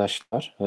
Arkadaşlar, 0.00 0.54
e, 0.60 0.64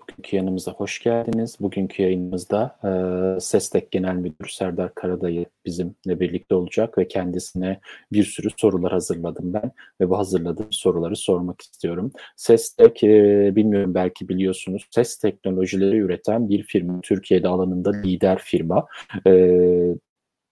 bugünkü 0.00 0.36
yanımıza 0.36 0.72
hoş 0.72 1.02
geldiniz. 1.02 1.56
Bugünkü 1.60 2.02
yayınımızda 2.02 2.78
e, 2.84 3.40
SESTEK 3.40 3.90
Genel 3.90 4.14
Müdürü 4.14 4.50
Serdar 4.50 4.94
Karadayı 4.94 5.46
bizimle 5.66 6.20
birlikte 6.20 6.54
olacak 6.54 6.98
ve 6.98 7.08
kendisine 7.08 7.80
bir 8.12 8.24
sürü 8.24 8.48
sorular 8.56 8.92
hazırladım 8.92 9.52
ben 9.52 9.72
ve 10.00 10.10
bu 10.10 10.18
hazırladığım 10.18 10.72
soruları 10.72 11.16
sormak 11.16 11.60
istiyorum. 11.60 12.12
SESTEK, 12.36 13.04
e, 13.04 13.52
bilmiyorum 13.56 13.94
belki 13.94 14.28
biliyorsunuz, 14.28 14.86
ses 14.90 15.18
teknolojileri 15.18 15.96
üreten 15.96 16.48
bir 16.48 16.62
firma. 16.62 17.00
Türkiye'de 17.00 17.48
alanında 17.48 17.90
lider 17.90 18.38
firma. 18.38 18.86
E, 19.26 19.60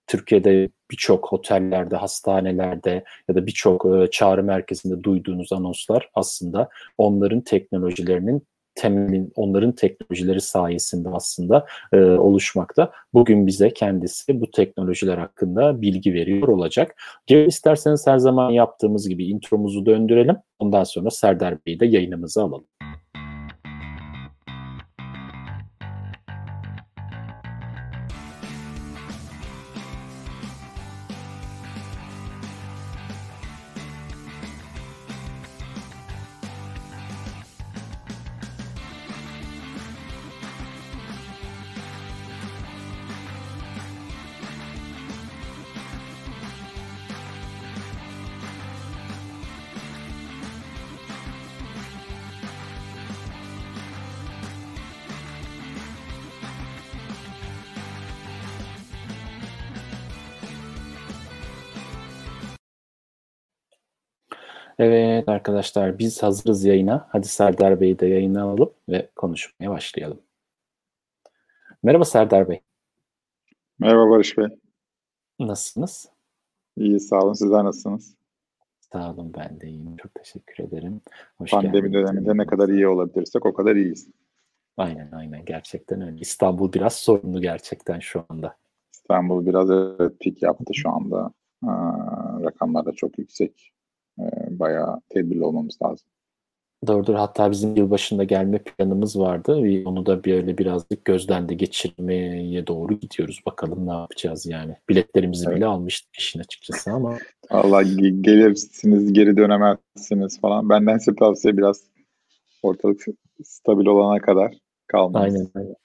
Türkiye'de 0.07 0.69
birçok 0.91 1.33
otellerde, 1.33 1.95
hastanelerde 1.95 3.03
ya 3.29 3.35
da 3.35 3.47
birçok 3.47 4.11
çağrı 4.11 4.43
merkezinde 4.43 5.03
duyduğunuz 5.03 5.53
anonslar 5.53 6.09
aslında 6.13 6.69
onların 6.97 7.41
teknolojilerinin 7.41 8.43
temelin 8.75 9.31
onların 9.35 9.71
teknolojileri 9.71 10.41
sayesinde 10.41 11.09
aslında 11.09 11.65
e, 11.93 11.97
oluşmakta. 12.01 12.91
Bugün 13.13 13.47
bize 13.47 13.73
kendisi 13.73 14.41
bu 14.41 14.51
teknolojiler 14.51 15.17
hakkında 15.17 15.81
bilgi 15.81 16.13
veriyor 16.13 16.47
olacak. 16.47 16.95
Gelin 17.27 17.47
isterseniz 17.47 18.07
her 18.07 18.17
zaman 18.17 18.51
yaptığımız 18.51 19.09
gibi 19.09 19.25
intromuzu 19.25 19.85
döndürelim. 19.85 20.37
Ondan 20.59 20.83
sonra 20.83 21.09
Serdar 21.09 21.65
Bey'i 21.65 21.79
de 21.79 21.85
yayınımıza 21.85 22.43
alalım. 22.43 22.65
Evet 64.79 65.29
arkadaşlar 65.29 65.99
biz 65.99 66.23
hazırız 66.23 66.65
yayına. 66.65 67.07
Hadi 67.09 67.27
Serdar 67.27 67.81
Bey'i 67.81 67.99
de 67.99 68.05
yayına 68.07 68.43
alalım 68.43 68.71
ve 68.89 69.09
konuşmaya 69.15 69.69
başlayalım. 69.69 70.19
Merhaba 71.83 72.05
Serdar 72.05 72.49
Bey. 72.49 72.61
Merhaba 73.79 74.09
Barış 74.09 74.37
Bey. 74.37 74.47
Nasılsınız? 75.39 76.09
İyi 76.77 76.99
sağ 76.99 77.19
olun. 77.19 77.33
Sizler 77.33 77.63
nasılsınız? 77.63 78.15
Sağ 78.93 79.13
olun 79.13 79.33
ben 79.37 79.61
de 79.61 79.67
iyiyim. 79.67 79.97
Çok 79.97 80.15
teşekkür 80.15 80.63
ederim. 80.63 81.01
Hoş 81.37 81.51
Pandemi 81.51 81.73
geldiniz. 81.73 81.93
döneminde 81.93 82.37
ne 82.37 82.45
kadar 82.45 82.69
iyi 82.69 82.87
olabilirsek 82.87 83.45
o 83.45 83.53
kadar 83.53 83.75
iyiyiz. 83.75 84.07
Aynen 84.77 85.11
aynen 85.11 85.45
gerçekten 85.45 86.01
öyle. 86.01 86.19
İstanbul 86.19 86.73
biraz 86.73 86.93
sorunlu 86.93 87.41
gerçekten 87.41 87.99
şu 87.99 88.25
anda. 88.29 88.55
İstanbul 88.93 89.45
biraz 89.45 89.71
evet, 89.71 90.19
pik 90.19 90.41
yaptı 90.41 90.73
şu 90.73 90.89
anda. 90.89 91.31
Aa, 91.67 92.41
rakamlar 92.43 92.85
da 92.85 92.91
çok 92.91 93.19
yüksek. 93.19 93.73
Ee, 94.19 94.59
bayağı 94.59 95.01
tedbirli 95.09 95.43
olmamız 95.43 95.77
lazım. 95.83 96.07
Doğrudur. 96.87 97.15
Hatta 97.15 97.51
bizim 97.51 97.75
yılbaşında 97.75 98.23
gelme 98.23 98.59
planımız 98.59 99.19
vardı. 99.19 99.83
Onu 99.85 100.05
da 100.05 100.23
böyle 100.23 100.57
birazcık 100.57 101.05
gözden 101.05 101.49
de 101.49 101.53
geçirmeye 101.53 102.67
doğru 102.67 102.93
gidiyoruz. 102.93 103.41
Bakalım 103.45 103.87
ne 103.87 103.91
yapacağız 103.91 104.45
yani. 104.45 104.75
Biletlerimizi 104.89 105.45
evet. 105.47 105.57
bile 105.57 105.65
almıştık 105.65 106.15
işin 106.15 106.39
açıkçası 106.39 106.91
ama. 106.91 107.17
Allah 107.49 107.81
gelirsiniz 108.21 109.13
geri 109.13 109.37
dönemezsiniz 109.37 110.39
falan. 110.41 110.69
Benden 110.69 110.97
size 110.97 111.15
tavsiye 111.15 111.57
biraz 111.57 111.83
ortalık 112.63 113.05
stabil 113.43 113.85
olana 113.85 114.21
kadar 114.21 114.53
kalmanız. 114.87 115.35
Aynen 115.35 115.49
aynen. 115.55 115.75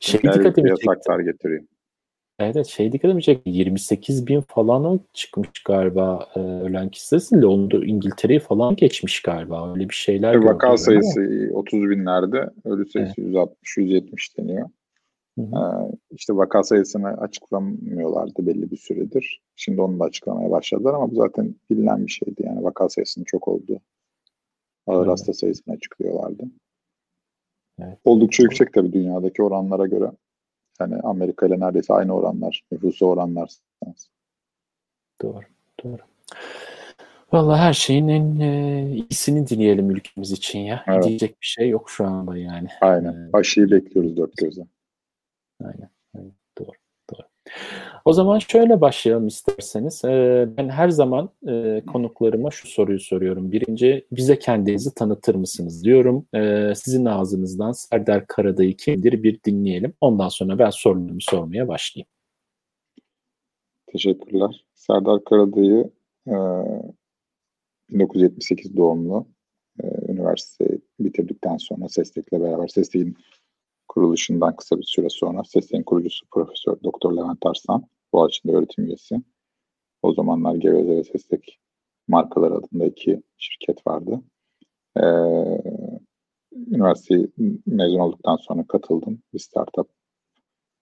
Şey 0.00 0.22
dikkatimi 0.22 0.68
yasaklar 0.70 1.20
getiriyor. 1.20 1.64
Evet 2.38 2.66
şey 2.66 2.92
dikkat 2.92 3.10
edecek 3.10 3.42
28 3.44 4.26
bin 4.26 4.40
falan 4.40 5.00
çıkmış 5.12 5.62
galiba 5.64 6.28
e, 6.36 6.40
ölen 6.40 6.88
kişi 6.88 7.06
sayısı. 7.06 7.42
Londra'da 7.42 7.84
İngiltere'yi 7.84 8.40
falan 8.40 8.76
geçmiş 8.76 9.22
galiba. 9.22 9.72
Öyle 9.72 9.88
bir 9.88 9.94
şeyler 9.94 10.34
e, 10.34 10.44
Vaka 10.44 10.76
sayısı 10.76 11.20
ama. 11.20 11.58
30 11.58 11.80
binlerde. 11.90 12.50
Ölü 12.64 12.88
sayısı 12.88 13.14
evet. 13.18 13.48
160-170 13.76 14.38
deniyor. 14.38 14.68
Hı 15.38 15.42
hı. 15.42 15.90
İşte 16.10 16.36
vaka 16.36 16.62
sayısını 16.62 17.08
açıklamıyorlardı 17.08 18.46
belli 18.46 18.70
bir 18.70 18.76
süredir. 18.76 19.42
Şimdi 19.56 19.80
onu 19.80 20.00
da 20.00 20.04
açıklamaya 20.04 20.50
başladılar 20.50 20.94
ama 20.94 21.10
bu 21.10 21.14
zaten 21.14 21.54
bilinen 21.70 22.06
bir 22.06 22.12
şeydi. 22.12 22.42
Yani 22.44 22.64
vaka 22.64 22.88
sayısının 22.88 23.24
çok 23.24 23.48
olduğu. 23.48 23.80
Ağır 24.86 24.98
evet. 24.98 25.12
hasta 25.12 25.32
sayısını 25.32 25.74
açıklıyorlardı. 25.74 26.42
Evet. 27.80 27.98
Oldukça 28.04 28.42
yüksek 28.42 28.72
tabii 28.72 28.92
dünyadaki 28.92 29.42
oranlara 29.42 29.86
göre. 29.86 30.10
Yani 30.80 31.00
Amerika 31.02 31.46
ile 31.46 31.60
neredeyse 31.60 31.94
aynı 31.94 32.14
oranlar, 32.14 32.62
nüfusu 32.72 33.06
oranlar. 33.06 33.50
Doğru, 35.22 35.44
doğru. 35.84 36.02
Vallahi 37.32 37.60
her 37.60 37.72
şeyin 37.72 38.08
en 38.08 38.40
e, 38.40 38.82
iyisini 38.92 39.46
dileyelim 39.46 39.90
ülkemiz 39.90 40.32
için 40.32 40.58
ya. 40.58 40.84
Evet. 40.86 41.04
Diyecek 41.04 41.30
bir 41.40 41.46
şey 41.46 41.68
yok 41.68 41.90
şu 41.90 42.06
anda 42.06 42.36
yani. 42.36 42.68
Aynen. 42.80 43.30
Aşıyı 43.32 43.70
bekliyoruz 43.70 44.16
dört 44.16 44.36
gözle. 44.36 44.62
Aynen. 45.64 45.90
O 48.04 48.12
zaman 48.12 48.38
şöyle 48.38 48.80
başlayalım 48.80 49.26
isterseniz. 49.26 50.04
Ee, 50.04 50.48
ben 50.56 50.68
her 50.68 50.88
zaman 50.88 51.30
e, 51.48 51.82
konuklarıma 51.86 52.50
şu 52.50 52.68
soruyu 52.68 53.00
soruyorum. 53.00 53.52
Birinci, 53.52 54.06
bize 54.12 54.38
kendinizi 54.38 54.94
tanıtır 54.94 55.34
mısınız 55.34 55.84
diyorum. 55.84 56.26
Ee, 56.34 56.72
sizin 56.76 57.04
ağzınızdan 57.04 57.72
Serdar 57.72 58.26
Karadayı 58.26 58.76
kimdir 58.76 59.22
bir 59.22 59.42
dinleyelim. 59.44 59.94
Ondan 60.00 60.28
sonra 60.28 60.58
ben 60.58 60.70
sorularımı 60.70 61.20
sormaya 61.20 61.68
başlayayım. 61.68 62.08
Teşekkürler. 63.86 64.64
Serdar 64.74 65.24
Karadayı 65.24 65.90
1978 67.90 68.72
e, 68.72 68.76
doğumlu. 68.76 69.26
E, 69.82 69.86
üniversite 70.12 70.78
bitirdikten 71.00 71.56
sonra 71.56 71.88
SESTEK'le 71.88 72.32
beraber 72.32 72.68
SESTEK'in 72.68 73.16
kuruluşundan 73.88 74.56
kısa 74.56 74.78
bir 74.78 74.86
süre 74.86 75.08
sonra 75.08 75.44
SES'in 75.44 75.82
kurucusu 75.82 76.26
Profesör 76.30 76.76
Doktor 76.84 77.16
Levent 77.16 77.46
Arslan, 77.46 77.86
Boğaziçi'nde 78.12 78.52
öğretim 78.52 78.84
üyesi. 78.84 79.22
O 80.02 80.12
zamanlar 80.12 80.54
Geveze 80.54 80.96
ve 80.96 81.04
SESTEK 81.04 81.58
markalar 82.08 82.50
adında 82.50 82.86
iki 82.86 83.22
şirket 83.36 83.86
vardı. 83.86 84.20
Ee, 84.96 85.02
üniversite 86.52 87.28
mezun 87.66 87.98
olduktan 87.98 88.36
sonra 88.36 88.66
katıldım 88.68 89.22
bir 89.34 89.38
startup 89.38 89.88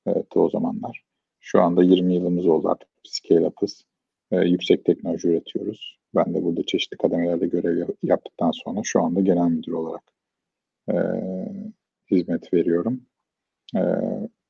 evet, 0.06 0.37
o 0.37 0.50
zamanlar. 0.50 1.03
Şu 1.41 1.62
anda 1.62 1.83
20 1.83 2.15
yılımız 2.15 2.47
oldu 2.47 2.69
artık 2.69 2.88
scale 3.05 3.47
up'ız. 3.47 3.84
Ee, 4.31 4.37
yüksek 4.37 4.85
teknoloji 4.85 5.29
üretiyoruz. 5.29 5.99
Ben 6.14 6.35
de 6.35 6.44
burada 6.44 6.62
çeşitli 6.67 6.97
kademelerde 6.97 7.47
görev 7.47 7.88
yaptıktan 8.02 8.50
sonra 8.50 8.81
şu 8.85 9.02
anda 9.02 9.20
genel 9.20 9.49
müdür 9.49 9.73
olarak 9.73 10.02
e, 10.88 10.94
hizmet 12.11 12.55
veriyorum. 12.55 13.00
E, 13.76 13.81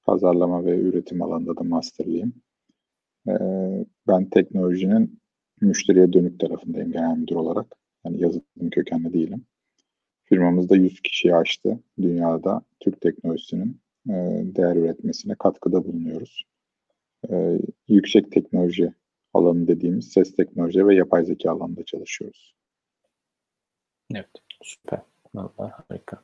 pazarlama 0.05 0.65
ve 0.65 0.79
üretim 0.79 1.23
alanında 1.23 1.57
da 1.57 1.63
masterliyim. 1.63 2.33
E, 3.29 3.35
ben 4.09 4.31
teknolojinin 4.31 5.21
müşteriye 5.61 6.13
dönük 6.13 6.41
tarafındayım 6.41 6.93
genel 6.93 7.17
müdür 7.17 7.35
olarak. 7.35 7.67
Yani 8.05 8.23
yazılım 8.23 8.71
kökenli 8.71 9.13
değilim. 9.13 9.47
Firmamızda 10.25 10.77
100 10.77 11.01
kişiyi 11.01 11.35
aştı. 11.35 11.79
Dünyada 12.03 12.63
Türk 12.81 13.01
teknolojisinin 13.01 13.81
e, 14.09 14.13
değer 14.57 14.77
üretmesine 14.77 15.35
katkıda 15.35 15.85
bulunuyoruz. 15.85 16.45
E, 17.31 17.59
yüksek 17.89 18.33
teknoloji 18.33 18.93
alanı 19.35 19.69
dediğimiz 19.69 20.09
ses 20.09 20.37
teknoloji 20.37 20.87
ve 20.87 20.95
yapay 20.95 21.25
zeka 21.25 21.51
alanında 21.51 21.85
çalışıyoruz. 21.85 22.55
Evet, 24.15 24.31
süper. 24.63 25.01
Vallahi 25.37 25.73
harika. 25.89 26.19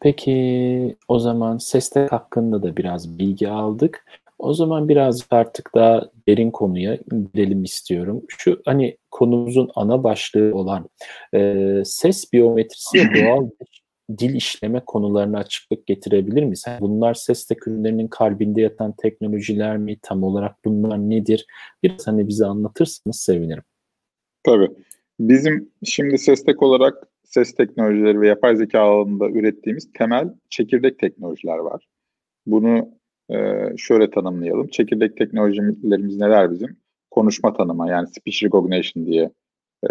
Peki 0.00 0.96
o 1.08 1.18
zaman 1.18 1.58
SESTEK 1.58 2.12
hakkında 2.12 2.62
da 2.62 2.76
biraz 2.76 3.18
bilgi 3.18 3.48
aldık. 3.48 4.04
O 4.38 4.54
zaman 4.54 4.88
biraz 4.88 5.26
artık 5.30 5.70
daha 5.74 6.10
derin 6.28 6.50
konuya 6.50 6.98
gidelim 7.10 7.64
istiyorum. 7.64 8.22
Şu 8.28 8.62
hani 8.64 8.96
konumuzun 9.10 9.70
ana 9.74 10.04
başlığı 10.04 10.54
olan 10.54 10.88
e, 11.34 11.82
ses 11.84 12.32
biyometrisi 12.32 12.98
ve 12.98 13.02
doğal 13.24 13.48
dil 14.18 14.34
işleme 14.34 14.80
konularına 14.80 15.38
açıklık 15.38 15.86
getirebilir 15.86 16.42
miyiz? 16.42 16.64
Bunlar 16.80 17.14
ses 17.14 17.48
ürünlerinin 17.66 18.08
kalbinde 18.08 18.60
yatan 18.60 18.92
teknolojiler 18.92 19.76
mi? 19.76 19.96
Tam 20.02 20.22
olarak 20.22 20.64
bunlar 20.64 20.98
nedir? 20.98 21.46
Biraz 21.82 22.06
hani 22.06 22.28
bize 22.28 22.46
anlatırsanız 22.46 23.20
sevinirim. 23.20 23.62
Tabii. 24.44 24.68
Bizim 25.20 25.70
şimdi 25.84 26.18
SESTEK 26.18 26.62
olarak 26.62 27.08
ses 27.30 27.54
teknolojileri 27.54 28.20
ve 28.20 28.28
yapay 28.28 28.56
zeka 28.56 28.80
alanında 28.80 29.28
ürettiğimiz 29.28 29.92
temel 29.92 30.34
çekirdek 30.48 30.98
teknolojiler 30.98 31.58
var. 31.58 31.86
Bunu 32.46 32.88
e, 33.30 33.36
şöyle 33.76 34.10
tanımlayalım. 34.10 34.68
Çekirdek 34.68 35.16
teknolojilerimiz 35.16 36.16
neler 36.16 36.50
bizim? 36.50 36.76
Konuşma 37.10 37.52
tanıma 37.52 37.90
yani 37.90 38.08
speech 38.08 38.42
recognition 38.42 39.06
diye 39.06 39.30
e, 39.84 39.90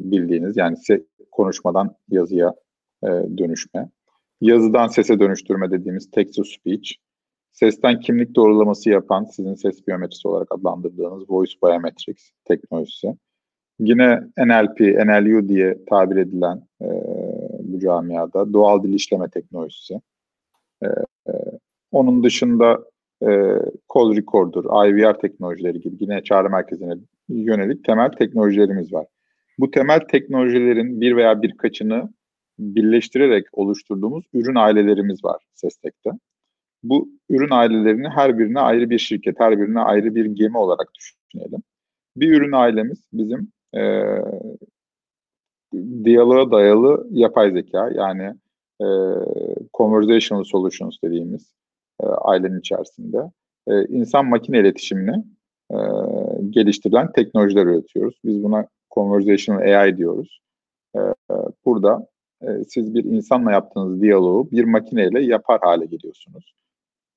bildiğiniz 0.00 0.56
yani 0.56 0.76
konuşmadan 1.32 1.96
yazıya 2.08 2.54
e, 3.04 3.08
dönüşme. 3.38 3.90
Yazıdan 4.40 4.86
sese 4.86 5.20
dönüştürme 5.20 5.70
dediğimiz 5.70 6.10
text 6.10 6.36
to 6.36 6.44
speech. 6.44 6.92
Sesten 7.52 8.00
kimlik 8.00 8.34
doğrulaması 8.34 8.90
yapan 8.90 9.24
sizin 9.24 9.54
ses 9.54 9.86
biyometrisi 9.86 10.28
olarak 10.28 10.48
adlandırdığınız 10.50 11.30
voice 11.30 11.54
biometrics 11.64 12.30
teknolojisi. 12.44 13.08
Yine 13.80 14.20
NLP, 14.38 14.80
NLU 14.80 15.48
diye 15.48 15.78
tabir 15.90 16.16
edilen 16.16 16.62
e, 16.82 16.86
bu 17.60 17.80
camiada 17.80 18.52
doğal 18.52 18.82
dil 18.82 18.94
işleme 18.94 19.28
teknolojisi. 19.28 19.94
E, 20.82 20.86
e, 21.28 21.32
onun 21.92 22.24
dışında 22.24 22.84
e, 23.22 23.28
call 23.94 24.16
recorder, 24.16 24.88
IVR 24.88 25.14
teknolojileri 25.18 25.80
gibi 25.80 25.96
yine 26.00 26.22
çağrı 26.22 26.50
merkezine 26.50 26.94
yönelik 27.28 27.84
temel 27.84 28.10
teknolojilerimiz 28.10 28.92
var. 28.92 29.06
Bu 29.58 29.70
temel 29.70 30.00
teknolojilerin 30.00 31.00
bir 31.00 31.16
veya 31.16 31.42
birkaçını 31.42 32.08
birleştirerek 32.58 33.46
oluşturduğumuz 33.52 34.24
ürün 34.32 34.54
ailelerimiz 34.54 35.24
var 35.24 35.42
Sestek'te. 35.54 36.10
Bu 36.82 37.08
ürün 37.30 37.50
ailelerini 37.50 38.08
her 38.08 38.38
birine 38.38 38.60
ayrı 38.60 38.90
bir 38.90 38.98
şirket, 38.98 39.40
her 39.40 39.60
birine 39.60 39.80
ayrı 39.80 40.14
bir 40.14 40.24
gemi 40.24 40.58
olarak 40.58 40.88
düşünelim. 40.94 41.62
Bir 42.16 42.32
ürün 42.32 42.52
ailemiz 42.52 43.04
bizim 43.12 43.52
e, 43.76 43.82
diyaloğa 46.04 46.50
dayalı 46.50 47.06
yapay 47.10 47.52
zeka 47.52 47.90
yani 47.94 48.34
e, 48.80 48.86
conversational 49.74 50.44
solutions 50.44 50.96
dediğimiz 51.04 51.54
e, 52.02 52.06
ailenin 52.06 52.60
içerisinde 52.60 53.30
e, 53.68 53.84
insan 53.84 54.26
makine 54.26 54.58
iletişimini 54.58 55.24
e, 55.70 55.78
geliştirilen 56.50 57.12
teknolojiler 57.12 57.66
üretiyoruz. 57.66 58.20
Biz 58.24 58.44
buna 58.44 58.66
conversational 58.94 59.60
AI 59.60 59.96
diyoruz. 59.96 60.40
E, 60.96 61.00
burada 61.64 62.06
e, 62.42 62.64
siz 62.68 62.94
bir 62.94 63.04
insanla 63.04 63.52
yaptığınız 63.52 64.02
diyaloğu 64.02 64.50
bir 64.50 64.64
makineyle 64.64 65.22
yapar 65.22 65.60
hale 65.62 65.86
geliyorsunuz. 65.86 66.54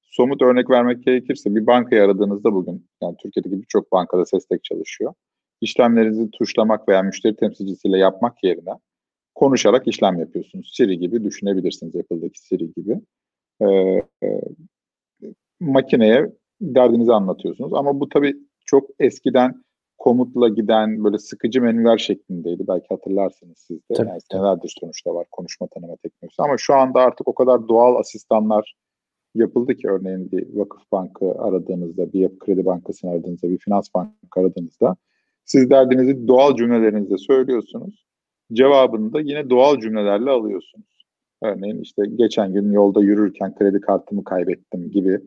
Somut 0.01 0.41
örnek 0.41 0.69
vermek 0.69 1.03
gerekirse 1.03 1.55
bir 1.55 1.67
bankayı 1.67 2.03
aradığınızda 2.03 2.53
bugün, 2.53 2.85
yani 3.01 3.15
Türkiye'deki 3.17 3.61
birçok 3.61 3.91
bankada 3.91 4.25
Sestek 4.25 4.63
çalışıyor. 4.63 5.13
İşlemlerinizi 5.61 6.31
tuşlamak 6.31 6.89
veya 6.89 7.01
müşteri 7.01 7.35
temsilcisiyle 7.35 7.97
yapmak 7.97 8.43
yerine 8.43 8.71
konuşarak 9.35 9.87
işlem 9.87 10.19
yapıyorsunuz. 10.19 10.71
Siri 10.73 10.99
gibi 10.99 11.23
düşünebilirsiniz 11.23 11.95
Apple'daki 11.95 12.39
Siri 12.39 12.73
gibi. 12.73 13.01
Ee, 13.61 13.67
e, 14.23 14.41
makineye 15.59 16.31
derdinizi 16.61 17.13
anlatıyorsunuz. 17.13 17.73
Ama 17.73 17.99
bu 17.99 18.09
tabii 18.09 18.35
çok 18.65 18.89
eskiden 18.99 19.63
komutla 19.97 20.49
giden 20.49 21.03
böyle 21.03 21.17
sıkıcı 21.17 21.61
menüler 21.61 21.97
şeklindeydi. 21.97 22.67
Belki 22.67 22.87
hatırlarsınız 22.89 23.57
siz 23.57 23.77
de. 23.77 23.93
Tabii, 23.93 24.09
yani 24.09 24.21
senelerdir 24.31 24.75
sonuçta 24.79 25.15
var 25.15 25.27
konuşma 25.31 25.67
tanıma 25.67 25.95
teknolojisi. 25.95 26.41
Ama 26.41 26.55
şu 26.57 26.75
anda 26.75 27.01
artık 27.01 27.27
o 27.27 27.35
kadar 27.35 27.67
doğal 27.67 27.95
asistanlar 27.95 28.75
yapıldı 29.35 29.75
ki 29.75 29.87
örneğin 29.89 30.31
bir 30.31 30.47
vakıf 30.53 30.91
bankı 30.91 31.31
aradığınızda, 31.31 32.13
bir 32.13 32.19
yapı 32.19 32.39
kredi 32.39 32.65
bankasını 32.65 33.11
aradığınızda, 33.11 33.49
bir 33.49 33.57
finans 33.57 33.87
bankası 33.95 34.17
aradığınızda 34.37 34.95
siz 35.47 35.69
derdinizi 35.69 36.27
doğal 36.27 36.55
cümlelerinizle 36.55 37.17
söylüyorsunuz. 37.17 38.05
Cevabını 38.53 39.13
da 39.13 39.21
yine 39.21 39.49
doğal 39.49 39.79
cümlelerle 39.79 40.29
alıyorsunuz. 40.29 41.05
Örneğin 41.43 41.81
işte 41.81 42.03
geçen 42.15 42.53
gün 42.53 42.71
yolda 42.71 43.01
yürürken 43.01 43.55
kredi 43.55 43.81
kartımı 43.81 44.23
kaybettim 44.23 44.91
gibi 44.91 45.19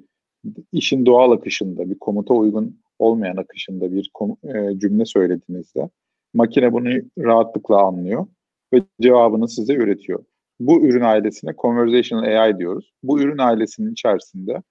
işin 0.72 1.06
doğal 1.06 1.30
akışında 1.30 1.90
bir 1.90 1.98
komuta 1.98 2.34
uygun 2.34 2.80
olmayan 2.98 3.36
akışında 3.36 3.92
bir 3.92 4.10
e, 4.44 4.78
cümle 4.78 5.04
söylediğinizde 5.04 5.90
makine 6.34 6.72
bunu 6.72 6.88
rahatlıkla 7.18 7.86
anlıyor 7.86 8.26
ve 8.72 8.82
cevabını 9.00 9.48
size 9.48 9.74
üretiyor. 9.74 10.24
Bu 10.60 10.86
ürün 10.86 11.00
ailesine 11.00 11.54
Conversational 11.58 12.42
AI 12.42 12.58
diyoruz. 12.58 12.92
Bu 13.02 13.20
ürün 13.20 13.38
ailesinin 13.38 13.92
içerisinde 13.92 14.62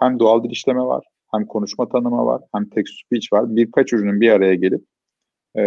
hem 0.00 0.18
doğal 0.18 0.44
dil 0.44 0.50
işleme 0.50 0.82
var, 0.82 1.04
hem 1.30 1.46
konuşma 1.46 1.88
tanıma 1.88 2.26
var, 2.26 2.42
hem 2.54 2.68
text 2.68 2.94
speech 3.04 3.32
var. 3.32 3.56
Birkaç 3.56 3.92
ürünün 3.92 4.20
bir 4.20 4.30
araya 4.30 4.54
gelip 4.54 4.84
e, 5.56 5.62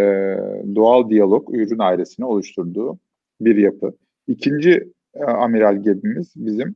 doğal 0.75 1.09
diyalog 1.09 1.53
ürün 1.53 1.79
ailesini 1.79 2.25
oluşturduğu 2.25 2.99
bir 3.41 3.55
yapı. 3.55 3.93
İkinci 4.27 4.91
e, 5.13 5.23
amiral 5.23 5.83
gemimiz 5.83 6.33
bizim 6.35 6.75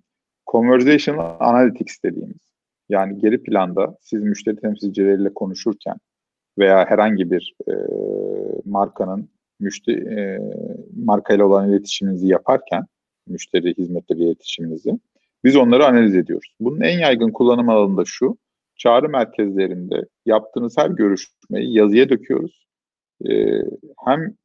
Conversational 0.52 1.38
Analytics 1.40 2.04
dediğimiz. 2.04 2.56
Yani 2.90 3.18
geri 3.18 3.44
planda 3.44 3.98
siz 4.02 4.24
müşteri 4.24 4.56
temsilcileriyle 4.56 5.34
konuşurken 5.34 5.96
veya 6.58 6.86
herhangi 6.90 7.32
bir 7.32 7.56
e, 7.68 7.74
markanın 8.66 9.30
müşteri 9.60 10.20
e, 10.20 10.40
markayla 11.06 11.46
olan 11.46 11.70
iletişiminizi 11.70 12.28
yaparken 12.28 12.86
müşteri 13.28 13.78
hizmetleri 13.78 14.24
iletişiminizi 14.24 15.00
biz 15.44 15.56
onları 15.56 15.86
analiz 15.86 16.16
ediyoruz. 16.16 16.56
Bunun 16.60 16.82
en 16.82 17.00
yaygın 17.00 17.32
kullanım 17.32 17.70
alanı 17.70 17.98
da 17.98 18.04
şu. 18.06 18.38
Çağrı 18.78 19.10
merkezlerinde 19.10 20.06
yaptığınız 20.26 20.78
her 20.78 20.90
görüşmeyi 20.90 21.78
yazıya 21.78 22.10
döküyoruz. 22.10 22.66
Ee, 23.30 23.62
hem 24.06 24.36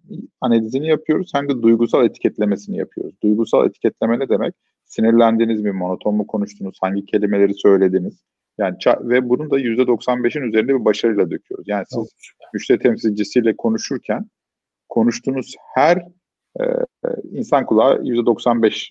analizini 0.41 0.89
yapıyoruz 0.89 1.31
hem 1.35 1.49
de 1.49 1.63
duygusal 1.63 2.05
etiketlemesini 2.05 2.77
yapıyoruz. 2.77 3.15
Duygusal 3.23 3.67
etiketleme 3.67 4.19
ne 4.19 4.29
demek? 4.29 4.55
Sinirlendiğiniz 4.85 5.61
mi, 5.61 5.73
monoton 5.73 6.15
mu 6.15 6.27
konuştunuz, 6.27 6.79
hangi 6.81 7.05
kelimeleri 7.05 7.55
söylediniz? 7.55 8.25
Yani 8.59 8.77
ve 9.01 9.29
bunu 9.29 9.51
da 9.51 9.61
%95'in 9.61 10.43
üzerinde 10.43 10.75
bir 10.75 10.85
başarıyla 10.85 11.31
döküyoruz. 11.31 11.69
Yani 11.69 11.85
siz 11.89 12.13
müşteri 12.55 12.79
temsilcisiyle 12.79 13.57
konuşurken 13.57 14.27
konuştuğunuz 14.89 15.55
her 15.75 15.97
e, 16.61 16.65
insan 17.33 17.67
kulağı 17.67 18.03
%95 18.03 18.91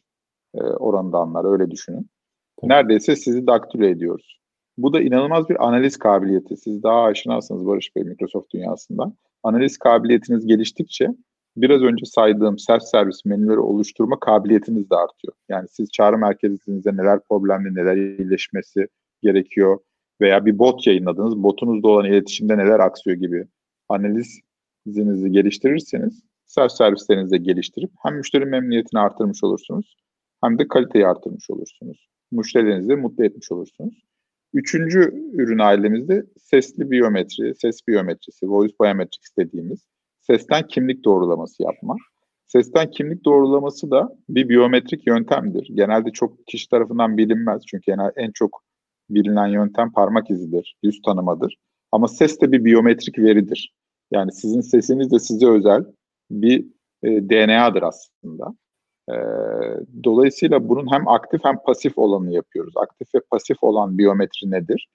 e, 0.56 0.60
oranında 0.60 1.18
anlar 1.18 1.52
öyle 1.52 1.72
düşünün. 1.72 2.10
Neredeyse 2.64 3.16
sizi 3.16 3.48
daktilo 3.48 3.86
ediyoruz. 3.86 4.40
Bu 4.82 4.94
da 4.94 5.02
inanılmaz 5.02 5.50
bir 5.50 5.68
analiz 5.68 5.98
kabiliyeti. 5.98 6.58
Siz 6.58 6.84
daha 6.84 7.04
aşinasınız 7.04 7.66
Barış 7.66 7.96
Bey 7.96 8.04
Microsoft 8.04 8.54
dünyasında. 8.54 9.14
Analiz 9.44 9.78
kabiliyetiniz 9.78 10.46
geliştikçe 10.46 11.08
biraz 11.58 11.82
önce 11.82 12.06
saydığım 12.06 12.58
self 12.58 12.84
servis 12.84 13.26
menüleri 13.26 13.60
oluşturma 13.60 14.20
kabiliyetiniz 14.20 14.90
de 14.90 14.96
artıyor. 14.96 15.34
Yani 15.50 15.68
siz 15.68 15.92
çağrı 15.92 16.18
merkezinizde 16.18 16.98
neler 16.98 17.20
problemli, 17.30 17.76
neler 17.76 17.98
iyileşmesi 17.98 18.88
gerekiyor 19.22 19.80
veya 20.22 20.46
bir 20.46 20.60
bot 20.60 20.88
yayınladınız, 20.88 21.44
botunuzda 21.44 21.88
olan 21.88 22.06
iletişimde 22.06 22.58
neler 22.58 22.80
aksıyor 22.80 23.18
gibi 23.18 23.48
analizinizi 23.90 25.32
geliştirirseniz 25.32 26.24
self 26.46 26.72
servislerinizi 26.72 27.32
de 27.32 27.38
geliştirip 27.38 27.92
hem 28.04 28.16
müşteri 28.16 28.46
memnuniyetini 28.46 29.00
artırmış 29.00 29.44
olursunuz 29.44 29.96
hem 30.44 30.60
de 30.60 30.68
kaliteyi 30.68 31.08
artırmış 31.08 31.50
olursunuz. 31.50 32.10
Müşterilerinizi 32.32 32.96
mutlu 32.96 33.26
etmiş 33.26 33.52
olursunuz. 33.52 34.09
Üçüncü 34.54 35.30
ürün 35.34 35.60
ailemizde 35.60 36.26
sesli 36.38 36.92
biyometri, 36.92 37.56
ses 37.56 37.88
biyometrisi, 37.88 38.50
voice 38.50 38.74
biometrics 38.82 39.38
dediğimiz 39.38 39.86
sesten 40.22 40.68
kimlik 40.68 41.04
doğrulaması 41.04 41.64
yapma. 41.64 41.96
Sesten 42.48 42.92
kimlik 42.92 43.26
doğrulaması 43.26 43.92
da 43.92 44.16
bir 44.30 44.50
biyometrik 44.50 45.08
yöntemdir. 45.08 45.70
Genelde 45.74 46.12
çok 46.12 46.48
kişi 46.48 46.70
tarafından 46.70 47.18
bilinmez 47.18 47.62
çünkü 47.68 47.96
en 48.16 48.32
çok 48.32 48.64
bilinen 49.10 49.48
yöntem 49.48 49.92
parmak 49.92 50.30
izidir, 50.32 50.76
yüz 50.84 51.02
tanımadır. 51.02 51.58
Ama 51.92 52.08
ses 52.08 52.42
de 52.42 52.52
bir 52.52 52.66
biyometrik 52.66 53.20
veridir. 53.20 53.74
Yani 54.12 54.32
sizin 54.32 54.62
sesiniz 54.62 55.12
de 55.12 55.20
size 55.20 55.48
özel 55.48 55.86
bir 56.32 56.66
e, 57.04 57.30
DNA'dır 57.30 57.82
aslında. 57.82 58.56
E, 59.10 59.16
dolayısıyla 60.04 60.70
bunun 60.70 60.92
hem 60.92 61.08
aktif 61.08 61.42
hem 61.44 61.56
pasif 61.66 61.98
olanını 61.98 62.34
yapıyoruz. 62.34 62.74
Aktif 62.78 63.16
ve 63.16 63.20
pasif 63.32 63.58
olan 63.64 63.98
biyometri 63.98 64.52
nedir? 64.52 64.88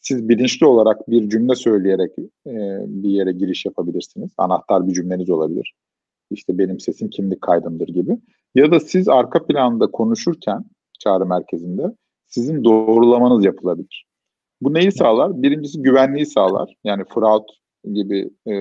Siz 0.00 0.28
bilinçli 0.28 0.66
olarak 0.66 1.10
bir 1.10 1.28
cümle 1.28 1.54
söyleyerek 1.54 2.18
e, 2.46 2.52
bir 2.86 3.10
yere 3.10 3.32
giriş 3.32 3.64
yapabilirsiniz. 3.66 4.30
Anahtar 4.38 4.86
bir 4.86 4.92
cümleniz 4.92 5.30
olabilir. 5.30 5.74
İşte 6.30 6.58
benim 6.58 6.80
sesim 6.80 7.10
kimlik 7.10 7.40
kaydımdır 7.40 7.88
gibi. 7.88 8.18
Ya 8.54 8.72
da 8.72 8.80
siz 8.80 9.08
arka 9.08 9.46
planda 9.46 9.86
konuşurken 9.86 10.64
çağrı 10.98 11.26
merkezinde 11.26 11.82
sizin 12.26 12.64
doğrulamanız 12.64 13.44
yapılabilir. 13.44 14.06
Bu 14.60 14.74
neyi 14.74 14.92
sağlar? 14.92 15.42
Birincisi 15.42 15.82
güvenliği 15.82 16.26
sağlar. 16.26 16.74
Yani 16.84 17.02
fraud 17.14 17.48
gibi 17.92 18.30
e, 18.46 18.54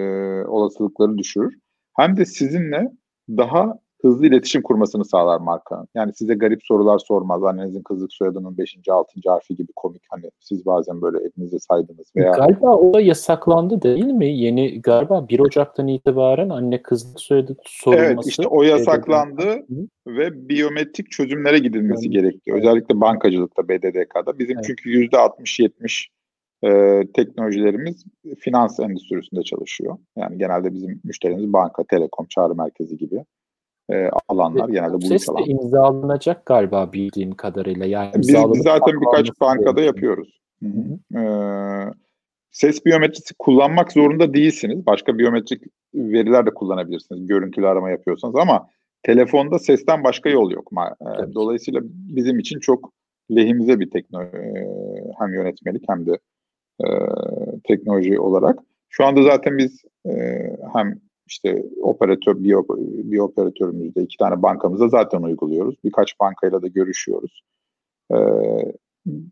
olasılıkları 0.47 1.17
düşürür. 1.17 1.53
Hem 1.95 2.17
de 2.17 2.25
sizinle 2.25 2.91
daha 3.29 3.79
hızlı 4.01 4.27
iletişim 4.27 4.61
kurmasını 4.61 5.05
sağlar 5.05 5.39
markanın. 5.39 5.87
Yani 5.95 6.13
size 6.13 6.33
garip 6.33 6.63
sorular 6.63 6.99
sormaz. 6.99 7.43
Annenizin 7.43 7.83
kızlık 7.83 8.13
soyadının 8.13 8.57
5. 8.57 8.77
6. 8.89 9.13
harfi 9.25 9.55
gibi 9.55 9.71
komik. 9.75 10.03
Hani 10.09 10.31
siz 10.39 10.65
bazen 10.65 11.01
böyle 11.01 11.17
elinize 11.17 11.59
saydınız 11.59 12.11
veya... 12.15 12.31
Galiba 12.31 12.75
o 12.75 12.93
da 12.93 13.01
yasaklandı 13.01 13.81
değil 13.81 14.05
mi? 14.05 14.37
Yeni 14.37 14.81
galiba 14.81 15.29
1 15.29 15.39
Ocak'tan 15.39 15.87
itibaren 15.87 16.49
anne 16.49 16.81
kızlık 16.81 17.19
soyadı 17.19 17.57
sorulması. 17.63 18.05
Evet 18.05 18.27
işte 18.27 18.47
o 18.47 18.63
yasaklandı 18.63 19.43
Hı. 19.43 19.87
ve 20.07 20.49
biyometrik 20.49 21.11
çözümlere 21.11 21.59
gidilmesi 21.59 22.05
evet. 22.05 22.13
gerekti. 22.13 22.53
Özellikle 22.53 23.01
bankacılıkta 23.01 23.67
BDDK'da. 23.67 24.39
Bizim 24.39 24.57
evet. 24.57 24.65
çünkü 24.67 24.89
%60-70 24.89 26.07
e, 26.63 27.01
teknolojilerimiz 27.13 28.05
finans 28.39 28.79
endüstrisinde 28.79 29.43
çalışıyor. 29.43 29.97
Yani 30.17 30.37
genelde 30.37 30.73
bizim 30.73 31.01
müşterimiz 31.03 31.53
banka, 31.53 31.83
telekom, 31.83 32.25
çağrı 32.29 32.55
merkezi 32.55 32.97
gibi 32.97 33.25
e, 33.89 34.09
alanlar. 34.27 34.69
Genelde 34.69 34.93
bu 34.93 35.13
iş 35.15 35.29
alanlar. 35.29 35.47
imzalanacak 35.47 36.45
galiba 36.45 36.93
bildiğim 36.93 37.35
kadarıyla. 37.35 37.85
Yani 37.85 38.11
Biz 38.15 38.27
zaten 38.63 39.01
birkaç 39.01 39.41
bankada 39.41 39.81
yapıyoruz. 39.81 40.39
Hı 40.63 40.69
hı. 40.69 41.19
Ee, 41.19 41.93
ses 42.51 42.85
biyometrisi 42.85 43.33
kullanmak 43.39 43.91
zorunda 43.91 44.33
değilsiniz. 44.33 44.85
Başka 44.85 45.17
biyometrik 45.17 45.63
veriler 45.93 46.45
de 46.45 46.53
kullanabilirsiniz. 46.53 47.27
Görüntülü 47.27 47.67
arama 47.67 47.89
yapıyorsanız 47.89 48.35
ama 48.35 48.67
telefonda 49.03 49.59
sesten 49.59 50.03
başka 50.03 50.29
yol 50.29 50.51
yok. 50.51 50.71
Evet. 51.01 51.33
Dolayısıyla 51.33 51.81
bizim 51.83 52.39
için 52.39 52.59
çok 52.59 52.93
lehimize 53.35 53.79
bir 53.79 53.89
teknoloji 53.89 54.67
hem 55.19 55.33
yönetmelik 55.33 55.83
hem 55.89 56.05
de 56.05 56.19
e, 56.83 56.87
teknoloji 57.63 58.19
olarak. 58.19 58.59
Şu 58.89 59.05
anda 59.05 59.23
zaten 59.23 59.57
biz 59.57 59.81
e, 60.05 60.11
hem 60.73 60.99
işte 61.29 61.63
operatör, 61.81 62.43
bir, 62.43 62.55
bir 63.11 63.19
operatörümüzde 63.19 64.01
iki 64.01 64.17
tane 64.17 64.41
bankamızda 64.43 64.87
zaten 64.87 65.21
uyguluyoruz. 65.21 65.75
Birkaç 65.83 66.19
bankayla 66.19 66.61
da 66.61 66.67
görüşüyoruz. 66.67 67.41
Ee, 68.13 68.15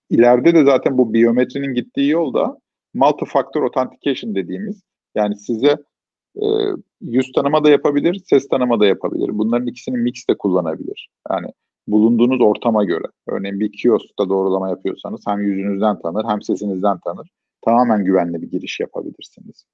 ileride 0.10 0.56
de 0.56 0.66
zaten 0.66 0.98
bu 0.98 1.13
biyometrinin 1.13 1.74
gittiği 1.74 2.10
yolda 2.10 2.58
multi-factor 2.96 3.63
authentication 3.63 4.36
dediğimiz 4.36 4.82
yani 5.16 5.36
size 5.36 5.77
e, 6.36 6.46
yüz 7.01 7.32
tanıma 7.32 7.63
da 7.63 7.70
yapabilir, 7.70 8.22
ses 8.30 8.48
tanıma 8.48 8.80
da 8.80 8.86
yapabilir. 8.86 9.30
Bunların 9.34 9.68
ikisini 9.68 9.98
mix 9.98 10.27
de 10.30 10.38
kullanabilir. 10.38 11.10
Yani 11.32 11.48
bulunduğunuz 11.88 12.42
ortama 12.42 12.84
göre. 12.84 13.06
Örneğin 13.27 13.60
bir 13.60 13.72
kioskta 13.72 14.30
doğrulama 14.30 14.70
yapıyorsanız 14.70 15.22
hem 15.27 15.39
yüzünüzden 15.39 16.00
tanır 16.00 16.25
hem 16.25 16.42
sesinizden 16.42 17.00
tanır. 17.00 17.30
Tamamen 17.66 18.06
güvenli 18.06 18.42
bir 18.42 18.51
giriş 18.51 18.80
yapabilirsiniz. 18.80 19.66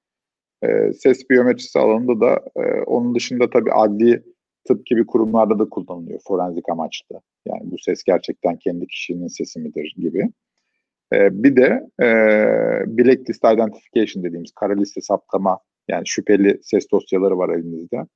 E, 0.64 0.92
ses 0.92 1.30
biyometrisi 1.30 1.78
alanında 1.78 2.20
da 2.20 2.40
e, 2.56 2.82
onun 2.82 3.14
dışında 3.14 3.50
tabii 3.50 3.72
adli 3.72 4.22
tıp 4.64 4.86
gibi 4.86 5.06
kurumlarda 5.06 5.58
da 5.58 5.68
kullanılıyor 5.68 6.20
forenzik 6.28 6.68
amaçlı. 6.68 7.20
Yani 7.46 7.60
bu 7.64 7.78
ses 7.78 8.02
gerçekten 8.02 8.56
kendi 8.56 8.86
kişinin 8.86 9.26
sesi 9.26 9.60
midir 9.60 9.94
gibi. 9.96 10.30
E, 11.12 11.42
bir 11.42 11.56
de 11.56 11.86
e, 12.00 12.06
blacklist 12.86 13.44
identification 13.44 14.24
dediğimiz 14.24 14.52
kara 14.52 14.74
liste 14.74 15.00
saptama 15.00 15.58
yani 15.88 16.02
şüpheli 16.06 16.60
ses 16.62 16.90
dosyaları 16.90 17.38
var 17.38 17.48
elinizde. 17.48 18.06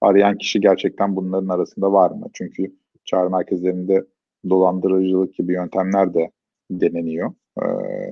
Arayan 0.00 0.38
kişi 0.38 0.60
gerçekten 0.60 1.16
bunların 1.16 1.48
arasında 1.48 1.92
var 1.92 2.10
mı? 2.10 2.26
Çünkü 2.32 2.72
çağrı 3.04 3.30
merkezlerinde 3.30 4.04
dolandırıcılık 4.50 5.34
gibi 5.34 5.52
yöntemler 5.52 6.14
de 6.14 6.30
deneniyor 6.70 7.32
e, 7.62 7.66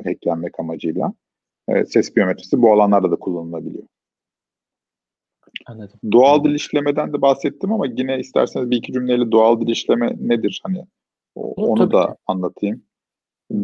hacklenmek 0.05 0.61
amacıyla. 0.61 1.13
E, 1.69 1.85
ses 1.85 2.17
biyometrisi 2.17 2.63
bu 2.63 2.73
alanlarda 2.73 3.11
da 3.11 3.17
kullanılabiliyor. 3.17 3.85
Anladım. 5.67 6.01
Doğal 6.13 6.45
dil 6.45 6.55
işlemeden 6.55 7.13
de 7.13 7.23
bahsettim 7.23 7.73
ama 7.73 7.87
yine 7.87 8.19
isterseniz 8.19 8.71
bir 8.71 8.77
iki 8.77 8.93
cümleyle 8.93 9.33
doğal 9.33 9.61
dil 9.61 9.69
işleme 9.69 10.17
nedir 10.21 10.61
hani 10.63 10.87
onu 11.35 11.79
Tabii 11.79 11.93
da 11.93 12.07
ki. 12.07 12.13
anlatayım. 12.27 12.83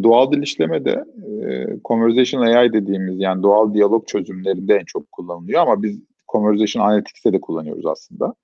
Doğal 0.02 0.32
dil 0.32 0.42
işleme 0.42 0.84
de 0.84 1.04
e, 1.26 1.66
conversation 1.84 2.42
AI 2.42 2.72
dediğimiz 2.72 3.20
yani 3.20 3.42
doğal 3.42 3.74
diyalog 3.74 4.06
çözümlerinde 4.06 4.74
en 4.74 4.84
çok 4.84 5.12
kullanılıyor 5.12 5.62
ama 5.62 5.82
biz 5.82 6.00
conversation 6.32 6.84
analytics'te 6.84 7.32
de 7.32 7.40
kullanıyoruz 7.40 7.86
aslında. 7.86 8.34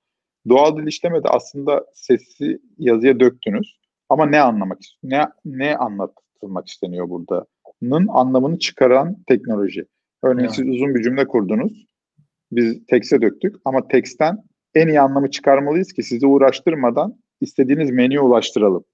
Doğal 0.48 0.76
dil 0.76 0.86
işleme 0.86 1.24
de 1.24 1.28
aslında 1.28 1.84
sesi 1.94 2.58
yazıya 2.78 3.20
döktünüz 3.20 3.78
ama 4.08 4.26
ne 4.26 4.40
anlamak 4.40 4.78
ne 5.02 5.26
ne 5.44 5.76
anlatılmak 5.76 6.68
isteniyor 6.68 7.10
burada? 7.10 7.46
Anlamını 8.08 8.58
çıkaran 8.58 9.16
teknoloji. 9.26 9.84
Örneğin 10.22 10.48
evet. 10.48 10.56
siz 10.56 10.68
uzun 10.68 10.94
bir 10.94 11.02
cümle 11.02 11.26
kurdunuz. 11.26 11.86
Biz 12.52 12.86
tekste 12.86 13.22
döktük 13.22 13.56
ama 13.64 13.88
teksten 13.88 14.38
en 14.74 14.88
iyi 14.88 15.00
anlamı 15.00 15.30
çıkarmalıyız 15.30 15.92
ki 15.92 16.02
sizi 16.02 16.26
uğraştırmadan 16.26 17.18
istediğiniz 17.40 17.90
menüye 17.90 18.20
ulaştıralım. 18.20 18.84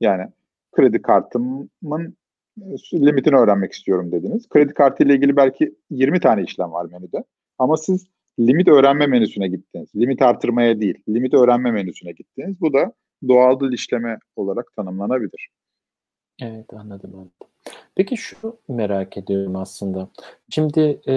Yani 0.00 0.28
kredi 0.72 1.02
kartımın 1.02 1.70
limitini 2.94 3.36
öğrenmek 3.36 3.72
istiyorum 3.72 4.12
dediniz. 4.12 4.48
Kredi 4.48 4.74
kartı 4.74 5.04
ile 5.04 5.14
ilgili 5.14 5.36
belki 5.36 5.74
20 5.90 6.20
tane 6.20 6.42
işlem 6.42 6.72
var 6.72 6.86
menüde. 6.90 7.24
Ama 7.58 7.76
siz 7.76 8.06
limit 8.40 8.68
öğrenme 8.68 9.06
menüsüne 9.06 9.48
gittiniz. 9.48 9.88
Limit 9.96 10.22
artırmaya 10.22 10.80
değil, 10.80 11.02
limit 11.08 11.34
öğrenme 11.34 11.70
menüsüne 11.70 12.12
gittiniz. 12.12 12.60
Bu 12.60 12.72
da 12.72 12.92
doğal 13.28 13.60
dil 13.60 13.72
işleme 13.72 14.18
olarak 14.36 14.72
tanımlanabilir. 14.76 15.48
Evet 16.42 16.74
anladım 16.74 17.10
anladım. 17.14 17.32
Peki 17.94 18.16
şu 18.16 18.58
merak 18.68 19.16
ediyorum 19.16 19.56
aslında. 19.56 20.08
Şimdi 20.50 21.00
e, 21.08 21.14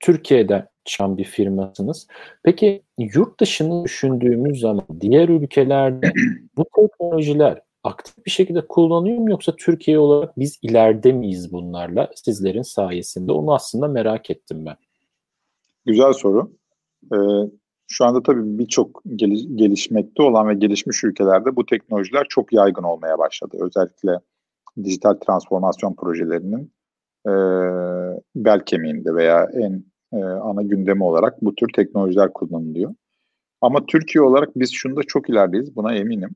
Türkiye'de 0.00 0.68
çıkan 0.84 1.18
bir 1.18 1.24
firmasınız. 1.24 2.06
Peki 2.42 2.82
yurt 2.98 3.40
dışını 3.40 3.84
düşündüğümüz 3.84 4.60
zaman 4.60 4.86
diğer 5.00 5.28
ülkelerde 5.28 6.12
bu 6.56 6.64
teknolojiler 6.76 7.60
aktif 7.84 8.26
bir 8.26 8.30
şekilde 8.30 8.66
kullanıyor 8.66 9.18
mu 9.18 9.30
yoksa 9.30 9.56
Türkiye 9.56 9.98
olarak 9.98 10.38
biz 10.38 10.58
ileride 10.62 11.12
miyiz 11.12 11.52
bunlarla 11.52 12.10
sizlerin 12.14 12.62
sayesinde? 12.62 13.32
Onu 13.32 13.54
aslında 13.54 13.88
merak 13.88 14.30
ettim 14.30 14.66
ben. 14.66 14.76
Güzel 15.86 16.12
soru. 16.12 16.52
Ee, 17.12 17.16
şu 17.88 18.04
anda 18.04 18.22
tabii 18.22 18.58
birçok 18.58 19.02
gelişmekte 19.54 20.22
olan 20.22 20.48
ve 20.48 20.54
gelişmiş 20.54 21.04
ülkelerde 21.04 21.56
bu 21.56 21.66
teknolojiler 21.66 22.26
çok 22.28 22.52
yaygın 22.52 22.82
olmaya 22.82 23.18
başladı. 23.18 23.56
Özellikle 23.60 24.20
dijital 24.84 25.14
transformasyon 25.14 25.94
projelerinin 25.94 26.72
e, 27.26 27.32
bel 28.36 28.60
kemiğinde 28.60 29.14
veya 29.14 29.48
en 29.54 29.84
e, 30.12 30.22
ana 30.24 30.62
gündemi 30.62 31.04
olarak 31.04 31.42
bu 31.42 31.54
tür 31.54 31.68
teknolojiler 31.76 32.32
kullanılıyor. 32.32 32.94
Ama 33.60 33.86
Türkiye 33.86 34.22
olarak 34.22 34.48
biz 34.56 34.72
şunda 34.72 35.02
çok 35.02 35.30
ilerideyiz, 35.30 35.76
buna 35.76 35.94
eminim. 35.94 36.30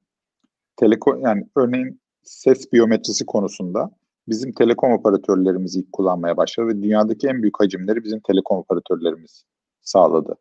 Teleko 0.77 1.21
yani 1.25 1.47
örneğin 1.57 2.01
ses 2.23 2.73
biyometrisi 2.73 3.27
konusunda 3.27 3.91
bizim 4.29 4.53
telekom 4.53 4.93
operatörlerimiz 4.93 5.77
ilk 5.77 5.93
kullanmaya 5.93 6.37
başladı 6.37 6.69
ve 6.69 6.83
dünyadaki 6.83 7.29
en 7.29 7.43
büyük 7.43 7.61
hacimleri 7.61 8.05
bizim 8.05 8.21
telekom 8.21 8.59
operatörlerimiz 8.59 9.45
sağladı. 9.81 10.37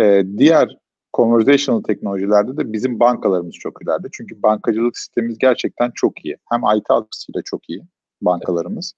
Ee, 0.00 0.24
diğer 0.38 0.76
conversational 1.16 1.82
teknolojilerde 1.82 2.56
de 2.56 2.72
bizim 2.72 3.00
bankalarımız 3.00 3.54
çok 3.54 3.82
ileride. 3.82 4.08
Çünkü 4.12 4.42
bankacılık 4.42 4.98
sistemimiz 4.98 5.38
gerçekten 5.38 5.90
çok 5.94 6.24
iyi. 6.24 6.36
Hem 6.50 6.60
IT 6.76 6.90
altyapısıyla 6.90 7.42
çok 7.44 7.70
iyi 7.70 7.82
bankalarımız. 8.22 8.92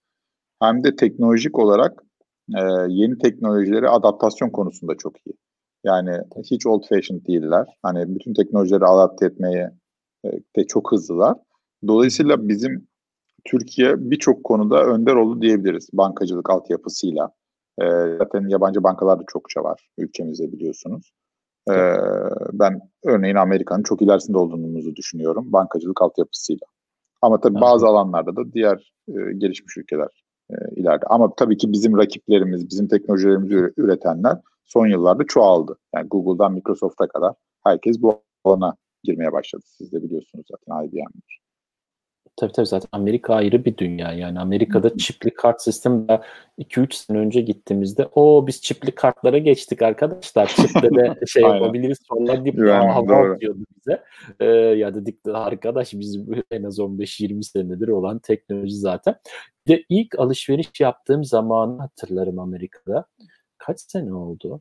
Hem 0.62 0.84
de 0.84 0.96
teknolojik 0.96 1.58
olarak 1.58 2.02
e, 2.56 2.62
yeni 2.88 3.18
teknolojileri 3.18 3.88
adaptasyon 3.88 4.50
konusunda 4.50 4.94
çok 4.94 5.26
iyi. 5.26 5.34
Yani 5.84 6.18
hiç 6.50 6.66
old 6.66 6.82
fashioned 6.88 7.26
değiller. 7.26 7.66
Hani 7.82 8.14
bütün 8.14 8.34
teknolojileri 8.34 8.84
adapte 8.84 9.26
etmeye 9.26 9.70
e, 10.24 10.30
de 10.56 10.66
çok 10.66 10.92
hızlılar. 10.92 11.36
Dolayısıyla 11.86 12.48
bizim 12.48 12.88
Türkiye 13.44 14.10
birçok 14.10 14.44
konuda 14.44 14.84
önder 14.84 15.14
oldu 15.14 15.42
diyebiliriz 15.42 15.88
bankacılık 15.92 16.50
altyapısıyla. 16.50 17.30
E, 17.82 17.84
zaten 18.18 18.48
yabancı 18.48 18.82
bankalar 18.82 19.20
da 19.20 19.24
çokça 19.28 19.64
var 19.64 19.88
ülkemizde 19.98 20.52
biliyorsunuz. 20.52 21.12
E, 21.70 21.74
ben 22.52 22.80
örneğin 23.04 23.36
Amerika'nın 23.36 23.82
çok 23.82 24.02
ilerisinde 24.02 24.38
olduğumuzu 24.38 24.96
düşünüyorum 24.96 25.52
bankacılık 25.52 26.02
altyapısıyla. 26.02 26.66
Ama 27.22 27.40
tabii 27.40 27.60
bazı 27.60 27.86
alanlarda 27.86 28.36
da 28.36 28.52
diğer 28.52 28.92
e, 29.08 29.12
gelişmiş 29.38 29.76
ülkeler 29.76 30.24
e, 30.50 30.54
ileride. 30.76 31.06
Ama 31.06 31.34
tabii 31.34 31.56
ki 31.56 31.72
bizim 31.72 31.98
rakiplerimiz, 31.98 32.70
bizim 32.70 32.88
teknolojilerimizi 32.88 33.72
üretenler 33.76 34.38
son 34.64 34.86
yıllarda 34.86 35.24
çoğaldı. 35.26 35.78
Yani 35.94 36.08
Google'dan 36.08 36.52
Microsoft'a 36.52 37.08
kadar 37.08 37.32
herkes 37.64 38.02
bu 38.02 38.22
alana 38.44 38.76
girmeye 39.02 39.32
başladı. 39.32 39.62
Siz 39.66 39.92
de 39.92 40.02
biliyorsunuz 40.02 40.46
zaten 40.50 40.86
IBM'dir. 40.86 41.43
Tabii 42.36 42.52
tabii 42.52 42.66
zaten 42.66 42.88
Amerika 42.92 43.34
ayrı 43.34 43.64
bir 43.64 43.76
dünya. 43.76 44.12
Yani 44.12 44.40
Amerika'da 44.40 44.96
çipli 44.96 45.34
kart 45.34 45.62
sistemi 45.62 46.06
2-3 46.58 46.94
sene 46.94 47.18
önce 47.18 47.40
gittiğimizde 47.40 48.08
o 48.14 48.46
biz 48.46 48.62
çipli 48.62 48.94
kartlara 48.94 49.38
geçtik 49.38 49.82
arkadaşlar. 49.82 50.46
Çiple 50.46 50.90
de 50.90 51.14
şey 51.26 51.42
yapabiliriz 51.42 51.98
sonra 52.08 52.44
deyip 52.44 52.58
hava 52.70 53.32
atıyordu 53.32 53.58
bize. 53.76 54.02
Ee, 54.40 54.44
ya 54.54 54.94
dedik 54.94 55.18
arkadaş 55.28 55.92
biz 55.92 56.18
en 56.50 56.62
az 56.62 56.78
15-20 56.78 57.42
senedir 57.42 57.88
olan 57.88 58.18
teknoloji 58.18 58.76
zaten. 58.76 59.16
Bir 59.66 59.72
de 59.76 59.84
ilk 59.88 60.18
alışveriş 60.18 60.80
yaptığım 60.80 61.24
zamanı 61.24 61.78
hatırlarım 61.78 62.38
Amerika'da. 62.38 63.06
Kaç 63.58 63.80
sene 63.80 64.14
oldu? 64.14 64.60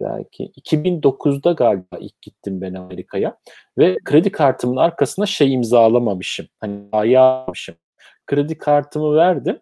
Belki 0.00 0.52
2009'da 0.60 1.52
galiba 1.52 1.96
ilk 2.00 2.22
gittim 2.22 2.60
ben 2.60 2.74
Amerika'ya 2.74 3.36
ve 3.78 3.98
kredi 4.04 4.32
kartımın 4.32 4.76
arkasına 4.76 5.26
şey 5.26 5.52
imzalamamışım. 5.52 6.46
Hani 6.60 6.80
ayağmışım. 6.92 7.74
Kredi 8.26 8.58
kartımı 8.58 9.14
verdim 9.16 9.60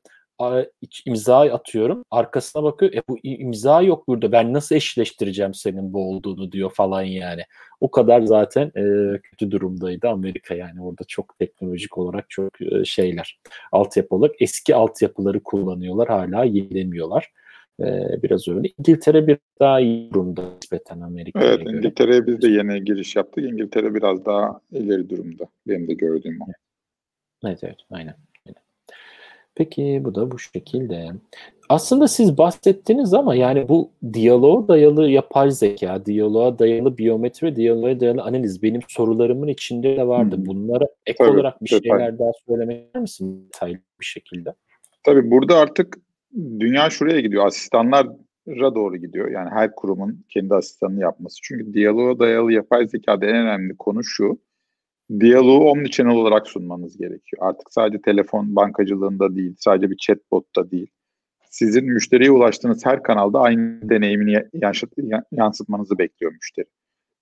imza 1.07 1.39
atıyorum. 1.39 2.05
Arkasına 2.11 2.63
bakıyor. 2.63 2.93
E 2.93 3.03
bu 3.09 3.19
imza 3.23 3.83
yok 3.83 4.09
burada. 4.09 4.33
Ben 4.33 4.53
nasıl 4.53 4.75
eşleştireceğim 4.75 5.55
senin 5.55 5.93
bu 5.93 6.11
olduğunu 6.11 6.53
diyor 6.53 6.71
falan 6.75 7.03
yani. 7.03 7.43
O 7.81 7.91
kadar 7.91 8.23
zaten 8.23 8.67
e, 8.67 8.83
kötü 9.23 9.51
durumdaydı 9.51 10.09
Amerika 10.09 10.55
yani. 10.55 10.83
Orada 10.83 11.05
çok 11.09 11.39
teknolojik 11.39 11.99
olarak 11.99 12.31
çok 12.31 12.63
e, 12.63 12.85
şeyler. 12.85 13.41
Altyapı 13.73 14.15
olarak 14.15 14.35
eski 14.41 14.75
altyapıları 14.75 15.43
kullanıyorlar. 15.43 16.09
Hala 16.09 16.45
yenilemiyorlar. 16.45 17.33
E, 17.81 18.19
biraz 18.23 18.49
öyle. 18.49 18.69
İngiltere 18.79 19.27
bir 19.27 19.39
daha 19.61 19.81
iyi 19.81 20.13
durumda 20.13 20.43
nispeten 20.57 21.01
Amerika'ya 21.01 21.53
Evet, 21.53 21.67
İngiltere'ye 21.67 22.27
biz 22.27 22.43
de 22.43 22.49
yeni 22.49 22.85
giriş 22.85 23.17
yaptık. 23.17 23.45
İngiltere 23.45 23.95
biraz 23.95 24.25
daha 24.25 24.61
ileri 24.73 25.11
durumda. 25.11 25.45
Benim 25.67 25.89
de 25.89 25.95
gördüğüm 25.95 26.41
o. 26.41 26.47
Evet, 27.45 27.59
evet, 27.65 27.79
aynen. 27.91 28.15
Peki 29.55 30.01
bu 30.05 30.15
da 30.15 30.31
bu 30.31 30.39
şekilde. 30.39 31.09
Aslında 31.69 32.09
siz 32.09 32.39
bahsettiniz 32.39 33.15
ama 33.15 33.35
yani 33.35 33.69
bu 33.69 33.91
diyaloğa 34.13 34.69
dayalı 34.69 35.11
yapay 35.11 35.51
zeka, 35.51 36.07
diyaloğa 36.07 36.59
dayalı 36.59 36.99
biyometri, 36.99 37.57
diyaloğa 37.57 38.01
dayalı 38.01 38.23
analiz 38.23 38.63
benim 38.63 38.81
sorularımın 38.89 39.49
içinde 39.49 39.97
de 39.97 40.07
vardı. 40.07 40.37
Bunlara 40.39 40.85
ek 41.07 41.17
Tabii, 41.19 41.31
olarak 41.31 41.65
bir 41.65 41.71
detay. 41.71 41.99
şeyler 41.99 42.19
daha 42.19 42.31
söylemek 42.49 42.87
ister 42.87 43.03
misin 43.03 43.47
detaylı 43.47 43.79
bir 44.01 44.07
şekilde? 44.07 44.55
Tabii 45.05 45.31
burada 45.31 45.57
artık 45.57 45.99
dünya 46.35 46.91
şuraya 46.91 47.21
gidiyor. 47.21 47.47
Asistanlara 47.47 48.75
doğru 48.75 48.97
gidiyor. 48.97 49.31
Yani 49.31 49.51
her 49.51 49.75
kurumun 49.75 50.25
kendi 50.29 50.55
asistanını 50.55 51.01
yapması. 51.01 51.37
Çünkü 51.43 51.75
diyaloğa 51.75 52.19
dayalı 52.19 52.53
yapay 52.53 52.89
zekada 52.89 53.27
en 53.27 53.37
önemli 53.37 53.77
konu 53.77 54.05
şu 54.05 54.39
diyaloğu 55.21 55.71
omnichannel 55.71 56.17
olarak 56.17 56.49
sunmanız 56.49 56.99
gerekiyor. 56.99 57.43
Artık 57.43 57.73
sadece 57.73 58.03
telefon 58.03 58.57
bankacılığında 58.57 59.37
değil, 59.37 59.55
sadece 59.59 59.91
bir 59.91 59.97
chatbotta 59.97 60.71
değil. 60.71 60.91
Sizin 61.51 61.85
müşteriye 61.85 62.31
ulaştığınız 62.31 62.87
her 62.87 63.03
kanalda 63.03 63.41
aynı 63.41 63.91
deneyimini 63.91 64.45
yansıtmanızı 65.33 65.99
bekliyor 65.99 66.33
müşteri. 66.33 66.67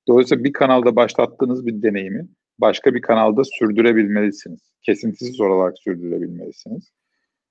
Dolayısıyla 0.09 0.45
bir 0.45 0.53
kanalda 0.53 0.97
başlattığınız 0.97 1.67
bir 1.67 1.83
deneyimi 1.83 2.29
başka 2.59 2.95
bir 2.95 3.01
kanalda 3.01 3.45
sürdürebilmelisiniz. 3.45 4.61
Kesintisiz 4.83 5.41
olarak 5.41 5.79
sürdürebilmelisiniz. 5.79 6.93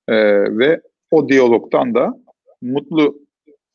Ee, 0.07 0.57
ve 0.57 0.81
o 1.15 1.29
diyalogtan 1.29 1.95
da 1.95 2.13
mutlu 2.61 3.25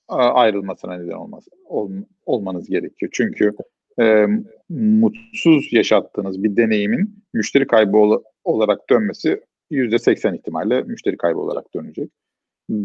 ayrılmasına 0.09 0.97
neden 0.97 1.13
olması, 1.13 1.51
ol, 1.65 1.91
olmanız 2.27 2.69
gerekiyor. 2.69 3.11
Çünkü 3.15 3.53
e, 4.01 4.27
mutsuz 4.69 5.73
yaşattığınız 5.73 6.43
bir 6.43 6.57
deneyimin 6.57 7.25
müşteri 7.35 7.67
kaybı 7.67 7.97
ol- 7.97 8.23
olarak 8.45 8.91
dönmesi 8.91 9.41
%80 9.71 10.37
ihtimalle 10.37 10.83
müşteri 10.83 11.17
kaybı 11.17 11.39
olarak 11.39 11.75
dönecek. 11.75 12.11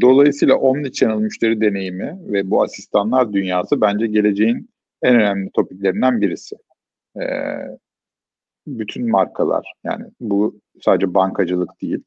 Dolayısıyla 0.01 0.55
omnichannel 0.55 1.17
müşteri 1.17 1.61
deneyimi 1.61 2.19
ve 2.21 2.49
bu 2.49 2.63
asistanlar 2.63 3.33
dünyası 3.33 3.81
bence 3.81 4.07
geleceğin 4.07 4.69
en 5.01 5.15
önemli 5.15 5.49
topiklerinden 5.51 6.21
birisi. 6.21 6.55
Ee, 7.17 7.21
bütün 8.67 9.11
markalar 9.11 9.73
yani 9.83 10.05
bu 10.19 10.59
sadece 10.81 11.13
bankacılık 11.13 11.81
değil, 11.81 12.03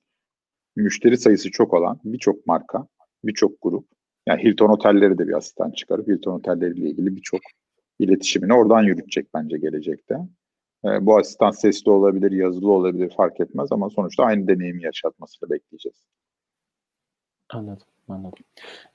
müşteri 0.82 1.16
sayısı 1.16 1.50
çok 1.50 1.74
olan 1.74 2.00
birçok 2.04 2.46
marka, 2.46 2.86
birçok 3.24 3.62
grup, 3.62 3.86
yani 4.26 4.44
Hilton 4.44 4.68
otelleri 4.68 5.18
de 5.18 5.28
bir 5.28 5.32
asistan 5.32 5.70
çıkarıp 5.70 6.08
Hilton 6.08 6.32
otelleriyle 6.32 6.90
ilgili 6.90 7.16
birçok 7.16 7.40
iletişimini 7.98 8.54
oradan 8.54 8.82
yürütecek 8.82 9.26
bence 9.34 9.58
gelecekte. 9.58 10.14
E, 10.84 11.06
bu 11.06 11.16
asistan 11.16 11.50
sesli 11.50 11.90
olabilir, 11.90 12.32
yazılı 12.32 12.72
olabilir 12.72 13.12
fark 13.16 13.40
etmez 13.40 13.72
ama 13.72 13.90
sonuçta 13.90 14.24
aynı 14.24 14.48
deneyimi 14.48 14.82
yaşatmasını 14.82 15.50
bekleyeceğiz. 15.50 16.04
Anladım, 17.50 17.86
anladım. 18.08 18.44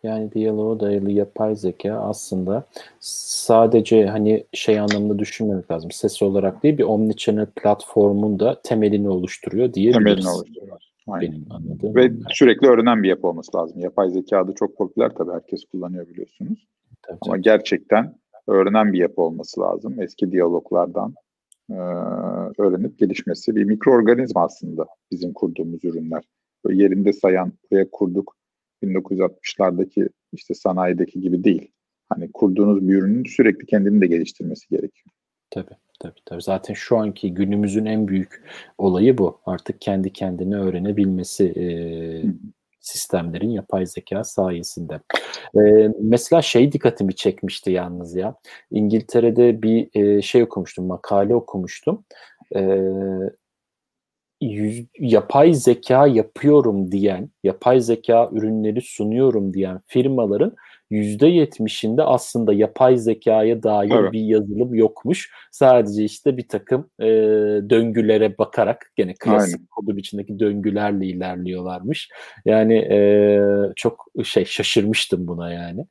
Yani 0.04 0.32
diyaloğa 0.32 0.80
dayalı 0.80 1.12
yapay 1.12 1.56
zeka 1.56 1.94
aslında 1.94 2.64
sadece 3.00 4.06
hani 4.06 4.46
şey 4.54 4.80
anlamında 4.80 5.20
düşünmemek 5.20 5.72
lazım. 5.72 5.92
Ses 5.92 6.22
olarak 6.22 6.64
değil 6.64 6.78
bir 6.78 6.84
omnichannel 6.84 7.46
platformun 7.46 8.40
da 8.40 8.62
temelini 8.64 9.10
oluşturuyor 9.10 9.74
diyebiliriz. 9.74 10.06
Temelini 10.06 10.30
oluşturuyor. 10.30 10.93
Aynen. 11.08 11.32
Benim 11.32 11.46
anladığım. 11.50 11.96
Ve 11.96 12.12
sürekli 12.30 12.68
öğrenen 12.68 13.04
bir 13.04 13.10
yapı 13.10 13.28
olması 13.28 13.58
lazım. 13.58 13.80
Yapay 13.80 14.10
zeka 14.10 14.48
da 14.48 14.54
çok 14.54 14.78
popüler 14.78 15.10
tabii 15.10 15.32
herkes 15.32 15.66
kullanıyor 15.66 16.10
biliyorsunuz. 16.10 16.68
Tabii, 17.02 17.18
Ama 17.22 17.34
tabii. 17.34 17.42
gerçekten 17.42 18.16
öğrenen 18.48 18.94
bir 18.94 19.00
yapı 19.00 19.22
olması 19.22 19.62
lazım. 19.62 20.02
Eski 20.02 20.32
diyaloglardan 20.32 21.14
e, 21.70 21.76
öğrenip 22.58 23.00
gelişmesi 23.00 23.56
bir 23.56 23.64
mikroorganizma 23.64 24.44
aslında 24.44 24.86
bizim 25.12 25.34
kurduğumuz 25.34 25.86
ürünler. 25.86 26.24
Böyle 26.66 26.84
yerinde 26.84 27.14
sayan 27.14 27.54
buraya 27.72 27.90
kurduk 27.92 28.36
1960'lardaki 28.84 30.10
işte 30.34 30.54
sanayideki 30.54 31.22
gibi 31.22 31.44
değil. 31.44 31.72
Hani 32.10 32.32
kurduğunuz 32.32 32.88
bir 32.88 32.96
ürünün 32.96 33.24
sürekli 33.24 33.66
kendini 33.66 34.02
de 34.02 34.08
geliştirmesi 34.08 34.70
gerekiyor. 34.70 35.10
Tabii. 35.50 35.76
Tabii 36.04 36.22
tabii. 36.26 36.42
Zaten 36.42 36.74
şu 36.74 36.98
anki 36.98 37.34
günümüzün 37.34 37.86
en 37.86 38.08
büyük 38.08 38.44
olayı 38.78 39.18
bu. 39.18 39.42
Artık 39.46 39.82
kendi 39.82 40.14
kendine 40.14 40.56
öğrenebilmesi 40.56 41.46
e, 41.46 41.66
sistemlerin 42.80 43.50
yapay 43.50 43.86
zeka 43.86 44.24
sayesinde. 44.24 45.00
Ee, 45.58 45.92
mesela 46.00 46.42
şey 46.42 46.72
dikkatimi 46.72 47.16
çekmişti 47.16 47.72
yalnız 47.72 48.16
ya. 48.16 48.36
İngiltere'de 48.72 49.62
bir 49.62 49.90
e, 49.94 50.22
şey 50.22 50.44
okumuştum, 50.44 50.86
makale 50.86 51.36
okumuştum. 51.36 52.06
Yüz, 54.42 54.86
yapay 55.00 55.54
zeka 55.54 56.08
yapıyorum 56.08 56.92
diyen, 56.92 57.30
yapay 57.44 57.80
zeka 57.82 58.30
ürünleri 58.32 58.82
sunuyorum 58.82 59.54
diyen 59.54 59.82
firmaların 59.88 60.56
%70'inde 60.94 62.04
aslında 62.04 62.54
yapay 62.54 62.98
zekaya 62.98 63.64
dair 63.64 63.92
evet. 63.92 64.14
bir 64.14 64.22
yazılım 64.22 64.76
yokmuş. 64.76 65.32
Sadece 65.52 66.04
işte 66.04 66.38
bir 66.38 66.48
takım 66.48 66.90
e, 67.00 67.06
döngülere 67.70 68.38
bakarak 68.38 68.92
gene 68.96 69.14
klasik 69.14 69.56
Aynen. 69.56 69.68
kodun 69.68 69.98
içindeki 69.98 70.40
döngülerle 70.40 71.06
ilerliyorlarmış. 71.06 72.10
Yani 72.46 72.76
e, 72.76 73.40
çok 73.76 74.06
şey 74.24 74.46
şaşırmıştım 74.46 75.28
buna 75.28 75.54
yani. 75.54 75.86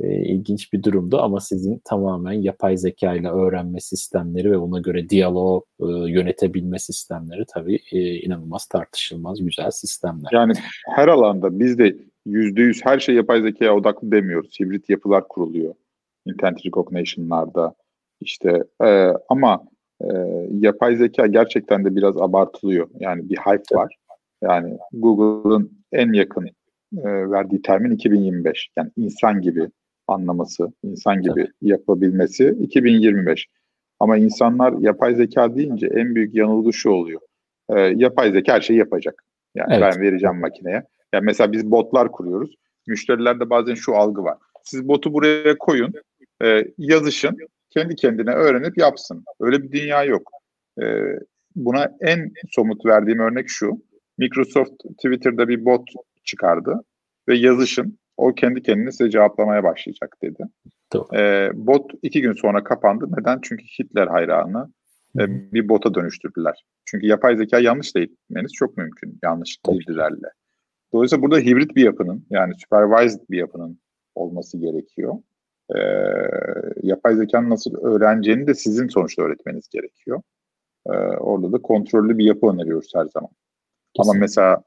E, 0.00 0.14
ilginç 0.14 0.72
bir 0.72 0.82
durumdu 0.82 1.20
ama 1.20 1.40
sizin 1.40 1.82
tamamen 1.84 2.32
yapay 2.32 2.76
zeka 2.76 3.14
ile 3.14 3.28
öğrenme 3.28 3.80
sistemleri 3.80 4.50
ve 4.50 4.56
ona 4.56 4.78
göre 4.78 5.08
diyalog 5.08 5.64
e, 5.80 5.86
yönetebilme 5.86 6.78
sistemleri 6.78 7.44
tabii 7.54 7.80
e, 7.92 8.14
inanılmaz 8.14 8.66
tartışılmaz 8.66 9.44
güzel 9.44 9.70
sistemler. 9.70 10.30
Yani 10.32 10.52
her 10.96 11.08
alanda 11.08 11.58
biz 11.58 11.78
de 11.78 11.96
yüzde 12.28 12.62
yüz 12.62 12.84
her 12.84 12.98
şey 12.98 13.14
yapay 13.14 13.42
zekaya 13.42 13.74
odaklı 13.74 14.12
demiyoruz. 14.12 14.60
Hibrit 14.60 14.90
yapılar 14.90 15.28
kuruluyor. 15.28 15.74
Internet 16.26 16.66
recognition'larda 16.66 17.74
işte 18.20 18.64
e, 18.84 19.12
ama 19.28 19.64
e, 20.00 20.08
yapay 20.50 20.96
zeka 20.96 21.26
gerçekten 21.26 21.84
de 21.84 21.96
biraz 21.96 22.16
abartılıyor. 22.16 22.88
Yani 23.00 23.28
bir 23.28 23.36
hype 23.36 23.76
var. 23.76 23.96
Yani 24.42 24.78
Google'ın 24.92 25.72
en 25.92 26.12
yakın 26.12 26.46
e, 26.96 27.30
verdiği 27.30 27.62
termin 27.62 27.90
2025. 27.90 28.70
Yani 28.76 28.90
insan 28.96 29.40
gibi 29.40 29.68
anlaması, 30.06 30.72
insan 30.82 31.22
gibi 31.22 31.40
evet. 31.40 31.50
yapabilmesi 31.62 32.56
2025. 32.60 33.46
Ama 34.00 34.16
insanlar 34.16 34.72
yapay 34.72 35.14
zeka 35.14 35.56
deyince 35.56 35.86
en 35.86 36.14
büyük 36.14 36.34
yanılgı 36.34 36.72
şu 36.72 36.90
oluyor. 36.90 37.20
E, 37.68 37.80
yapay 37.80 38.32
zeka 38.32 38.52
her 38.52 38.60
şeyi 38.60 38.78
yapacak. 38.78 39.24
Yani 39.54 39.74
evet. 39.74 39.94
ben 39.94 40.02
vereceğim 40.02 40.40
makineye. 40.40 40.82
Yani 41.12 41.24
mesela 41.24 41.52
biz 41.52 41.70
botlar 41.70 42.12
kuruyoruz. 42.12 42.54
Müşterilerde 42.86 43.50
bazen 43.50 43.74
şu 43.74 43.96
algı 43.96 44.22
var. 44.22 44.38
Siz 44.64 44.88
botu 44.88 45.12
buraya 45.12 45.58
koyun, 45.58 45.92
e, 46.44 46.64
yazışın, 46.78 47.36
kendi 47.70 47.94
kendine 47.94 48.30
öğrenip 48.30 48.78
yapsın. 48.78 49.24
Öyle 49.40 49.62
bir 49.62 49.72
dünya 49.72 50.04
yok. 50.04 50.30
E, 50.82 50.84
buna 51.56 51.96
en 52.00 52.32
somut 52.50 52.86
verdiğim 52.86 53.18
örnek 53.18 53.48
şu. 53.48 53.72
Microsoft 54.18 54.72
Twitter'da 54.96 55.48
bir 55.48 55.64
bot 55.64 55.88
çıkardı 56.24 56.84
ve 57.28 57.36
yazışın. 57.36 57.98
O 58.16 58.34
kendi 58.34 58.62
kendine 58.62 58.92
size 58.92 59.10
cevaplamaya 59.10 59.64
başlayacak 59.64 60.16
dedi. 60.22 60.42
E, 61.14 61.50
bot 61.54 61.90
iki 62.02 62.20
gün 62.20 62.32
sonra 62.32 62.64
kapandı. 62.64 63.06
Neden? 63.18 63.38
Çünkü 63.42 63.64
Hitler 63.64 64.06
hayranı 64.06 64.72
e, 65.18 65.52
bir 65.52 65.68
bota 65.68 65.94
dönüştürdüler. 65.94 66.64
Çünkü 66.84 67.06
yapay 67.06 67.36
zeka 67.36 67.58
yanlış 67.58 67.94
da 67.94 67.98
eğitmeniz 67.98 68.52
çok 68.52 68.76
mümkün 68.76 69.18
yanlış 69.22 69.58
bilgilerle. 69.68 70.28
Dolayısıyla 70.92 71.22
burada 71.22 71.38
hibrit 71.38 71.76
bir 71.76 71.84
yapının 71.84 72.26
yani 72.30 72.54
supervised 72.58 73.20
bir 73.30 73.38
yapının 73.38 73.80
olması 74.14 74.58
gerekiyor. 74.58 75.14
Ee, 75.76 75.80
yapay 76.82 77.16
zekanın 77.16 77.50
nasıl 77.50 77.74
öğreneceğini 77.74 78.46
de 78.46 78.54
sizin 78.54 78.88
sonuçta 78.88 79.22
öğretmeniz 79.22 79.68
gerekiyor. 79.68 80.22
Ee, 80.86 80.90
orada 80.98 81.52
da 81.52 81.62
kontrollü 81.62 82.18
bir 82.18 82.24
yapı 82.24 82.46
öneriyoruz 82.46 82.92
her 82.94 83.06
zaman. 83.06 83.30
Kesinlikle. 83.94 84.10
Ama 84.10 84.20
mesela 84.20 84.62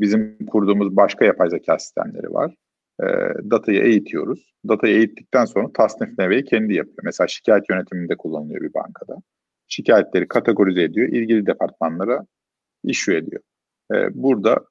bizim 0.00 0.46
kurduğumuz 0.46 0.96
başka 0.96 1.24
yapay 1.24 1.50
zeka 1.50 1.78
sistemleri 1.78 2.34
var. 2.34 2.54
e, 3.02 3.06
datayı 3.50 3.80
eğitiyoruz. 3.82 4.54
Datayı 4.68 4.96
eğittikten 4.96 5.44
sonra 5.44 5.72
tasniflemeyi 5.72 6.44
kendi 6.44 6.74
yapıyor. 6.74 6.98
Mesela 7.04 7.26
şikayet 7.28 7.70
yönetiminde 7.70 8.16
kullanılıyor 8.16 8.60
bir 8.60 8.74
bankada. 8.74 9.16
Şikayetleri 9.68 10.28
kategorize 10.28 10.82
ediyor, 10.82 11.08
ilgili 11.08 11.46
departmanlara 11.46 12.26
issue 12.84 13.16
ediyor. 13.16 13.42
E, 13.94 14.22
burada 14.22 14.64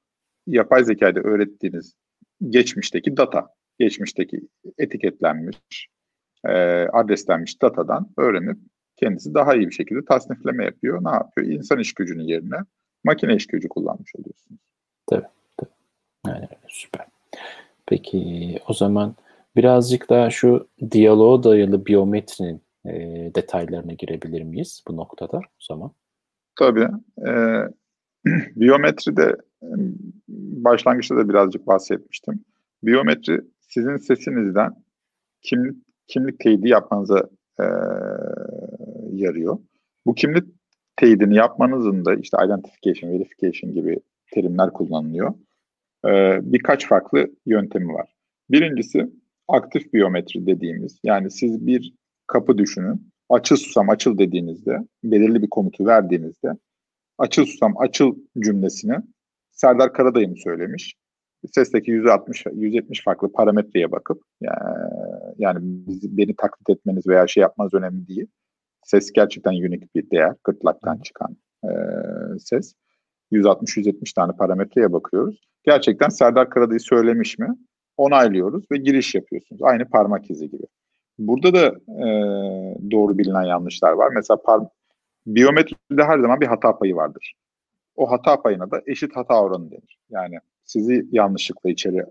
yapay 0.46 0.84
zekayda 0.84 1.20
öğrettiğiniz 1.20 1.94
geçmişteki 2.50 3.16
data, 3.16 3.48
geçmişteki 3.78 4.40
etiketlenmiş, 4.78 5.88
e, 6.44 6.52
adreslenmiş 6.92 7.62
datadan 7.62 8.10
öğrenip 8.18 8.58
kendisi 8.96 9.34
daha 9.34 9.54
iyi 9.54 9.66
bir 9.66 9.74
şekilde 9.74 10.04
tasnifleme 10.04 10.64
yapıyor. 10.64 11.04
Ne 11.04 11.10
yapıyor? 11.10 11.48
İnsan 11.48 11.78
iş 11.78 11.94
gücünün 11.94 12.24
yerine 12.24 12.56
makine 13.04 13.34
iş 13.34 13.46
gücü 13.46 13.68
kullanmış 13.68 14.12
oluyorsunuz. 14.14 14.60
Tabii. 15.06 15.26
tabii. 15.56 15.70
Yani 16.26 16.48
süper. 16.68 17.06
Peki 17.86 18.58
o 18.68 18.72
zaman 18.72 19.14
birazcık 19.56 20.10
daha 20.10 20.30
şu 20.30 20.68
diyaloğa 20.90 21.42
dayalı 21.42 21.86
biyometrinin 21.86 22.62
e, 22.86 22.90
detaylarına 23.34 23.92
girebilir 23.92 24.42
miyiz 24.42 24.82
bu 24.88 24.96
noktada 24.96 25.36
o 25.36 25.60
zaman? 25.60 25.90
Tabii. 26.58 26.88
E, 27.26 27.30
biyometride 28.56 29.36
başlangıçta 30.64 31.16
da 31.16 31.28
birazcık 31.28 31.66
bahsetmiştim. 31.66 32.44
Biyometri 32.82 33.40
sizin 33.60 33.96
sesinizden 33.96 34.72
kimlik, 35.42 35.76
kimlik 36.06 36.40
teyidi 36.40 36.68
yapmanıza 36.68 37.28
e, 37.60 37.64
yarıyor. 39.12 39.58
Bu 40.06 40.14
kimlik 40.14 40.44
teyidini 40.96 41.36
yapmanızın 41.36 42.04
da 42.04 42.14
işte 42.14 42.36
identification, 42.46 43.12
verification 43.12 43.74
gibi 43.74 43.96
terimler 44.30 44.70
kullanılıyor. 44.72 45.34
Ee, 46.06 46.38
birkaç 46.42 46.88
farklı 46.88 47.26
yöntemi 47.46 47.94
var. 47.94 48.14
Birincisi 48.50 49.10
aktif 49.48 49.92
biyometri 49.92 50.46
dediğimiz 50.46 50.98
yani 51.04 51.30
siz 51.30 51.66
bir 51.66 51.94
kapı 52.26 52.58
düşünün. 52.58 53.12
Açıl 53.30 53.56
susam 53.56 53.90
açıl 53.90 54.18
dediğinizde 54.18 54.78
belirli 55.04 55.42
bir 55.42 55.50
komutu 55.50 55.86
verdiğinizde 55.86 56.48
açıl 57.18 57.44
susam 57.44 57.74
açıl 57.78 58.16
cümlesini 58.38 58.94
Serdar 59.54 59.92
Karadayım 59.92 60.36
söylemiş. 60.36 60.94
Sesteki 61.52 61.90
160 61.90 62.44
170 62.52 63.04
farklı 63.04 63.32
parametreye 63.32 63.92
bakıp 63.92 64.22
yani, 64.40 64.58
yani 65.38 65.58
bizi, 65.62 66.16
beni 66.16 66.36
taklit 66.36 66.70
etmeniz 66.70 67.06
veya 67.06 67.26
şey 67.26 67.40
yapmanız 67.40 67.74
önemli 67.74 68.08
değil. 68.08 68.26
Ses 68.82 69.12
gerçekten 69.12 69.52
unik 69.52 69.94
bir 69.94 70.10
değer. 70.10 70.34
Gırtlaktan 70.44 70.98
çıkan 70.98 71.36
e, 71.64 71.70
ses. 72.38 72.74
160-170 73.32 74.14
tane 74.14 74.32
parametreye 74.32 74.92
bakıyoruz. 74.92 75.40
Gerçekten 75.64 76.08
Serdar 76.08 76.50
Karadayı 76.50 76.80
söylemiş 76.80 77.38
mi? 77.38 77.48
Onaylıyoruz 77.96 78.64
ve 78.72 78.76
giriş 78.76 79.14
yapıyorsunuz. 79.14 79.62
Aynı 79.62 79.88
parmak 79.88 80.30
izi 80.30 80.50
gibi. 80.50 80.64
Burada 81.18 81.54
da 81.54 81.66
e, 81.88 82.06
doğru 82.90 83.18
bilinen 83.18 83.42
yanlışlar 83.42 83.92
var. 83.92 84.10
Mesela 84.14 84.42
par 84.42 84.60
biyometride 85.26 86.04
her 86.04 86.18
zaman 86.18 86.40
bir 86.40 86.46
hata 86.46 86.78
payı 86.78 86.96
vardır. 86.96 87.34
O 87.96 88.10
hata 88.10 88.42
payına 88.42 88.70
da 88.70 88.82
eşit 88.86 89.16
hata 89.16 89.42
oranı 89.42 89.70
denir. 89.70 89.98
Yani 90.10 90.38
sizi 90.64 91.06
yanlışlıkla 91.12 91.70
içeri 91.70 92.04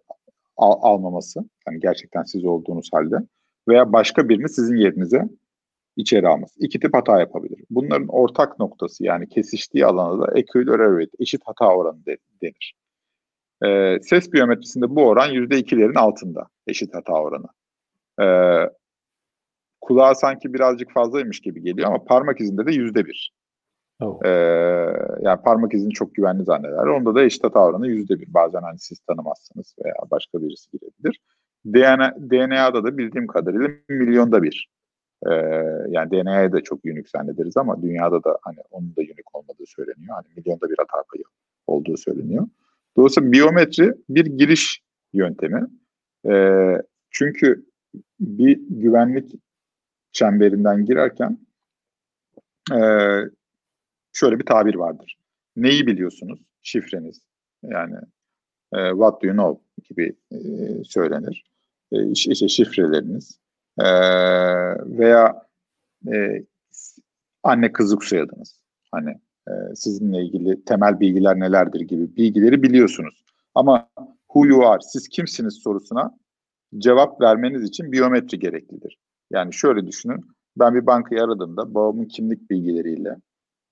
al 0.57 0.79
almaması, 0.81 1.39
yani 1.67 1.79
gerçekten 1.79 2.23
siz 2.23 2.45
olduğunuz 2.45 2.89
halde 2.93 3.15
veya 3.67 3.93
başka 3.93 4.29
birini 4.29 4.49
sizin 4.49 4.75
yerinize 4.75 5.29
içeri 5.95 6.27
alması. 6.27 6.59
İki 6.59 6.79
tip 6.79 6.93
hata 6.93 7.19
yapabilir. 7.19 7.63
Bunların 7.69 8.07
ortak 8.07 8.59
noktası 8.59 9.03
yani 9.03 9.29
kesiştiği 9.29 9.85
alana 9.85 10.21
da 10.21 10.39
equal 10.39 10.67
rate, 10.67 11.11
eşit 11.19 11.41
hata 11.45 11.75
oranı 11.75 12.05
de, 12.05 12.17
denir. 12.41 12.75
Ee, 13.65 13.99
ses 14.01 14.33
biyometrisinde 14.33 14.95
bu 14.95 15.07
oran 15.07 15.29
%2'lerin 15.29 15.99
altında 15.99 16.47
eşit 16.67 16.93
hata 16.93 17.13
oranı. 17.13 17.47
Ee, 18.21 18.69
kulağa 19.81 20.15
sanki 20.15 20.53
birazcık 20.53 20.91
fazlaymış 20.91 21.39
gibi 21.39 21.61
geliyor 21.61 21.87
ama 21.87 22.03
parmak 22.03 22.41
izinde 22.41 22.65
de 22.65 22.71
%1. 22.71 23.29
Oh. 24.01 24.19
Ee, 24.25 24.29
yani 25.21 25.41
parmak 25.41 25.73
izini 25.73 25.93
çok 25.93 26.15
güvenli 26.15 26.43
zanneder. 26.43 26.87
Onda 26.87 27.15
da 27.15 27.23
eşit 27.23 27.43
hata 27.43 27.59
oranı 27.65 27.87
%1. 27.87 28.33
Bazen 28.33 28.61
hani 28.61 28.79
siz 28.79 28.99
tanımazsınız 28.99 29.75
veya 29.85 29.95
başka 30.11 30.41
birisi 30.41 30.69
girebilir. 30.71 31.19
DNA, 31.65 32.15
DNA'da 32.31 32.83
da 32.83 32.97
bildiğim 32.97 33.27
kadarıyla 33.27 33.69
milyonda 33.89 34.43
bir 34.43 34.69
ee, 35.27 35.33
yani 35.89 36.11
DNA'ya 36.11 36.51
da 36.51 36.61
çok 36.61 36.85
unik 36.85 37.09
zannederiz 37.09 37.57
ama 37.57 37.81
dünyada 37.81 38.23
da 38.23 38.39
hani 38.41 38.57
onun 38.71 38.95
da 38.95 39.01
unik 39.01 39.35
olmadığı 39.35 39.65
söyleniyor. 39.65 40.15
Hani 40.15 40.25
milyonda 40.35 40.69
bir 40.69 40.75
hata 40.77 41.03
payı 41.13 41.23
olduğu 41.67 41.97
söyleniyor. 41.97 42.47
Dolayısıyla 42.97 43.31
biyometri 43.31 43.93
bir 44.09 44.25
giriş 44.25 44.83
yöntemi. 45.13 45.67
Ee, 46.29 46.81
çünkü 47.11 47.65
bir 48.19 48.59
güvenlik 48.69 49.31
çemberinden 50.11 50.85
girerken 50.85 51.37
e, 52.71 52.79
şöyle 54.13 54.39
bir 54.39 54.45
tabir 54.45 54.75
vardır. 54.75 55.17
Neyi 55.55 55.87
biliyorsunuz? 55.87 56.39
Şifreniz. 56.61 57.21
Yani 57.63 57.95
e, 58.73 58.89
what 58.89 59.23
do 59.23 59.27
you 59.27 59.35
know 59.35 59.63
gibi 59.89 60.15
e, 60.31 60.37
söylenir. 60.83 61.43
E, 61.91 62.11
işte 62.11 62.47
şifreleriniz, 62.47 63.39
e, 63.79 63.85
veya 64.97 65.41
e, 66.13 66.43
anne 67.43 67.71
kızlık 67.71 68.03
soyadınız. 68.03 68.59
Hani 68.91 69.19
e, 69.47 69.75
sizinle 69.75 70.23
ilgili 70.23 70.65
temel 70.65 70.99
bilgiler 70.99 71.39
nelerdir 71.39 71.79
gibi 71.79 72.15
bilgileri 72.15 72.63
biliyorsunuz. 72.63 73.23
Ama 73.55 73.89
who 74.27 74.45
you 74.45 74.67
are, 74.67 74.81
siz 74.81 75.07
kimsiniz 75.07 75.53
sorusuna 75.53 76.17
cevap 76.77 77.21
vermeniz 77.21 77.63
için 77.63 77.91
biyometri 77.91 78.39
gereklidir. 78.39 78.97
Yani 79.31 79.53
şöyle 79.53 79.87
düşünün, 79.87 80.25
ben 80.57 80.75
bir 80.75 80.85
bankayı 80.85 81.23
aradığımda 81.23 81.73
babamın 81.73 82.05
kimlik 82.05 82.49
bilgileriyle 82.49 83.15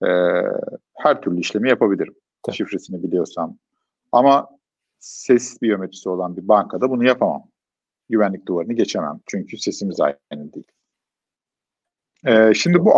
e, 0.03 0.09
her 0.97 1.21
türlü 1.21 1.39
işlemi 1.39 1.69
yapabilirim. 1.69 2.15
Tabii. 2.43 2.55
Şifresini 2.55 3.03
biliyorsam. 3.03 3.57
Ama 4.11 4.47
ses 4.99 5.61
biyometrisi 5.61 6.09
olan 6.09 6.37
bir 6.37 6.47
bankada 6.47 6.89
bunu 6.89 7.05
yapamam 7.05 7.43
güvenlik 8.09 8.47
duvarını 8.47 8.73
geçemem. 8.73 9.19
Çünkü 9.25 9.57
sesimiz 9.57 10.01
aynı 10.01 10.53
değil. 10.53 10.65
Ee, 12.25 12.53
şimdi 12.53 12.85
bu 12.85 12.93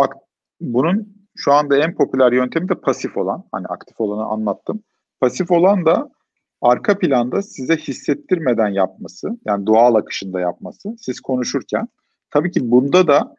bunun 0.60 1.14
şu 1.36 1.52
anda 1.52 1.76
en 1.76 1.94
popüler 1.94 2.32
yöntemi 2.32 2.68
de 2.68 2.74
pasif 2.74 3.16
olan. 3.16 3.44
Hani 3.52 3.66
aktif 3.66 4.00
olanı 4.00 4.24
anlattım. 4.24 4.82
Pasif 5.20 5.50
olan 5.50 5.86
da 5.86 6.10
arka 6.62 6.98
planda 6.98 7.42
size 7.42 7.76
hissettirmeden 7.76 8.68
yapması, 8.68 9.28
yani 9.44 9.66
doğal 9.66 9.94
akışında 9.94 10.40
yapması, 10.40 10.96
siz 10.98 11.20
konuşurken. 11.20 11.88
Tabii 12.30 12.50
ki 12.50 12.70
bunda 12.70 13.06
da 13.06 13.34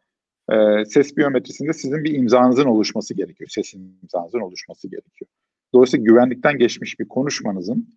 e, 0.51 0.85
ses 0.85 1.17
biyometrisinde 1.17 1.73
sizin 1.73 2.03
bir 2.03 2.13
imzanızın 2.13 2.65
oluşması 2.65 3.13
gerekiyor. 3.13 3.49
Sesin 3.49 3.99
imzanızın 4.03 4.39
oluşması 4.39 4.87
gerekiyor. 4.87 5.29
Dolayısıyla 5.73 6.03
güvenlikten 6.03 6.57
geçmiş 6.57 6.99
bir 6.99 7.07
konuşmanızın 7.07 7.89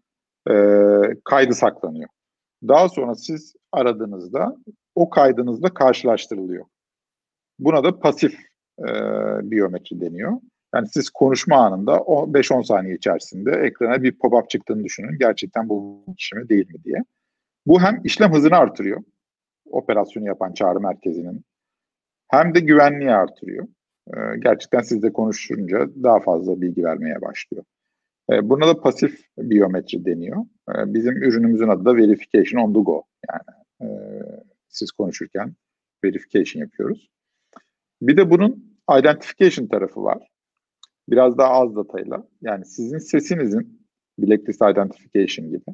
e, 0.50 0.54
kaydı 1.24 1.54
saklanıyor. 1.54 2.08
Daha 2.68 2.88
sonra 2.88 3.14
siz 3.14 3.54
aradığınızda 3.72 4.56
o 4.94 5.11
kaydınızla 5.11 5.74
karşılaştırılıyor. 5.74 6.64
Buna 7.58 7.84
da 7.84 7.98
pasif 7.98 8.34
e, 8.78 8.87
biyometri 9.50 10.00
deniyor. 10.00 10.32
Yani 10.74 10.88
siz 10.88 11.11
konuşma 11.11 11.56
anında 11.56 11.92
5-10 11.96 12.64
saniye 12.64 12.94
içerisinde 12.94 13.50
ekrana 13.50 14.02
bir 14.02 14.12
pop-up 14.12 14.48
çıktığını 14.48 14.84
düşünün. 14.84 15.18
Gerçekten 15.18 15.68
bu 15.68 16.04
kişi 16.18 16.37
mi 16.37 16.48
değil 16.48 16.66
mi 16.68 16.84
diye. 16.84 17.04
Bu 17.66 17.80
hem 17.80 18.00
işlem 18.04 18.32
hızını 18.32 18.56
artırıyor. 18.56 19.02
Operasyonu 19.70 20.26
yapan 20.26 20.52
çağrı 20.52 20.80
merkezinin 20.80 21.44
hem 22.29 22.55
de 22.55 22.61
güvenliği 22.61 23.11
artırıyor. 23.11 23.69
E, 24.07 24.38
gerçekten 24.38 24.81
sizle 24.81 25.12
konuşunca 25.12 25.88
daha 26.03 26.21
fazla 26.21 26.61
bilgi 26.61 26.85
vermeye 26.85 27.23
başlıyor. 27.23 27.64
E, 28.33 28.49
buna 28.49 28.67
da 28.67 28.81
pasif 28.81 29.25
biyometri 29.38 30.05
deniyor. 30.05 30.45
E, 30.69 30.95
bizim 30.95 31.17
ürünümüzün 31.17 31.69
adı 31.69 31.85
da 31.85 31.97
verification 31.97 32.62
on 32.62 32.75
the 32.75 32.81
go. 32.81 33.03
Yani 33.31 33.59
e, 33.83 33.87
siz 34.69 34.91
konuşurken 34.91 35.55
verification 36.05 36.62
yapıyoruz. 36.62 37.11
Bir 38.03 38.17
de 38.17 38.31
bunun 38.31 38.79
identification 38.99 39.67
tarafı 39.67 40.03
var. 40.05 40.29
Biraz 41.09 41.38
daha 41.38 41.51
az 41.51 41.77
datayla. 41.77 42.29
Yani 42.43 42.64
sizin 42.64 42.99
sesinizin 42.99 43.88
blacklist 44.19 44.62
identification 44.62 45.51
gibi 45.51 45.64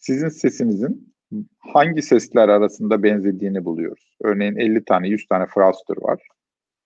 sizin 0.00 0.28
sesinizin 0.28 1.14
hangi 1.58 2.02
sesler 2.02 2.48
arasında 2.48 3.02
benzediğini 3.02 3.64
buluyoruz. 3.64 4.16
Örneğin 4.22 4.56
50 4.56 4.84
tane 4.84 5.08
100 5.08 5.26
tane 5.26 5.46
Frauster 5.46 5.96
var. 6.02 6.28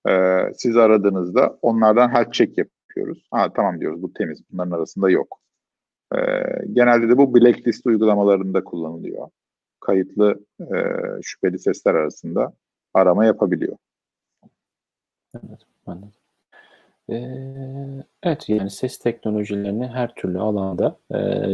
Ee, 0.08 0.52
siz 0.56 0.76
aradığınızda 0.76 1.58
onlardan 1.62 2.08
health 2.08 2.32
check 2.32 2.58
yapıyoruz. 2.58 3.28
Ha 3.30 3.52
tamam 3.52 3.80
diyoruz 3.80 4.02
bu 4.02 4.12
temiz 4.12 4.40
bunların 4.52 4.70
arasında 4.70 5.10
yok. 5.10 5.40
Ee, 6.14 6.18
genelde 6.72 7.08
de 7.08 7.16
bu 7.16 7.34
blacklist 7.34 7.86
uygulamalarında 7.86 8.64
kullanılıyor 8.64 9.28
kayıtlı 9.84 10.44
e, 10.60 10.76
şüpheli 11.22 11.58
sesler 11.58 11.94
arasında 11.94 12.52
arama 12.94 13.24
yapabiliyor. 13.24 13.76
Evet, 15.34 15.60
anladım. 15.86 16.12
Evet, 18.24 18.48
yani 18.48 18.70
ses 18.70 18.98
teknolojilerini 18.98 19.86
her 19.86 20.14
türlü 20.14 20.38
alanda, 20.40 20.96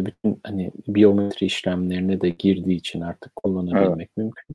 bütün, 0.06 0.40
hani, 0.46 0.72
biyometri 0.88 1.46
işlemlerine 1.46 2.20
de 2.20 2.28
girdiği 2.28 2.76
için 2.76 3.00
artık 3.00 3.37
kullanabilmek 3.37 3.98
Evet. 3.98 4.16
mümkün. 4.16 4.54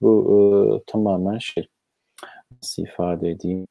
Bu, 0.00 0.26
ııı, 0.30 0.82
tamamen 0.86 1.38
şey, 1.38 1.68
nasıl 2.62 2.82
ifade 2.82 3.30
edeyim, 3.30 3.66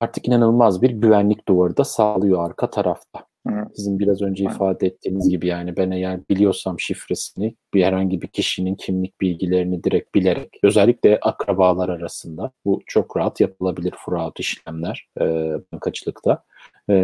artık 0.00 0.28
inanılmaz 0.28 0.82
bir 0.82 0.90
güvenlik 0.90 1.48
duvarı 1.48 1.76
da 1.76 1.84
sağlıyor 1.84 2.46
arka 2.46 2.70
tarafta. 2.70 3.28
Sizin 3.74 3.98
biraz 3.98 4.22
önce 4.22 4.44
ifade 4.44 4.86
ettiğiniz 4.86 5.28
gibi 5.28 5.46
yani 5.46 5.76
ben 5.76 5.90
eğer 5.90 6.20
biliyorsam 6.30 6.80
şifresini 6.80 7.54
bir 7.74 7.84
herhangi 7.84 8.22
bir 8.22 8.26
kişinin 8.26 8.74
kimlik 8.74 9.20
bilgilerini 9.20 9.84
direkt 9.84 10.14
bilerek 10.14 10.48
özellikle 10.62 11.18
akrabalar 11.22 11.88
arasında 11.88 12.50
bu 12.64 12.80
çok 12.86 13.16
rahat 13.16 13.40
yapılabilir 13.40 13.94
fraud 14.06 14.36
işlemler 14.38 15.08
e, 15.20 15.24
bankacılıkta. 15.72 16.42
E, 16.88 16.94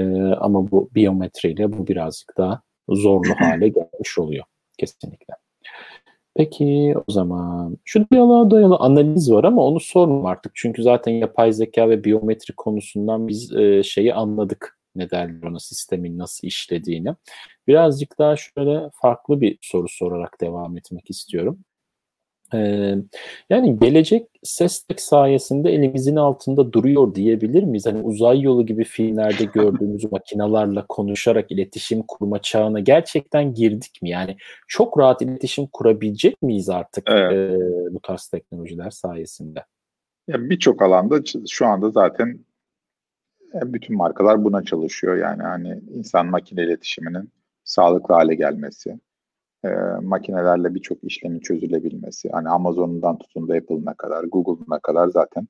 ama 0.41 0.71
bu 0.71 0.91
biyometriyle 0.95 1.73
bu 1.73 1.87
birazcık 1.87 2.35
daha 2.39 2.63
zorlu 2.89 3.35
hale 3.39 3.69
gelmiş 3.69 4.19
oluyor 4.19 4.45
kesinlikle. 4.79 5.35
Peki 6.37 6.95
o 7.09 7.13
zaman 7.13 7.79
şu 7.85 8.11
diyaloğa 8.13 8.51
dayalı 8.51 8.77
analiz 8.77 9.33
var 9.33 9.45
ama 9.45 9.67
onu 9.67 9.81
sormam 9.81 10.27
artık. 10.27 10.53
Çünkü 10.55 10.83
zaten 10.83 11.13
yapay 11.13 11.53
zeka 11.53 11.91
ve 11.91 12.05
biyometri 12.05 12.55
konusundan 12.57 13.29
biz 13.29 13.53
e, 13.57 13.83
şeyi 13.83 14.15
anladık 14.15 14.79
ne 14.95 15.11
derler 15.11 15.43
ona 15.49 15.61
sistemin 15.61 16.19
nasıl 16.19 16.49
işlediğini. 16.49 17.15
Birazcık 17.67 18.19
daha 18.19 18.37
şöyle 18.37 18.91
farklı 19.03 19.41
bir 19.41 19.59
soru 19.63 19.89
sorarak 19.89 20.41
devam 20.41 20.77
etmek 20.77 21.11
istiyorum. 21.11 21.59
Ee, 22.55 22.95
yani 23.51 23.79
gelecek 23.79 24.29
SESTEK 24.43 25.01
sayesinde 25.01 25.71
elimizin 25.71 26.17
altında 26.17 26.73
duruyor 26.73 27.15
diyebilir 27.15 27.63
miyiz? 27.63 27.87
Hani 27.87 28.03
uzay 28.03 28.41
yolu 28.41 28.67
gibi 28.67 28.85
filmlerde 28.85 29.45
gördüğümüz 29.45 30.05
makinalarla 30.13 30.87
konuşarak 30.87 31.53
iletişim 31.53 32.03
kurma 32.03 32.43
çağına 32.43 32.81
gerçekten 32.81 33.55
girdik 33.55 34.03
mi? 34.03 34.11
Yani 34.11 34.37
çok 34.69 34.99
rahat 34.99 35.23
iletişim 35.23 35.67
kurabilecek 35.67 36.43
miyiz 36.43 36.71
artık 36.71 37.05
evet. 37.11 37.33
e, 37.33 37.59
bu 37.95 38.01
tarz 38.01 38.29
teknolojiler 38.29 38.91
sayesinde? 38.91 39.65
Ya 40.29 40.51
Birçok 40.51 40.83
alanda 40.83 41.21
şu 41.49 41.67
anda 41.67 41.91
zaten 41.91 42.39
bütün 43.55 43.97
markalar 43.97 44.45
buna 44.45 44.63
çalışıyor. 44.63 45.17
Yani 45.17 45.43
hani 45.43 45.81
insan 45.95 46.27
makine 46.27 46.63
iletişiminin 46.63 47.31
sağlıklı 47.65 48.15
hale 48.15 48.35
gelmesi, 48.35 48.99
e, 49.65 49.69
makinelerle 50.03 50.75
birçok 50.75 51.05
işlemin 51.05 51.41
çözülebilmesi. 51.41 52.31
Hani 52.31 52.49
Amazon'dan 52.49 53.19
tutun 53.19 53.49
da 53.49 53.55
Apple'ına 53.55 53.95
kadar, 53.95 54.25
Google'ına 54.25 54.79
kadar 54.79 55.09
zaten 55.09 55.49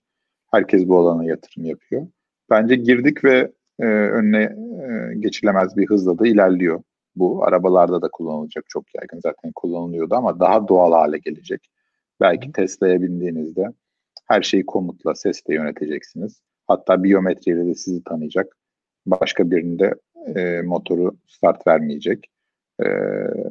herkes 0.50 0.88
bu 0.88 0.98
alana 0.98 1.24
yatırım 1.24 1.64
yapıyor. 1.64 2.07
Bence 2.50 2.77
girdik 2.77 3.24
ve 3.24 3.53
e, 3.81 3.85
önüne 3.87 4.42
e, 4.42 5.14
geçilemez 5.18 5.77
bir 5.77 5.87
hızla 5.87 6.18
da 6.18 6.27
ilerliyor. 6.27 6.83
Bu 7.16 7.44
arabalarda 7.44 8.03
da 8.03 8.09
kullanılacak 8.12 8.64
çok 8.68 8.94
yaygın 8.94 9.20
zaten 9.20 9.53
kullanılıyordu 9.53 10.14
ama 10.14 10.40
daha 10.40 10.68
doğal 10.68 10.92
hale 10.92 11.18
gelecek. 11.18 11.70
Belki 12.20 12.53
Tesla'ya 12.53 13.03
bindiğinizde 13.03 13.64
her 14.29 14.42
şeyi 14.42 14.66
komutla, 14.66 15.14
sesle 15.14 15.55
yöneteceksiniz. 15.55 16.40
Hatta 16.66 17.03
biyometriyle 17.03 17.66
de 17.66 17.74
sizi 17.74 18.05
tanıyacak. 18.05 18.57
Başka 19.07 19.50
birinde 19.50 19.94
e, 20.37 20.62
motoru 20.62 21.16
start 21.27 21.66
vermeyecek. 21.66 22.31
E, 22.81 22.87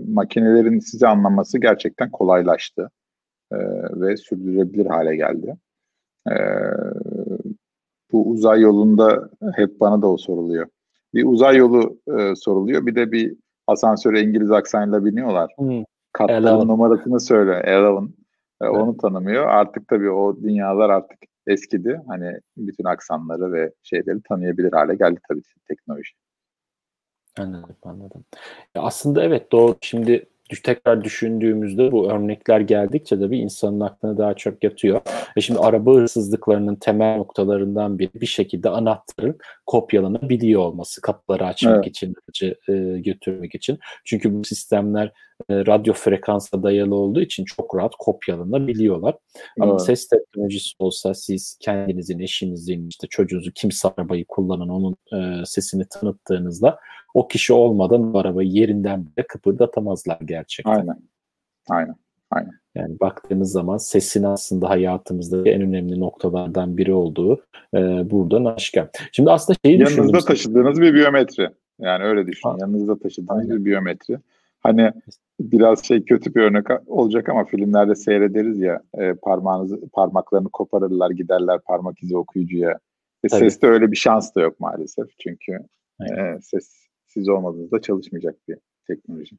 makinelerin 0.08 0.80
sizi 0.80 1.08
anlaması 1.08 1.60
gerçekten 1.60 2.12
kolaylaştı 2.12 2.90
e, 3.52 3.58
ve 4.02 4.18
sürdürülebilir 4.18 4.86
hale 4.86 5.16
geldi. 5.16 5.56
E, 6.32 6.36
bu 8.12 8.30
uzay 8.30 8.62
yolunda 8.62 9.30
hep 9.56 9.80
bana 9.80 10.02
da 10.02 10.08
o 10.08 10.18
soruluyor. 10.18 10.68
Bir 11.14 11.26
uzay 11.26 11.58
yolu 11.58 12.00
e, 12.20 12.36
soruluyor, 12.36 12.86
bir 12.86 12.96
de 12.96 13.12
bir 13.12 13.36
asansöre 13.68 14.22
İngiliz 14.22 14.52
aksanıyla 14.52 15.06
biniyorlar. 15.06 15.52
Hmm. 15.58 15.84
Katların 16.14 16.68
numarasını 16.68 17.20
söyle, 17.20 17.62
Eleven. 17.64 18.10
E, 18.62 18.68
onu 18.68 18.98
tanımıyor. 18.98 19.48
Artık 19.48 19.88
tabii 19.88 20.12
o 20.12 20.42
dünyalar 20.44 20.90
artık 20.90 21.20
eskidi. 21.48 22.02
Hani 22.08 22.40
bütün 22.58 22.84
aksanları 22.84 23.54
ve 23.54 23.72
şeyleri 23.84 24.22
tanıyabilir 24.22 24.72
hale 24.72 24.96
geldi 24.96 25.20
tabii 25.30 25.42
teknoloji. 25.68 26.12
Anladım, 27.40 27.76
anladım. 27.84 28.26
Ya 28.76 28.82
aslında 28.82 29.24
evet 29.24 29.52
doğru. 29.52 29.78
Şimdi 29.82 30.26
tekrar 30.64 31.04
düşündüğümüzde 31.04 31.92
bu 31.92 32.12
örnekler 32.12 32.60
geldikçe 32.60 33.20
de 33.20 33.32
bir 33.32 33.38
insanın 33.38 33.80
aklına 33.80 34.18
daha 34.18 34.34
çok 34.34 34.64
yatıyor. 34.64 35.02
Ve 35.38 35.42
şimdi 35.42 35.60
araba 35.60 35.94
hırsızlıklarının 35.94 36.76
temel 36.76 37.18
noktalarından 37.18 38.00
biri 38.00 38.22
bir 38.22 38.26
şekilde 38.26 38.70
anahtarın 38.70 39.38
kopyalanabiliyor 39.66 40.62
olması 40.62 41.02
kapıları 41.02 41.46
açmak 41.46 41.76
evet. 41.76 41.88
için, 41.88 42.16
aracı 42.24 42.56
e, 42.70 43.00
götürmek 43.00 43.56
için. 43.56 43.80
Çünkü 44.06 44.34
bu 44.34 44.44
sistemler 44.44 45.12
e, 45.50 45.66
radyo 45.66 45.94
frekansa 45.94 46.64
dayalı 46.64 46.96
olduğu 46.96 47.22
için 47.22 47.46
çok 47.46 47.76
rahat 47.76 47.96
kopyalanabiliyorlar. 48.00 49.16
Ama 49.60 49.72
evet. 49.72 49.82
ses 49.82 50.08
teknolojisi 50.08 50.76
olsa 50.80 51.14
siz 51.14 51.58
kendinizin, 51.62 52.20
eşinizin, 52.20 52.90
işte 52.90 53.08
çocuğunuzu 53.08 53.52
kimse 53.52 53.88
arabayı 53.88 54.26
kullanan 54.26 54.70
onun 54.70 54.96
e, 55.14 55.46
sesini 55.46 55.86
tanıttığınızda 55.90 56.80
o 57.14 57.28
kişi 57.28 57.54
olmadan 57.54 58.14
bu 58.14 58.20
arabayı 58.20 58.50
yerinden 58.50 59.06
bile 59.06 59.28
kıpırdatamazlar 59.28 60.18
gerçekten. 60.26 60.72
Aynen. 60.72 61.00
Aynen. 61.70 61.96
Aynen. 62.32 62.54
Yani 62.76 63.00
baktığınız 63.00 63.52
zaman 63.52 63.78
sesin 63.78 64.24
aslında 64.24 64.70
hayatımızda 64.70 65.50
en 65.50 65.62
önemli 65.62 66.00
noktalardan 66.00 66.78
biri 66.78 66.94
olduğu 66.94 67.46
e, 67.74 67.80
buradan 68.12 68.46
aşikar. 68.46 68.90
Şimdi 69.12 69.32
aslında 69.32 69.60
şeyi 69.66 69.80
Yanınızda 69.80 70.20
taşıdığınız 70.20 70.82
bir 70.82 70.94
biyometri. 70.94 71.50
Yani 71.80 72.04
öyle 72.04 72.28
düşünün. 72.28 72.58
Yanınızda 72.60 73.00
taşıdığınız 73.00 73.42
Aynen. 73.42 73.60
bir 73.60 73.66
biyometri. 73.66 74.18
Hani 74.64 74.92
biraz 75.40 75.86
şey 75.86 76.06
kötü 76.06 76.36
bir 76.36 76.42
örnek 76.42 76.66
olacak 76.88 77.30
ama 77.30 77.46
filmlerde 77.46 77.96
seyrederiz 77.96 78.60
ya 78.60 78.82
e, 78.98 79.14
parmağınızı 79.14 79.90
parmaklarını 79.94 80.50
koparırlar 80.50 81.12
giderler 81.12 81.60
parmak 81.60 82.04
izi 82.04 82.18
okuyucuya. 82.18 82.80
E, 83.24 83.30
seste 83.30 83.68
öyle 83.68 83.92
bir 83.92 83.98
şans 83.98 84.36
da 84.36 84.42
yok 84.42 84.60
maalesef. 84.60 85.08
Çünkü 85.20 85.60
e, 86.02 86.42
ses 86.42 86.88
siz 87.08 87.30
olmadığınızda 87.30 87.82
çalışmayacak 87.82 88.36
bir 88.48 88.58
teknoloji. 88.88 89.36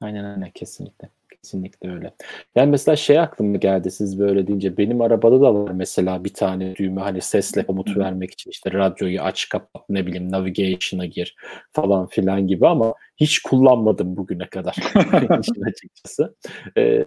Aynen 0.00 0.24
aynen 0.24 0.50
kesinlikle. 0.50 1.08
Kesinlikle 1.42 1.90
öyle. 1.90 2.14
Yani 2.54 2.70
mesela 2.70 2.96
şey 2.96 3.18
aklıma 3.18 3.56
geldi 3.56 3.90
siz 3.90 4.18
böyle 4.18 4.46
deyince 4.46 4.76
benim 4.76 5.00
arabada 5.00 5.40
da 5.40 5.54
var 5.54 5.70
mesela 5.70 6.24
bir 6.24 6.34
tane 6.34 6.76
düğme 6.76 7.00
hani 7.00 7.20
sesle 7.20 7.66
komut 7.66 7.96
vermek 7.96 8.30
için 8.30 8.50
işte 8.50 8.72
radyoyu 8.72 9.22
aç 9.22 9.48
kapat 9.48 9.82
ne 9.88 10.06
bileyim 10.06 10.32
navigation'a 10.32 11.06
gir 11.06 11.36
falan 11.72 12.06
filan 12.06 12.46
gibi 12.46 12.68
ama 12.68 12.94
hiç 13.16 13.38
kullanmadım 13.42 14.16
bugüne 14.16 14.48
kadar 14.48 14.76
açıkçası. 15.66 16.36
Ee, 16.78 17.06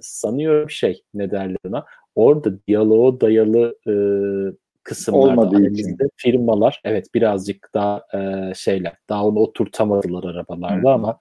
sanıyorum 0.00 0.70
şey 0.70 1.02
ne 1.14 1.30
derler 1.30 1.58
ona 1.68 1.84
orada 2.14 2.66
diyaloğa 2.66 3.20
dayalı 3.20 3.76
e, 3.88 3.94
kısımlarda 4.82 5.56
elimizde 5.56 6.04
firmalar 6.16 6.80
evet 6.84 7.06
birazcık 7.14 7.70
daha 7.74 8.02
e, 8.14 8.52
şeyler 8.54 8.92
daha 9.08 9.26
onu 9.26 9.38
oturtamadılar 9.38 10.34
arabalarda 10.34 10.92
ama 10.92 11.18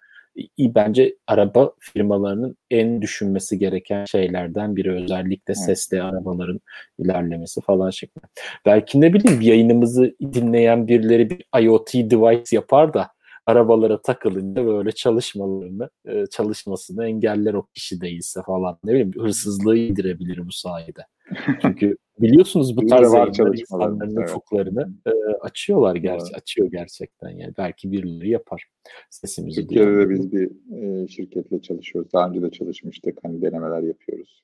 bence 0.59 1.15
araba 1.27 1.73
firmalarının 1.79 2.57
en 2.71 3.01
düşünmesi 3.01 3.59
gereken 3.59 4.05
şeylerden 4.05 4.75
biri 4.75 4.91
özellikle 4.91 5.55
sesli 5.55 6.03
arabaların 6.03 6.59
ilerlemesi 6.99 7.61
falan 7.61 7.89
şeklinde. 7.89 8.25
Belki 8.65 9.01
ne 9.01 9.13
bileyim 9.13 9.41
yayınımızı 9.41 10.15
dinleyen 10.33 10.87
birileri 10.87 11.29
bir 11.29 11.45
IoT 11.61 11.93
device 11.93 12.55
yapar 12.55 12.93
da 12.93 13.09
arabalara 13.45 14.01
takılınca 14.01 14.65
böyle 14.65 14.91
çalışmalarını 14.91 15.89
e, 16.05 16.25
çalışmasını 16.25 17.05
engeller 17.07 17.53
o 17.53 17.65
kişi 17.73 18.01
değilse 18.01 18.41
falan 18.45 18.77
ne 18.83 18.91
bileyim 18.91 19.11
hırsızlığı 19.17 19.77
indirebilir 19.77 20.47
bu 20.47 20.51
sayede. 20.51 21.05
Çünkü 21.61 21.97
biliyorsunuz 22.21 22.77
bu 22.77 22.87
tarz 22.87 23.13
yayınlar 23.13 23.59
insanların 23.59 24.17
evet. 24.17 24.29
ufuklarını 24.29 24.93
e, 25.05 25.11
açıyorlar 25.41 25.95
gerçi 25.95 26.25
evet. 26.25 26.41
açıyor 26.41 26.71
gerçekten 26.71 27.29
yani 27.29 27.53
belki 27.57 27.91
birileri 27.91 28.29
yapar 28.29 28.63
sesimizi. 29.09 29.61
Türkiye'de 29.61 29.97
de 29.97 30.09
biz 30.09 30.31
bir 30.31 30.51
e, 30.75 31.07
şirketle 31.07 31.61
çalışıyoruz. 31.61 32.13
Daha 32.13 32.29
önce 32.29 32.41
de 32.41 32.51
çalışmıştık. 32.51 33.19
Hani 33.23 33.41
denemeler 33.41 33.81
yapıyoruz. 33.81 34.43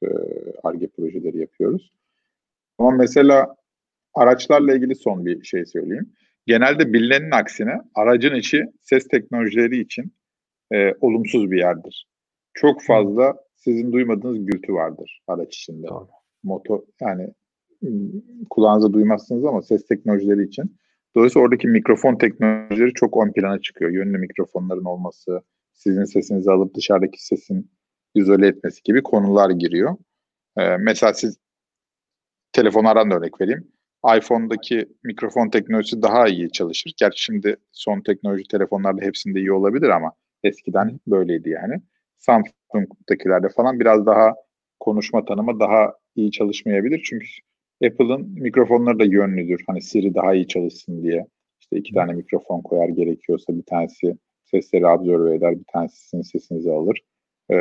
ARGE 0.64 0.88
projeleri 0.88 1.38
yapıyoruz. 1.38 1.92
Ama 2.78 2.92
mesela 2.92 3.56
araçlarla 4.14 4.76
ilgili 4.76 4.96
son 4.96 5.26
bir 5.26 5.44
şey 5.44 5.66
söyleyeyim. 5.66 6.14
Genelde 6.48 6.94
bilinenin 6.94 7.32
aksine 7.32 7.82
aracın 7.96 8.36
içi 8.36 8.66
ses 8.82 9.08
teknolojileri 9.08 9.80
için 9.80 10.14
e, 10.74 10.94
olumsuz 11.02 11.52
bir 11.52 11.58
yerdir. 11.58 12.08
Çok 12.54 12.82
fazla 12.82 13.36
sizin 13.56 13.92
duymadığınız 13.92 14.46
gürültü 14.46 14.74
vardır 14.74 15.22
araç 15.28 15.58
içinde. 15.58 15.88
Doğru. 15.88 16.08
Motor 16.44 16.82
yani 17.02 17.28
kulağınıza 18.50 18.93
duymazsınız 18.93 19.45
ama 19.45 19.62
ses 19.62 19.86
teknolojileri 19.86 20.43
için. 20.43 20.78
Dolayısıyla 21.15 21.45
oradaki 21.45 21.67
mikrofon 21.67 22.15
teknolojileri 22.15 22.93
çok 22.93 23.26
ön 23.26 23.32
plana 23.32 23.62
çıkıyor. 23.62 23.91
Yönlü 23.91 24.17
mikrofonların 24.17 24.86
olması, 24.86 25.41
sizin 25.74 26.04
sesinizi 26.04 26.52
alıp 26.52 26.76
dışarıdaki 26.76 27.26
sesin 27.26 27.71
izole 28.15 28.48
etmesi 28.48 28.84
gibi 28.84 29.04
konular 29.04 29.50
giriyor. 29.50 29.98
Ee, 30.58 30.78
mesela 30.78 31.13
siz 31.13 31.38
telefon 32.54 32.86
aran 32.86 33.12
örnek 33.12 33.41
vereyim. 33.41 33.67
iPhone'daki 34.17 34.86
mikrofon 35.04 35.50
teknolojisi 35.50 36.02
daha 36.02 36.28
iyi 36.28 36.52
çalışır. 36.52 36.93
Gerçi 36.98 37.24
şimdi 37.24 37.56
son 37.71 38.02
teknoloji 38.02 38.43
telefonlarda 38.52 39.02
hepsinde 39.02 39.39
iyi 39.39 39.52
olabilir 39.52 39.89
ama 39.89 40.12
eskiden 40.43 41.00
böyleydi 41.08 41.50
yani. 41.50 41.82
Samsung'dakilerde 42.17 43.50
falan 43.50 43.80
biraz 43.80 44.06
daha 44.06 44.34
konuşma 44.80 45.26
tanıma 45.26 45.60
daha 45.60 45.93
iyi 46.15 46.32
çalışmayabilir. 46.32 47.04
Çünkü 47.06 47.26
Apple'ın 47.84 48.30
mikrofonları 48.30 49.00
da 49.00 49.04
yönlüdür. 49.04 49.64
Hani 49.68 49.82
Siri 49.82 50.16
daha 50.16 50.34
iyi 50.34 50.48
çalışsın 50.48 51.04
diye. 51.04 51.28
İşte 51.62 51.78
iki 51.78 51.94
tane 51.94 52.14
mikrofon 52.14 52.62
koyar 52.62 52.90
gerekiyorsa 52.90 53.58
bir 53.58 53.64
tanesi 53.64 54.18
sesleri 54.44 54.88
absorbe 54.88 55.36
eder, 55.36 55.60
bir 55.60 55.66
tanesi 55.74 55.98
sizin 55.98 56.22
sesinizi 56.22 56.72
alır. 56.72 57.02
E, 57.52 57.56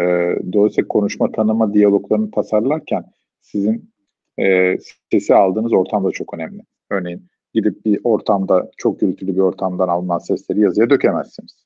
dolayısıyla 0.53 0.89
konuşma 0.89 1.33
tanıma 1.33 1.75
diyaloglarını 1.75 2.31
tasarlarken 2.31 3.05
sizin 3.41 3.91
e, 4.39 4.77
sesi 5.13 5.35
aldığınız 5.35 5.73
ortam 5.73 6.05
da 6.05 6.11
çok 6.11 6.35
önemli. 6.35 6.63
Örneğin 6.91 7.27
gidip 7.55 7.85
bir 7.85 8.01
ortamda 8.05 8.71
çok 8.77 9.01
gürültülü 9.01 9.35
bir 9.37 9.41
ortamdan 9.41 9.89
alınan 9.89 10.19
sesleri 10.19 10.61
yazıya 10.61 10.91
dökemezsiniz. 10.91 11.65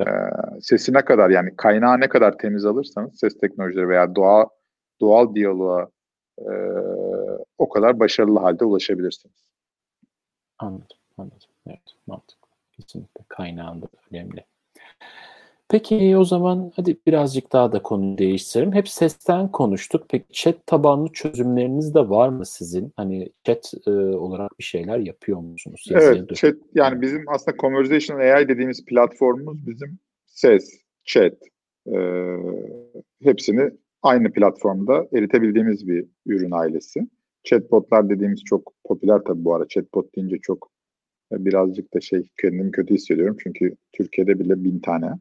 Ee, 0.00 0.04
sesi 0.60 0.92
ne 0.94 1.04
kadar 1.04 1.30
yani 1.30 1.56
kaynağı 1.56 2.00
ne 2.00 2.08
kadar 2.08 2.38
temiz 2.38 2.64
alırsanız 2.64 3.18
ses 3.18 3.38
teknolojileri 3.38 3.88
veya 3.88 4.14
doğa 4.14 4.48
doğal 5.00 5.34
diyaloğa 5.34 5.88
e, 6.38 6.52
o 7.58 7.68
kadar 7.68 8.00
başarılı 8.00 8.38
halde 8.38 8.64
ulaşabilirsiniz. 8.64 9.48
Anladım, 10.58 10.96
anladım. 11.18 11.48
Evet, 11.66 11.94
mantıklı. 12.06 12.48
Kesinlikle 12.72 13.24
kaynağında 13.28 13.86
önemli. 14.12 14.44
Peki 15.70 16.16
o 16.16 16.24
zaman 16.24 16.72
hadi 16.76 16.96
birazcık 17.06 17.52
daha 17.52 17.72
da 17.72 17.82
konu 17.82 18.18
değiştirelim. 18.18 18.72
Hep 18.72 18.88
sesten 18.88 19.52
konuştuk. 19.52 20.06
Peki 20.08 20.24
chat 20.32 20.66
tabanlı 20.66 21.12
çözümleriniz 21.12 21.94
de 21.94 22.08
var 22.08 22.28
mı 22.28 22.46
sizin? 22.46 22.92
Hani 22.96 23.32
chat 23.44 23.72
e, 23.86 23.90
olarak 23.90 24.58
bir 24.58 24.64
şeyler 24.64 24.98
yapıyor 24.98 25.38
musunuz? 25.38 25.86
Yazıya 25.90 26.14
evet, 26.14 26.36
chat 26.36 26.54
yani 26.74 27.02
bizim 27.02 27.24
aslında 27.28 27.56
Conversational 27.56 28.36
AI 28.36 28.48
dediğimiz 28.48 28.84
platformumuz 28.84 29.66
bizim 29.66 29.98
ses, 30.26 30.80
chat 31.04 31.34
e, 31.86 31.98
hepsini 33.22 33.70
aynı 34.02 34.32
platformda 34.32 35.08
eritebildiğimiz 35.12 35.88
bir 35.88 36.06
ürün 36.26 36.50
ailesi. 36.50 37.08
Chatbotlar 37.48 38.10
dediğimiz 38.10 38.44
çok 38.44 38.72
popüler 38.84 39.20
tabii 39.26 39.44
bu 39.44 39.54
ara. 39.54 39.68
Chatbot 39.68 40.16
deyince 40.16 40.38
çok 40.38 40.70
e, 41.32 41.44
birazcık 41.44 41.94
da 41.94 42.00
şey 42.00 42.28
kendimi 42.40 42.70
kötü 42.70 42.94
hissediyorum. 42.94 43.36
Çünkü 43.42 43.76
Türkiye'de 43.92 44.38
bile 44.38 44.64
bin 44.64 44.80
tane 44.80 45.12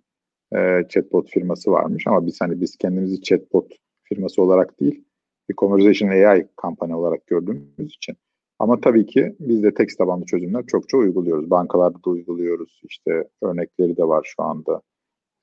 e, 0.55 0.87
chatbot 0.89 1.29
firması 1.29 1.71
varmış 1.71 2.07
ama 2.07 2.25
biz 2.25 2.41
hani 2.41 2.61
biz 2.61 2.77
kendimizi 2.77 3.21
chatbot 3.21 3.71
firması 4.03 4.41
olarak 4.41 4.79
değil 4.79 5.03
bir 5.49 5.55
conversation 5.55 6.09
AI 6.09 6.47
kampanya 6.55 6.97
olarak 6.97 7.27
gördüğümüz 7.27 7.93
için. 7.95 8.15
Ama 8.59 8.81
tabii 8.81 9.05
ki 9.05 9.35
biz 9.39 9.63
de 9.63 9.73
text 9.73 9.97
tabanlı 9.97 10.25
çözümler 10.25 10.65
çokça 10.65 10.97
uyguluyoruz. 10.97 11.49
Bankalarda 11.49 11.97
da 12.05 12.09
uyguluyoruz. 12.09 12.81
İşte 12.83 13.27
örnekleri 13.41 13.97
de 13.97 14.03
var 14.03 14.33
şu 14.35 14.43
anda. 14.43 14.81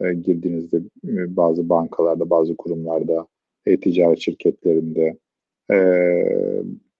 E, 0.00 0.14
girdiğinizde 0.14 0.76
e, 1.08 1.36
bazı 1.36 1.68
bankalarda, 1.68 2.30
bazı 2.30 2.56
kurumlarda, 2.56 3.26
e-ticaret 3.66 4.18
şirketlerinde 4.18 5.18
e, 5.72 5.76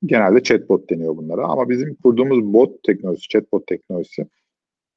genelde 0.07 0.43
chatbot 0.43 0.91
deniyor 0.91 1.17
bunlara. 1.17 1.45
Ama 1.45 1.69
bizim 1.69 1.95
kurduğumuz 1.95 2.53
bot 2.53 2.83
teknolojisi, 2.83 3.29
chatbot 3.29 3.67
teknolojisi 3.67 4.27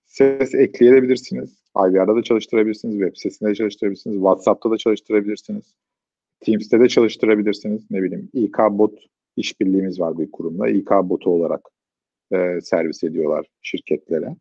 ses 0.05 0.55
ekleyebilirsiniz. 0.55 1.57
IVR'da 1.77 2.15
da 2.15 2.23
çalıştırabilirsiniz, 2.23 2.95
web 2.95 3.15
sitesinde 3.15 3.49
de 3.49 3.55
çalıştırabilirsiniz, 3.55 4.15
WhatsApp'ta 4.15 4.71
da 4.71 4.77
çalıştırabilirsiniz, 4.77 5.73
Teams'te 6.39 6.79
de 6.79 6.87
çalıştırabilirsiniz. 6.87 7.91
Ne 7.91 8.03
bileyim 8.03 8.29
İK 8.33 8.57
Bot 8.57 8.99
işbirliğimiz 9.37 9.99
var 9.99 10.17
bir 10.19 10.31
kurumla. 10.31 10.69
İK 10.69 10.91
Botu 10.91 11.29
olarak 11.29 11.61
e, 12.31 12.61
servis 12.61 13.03
ediyorlar 13.03 13.45
şirketlere. 13.61 14.35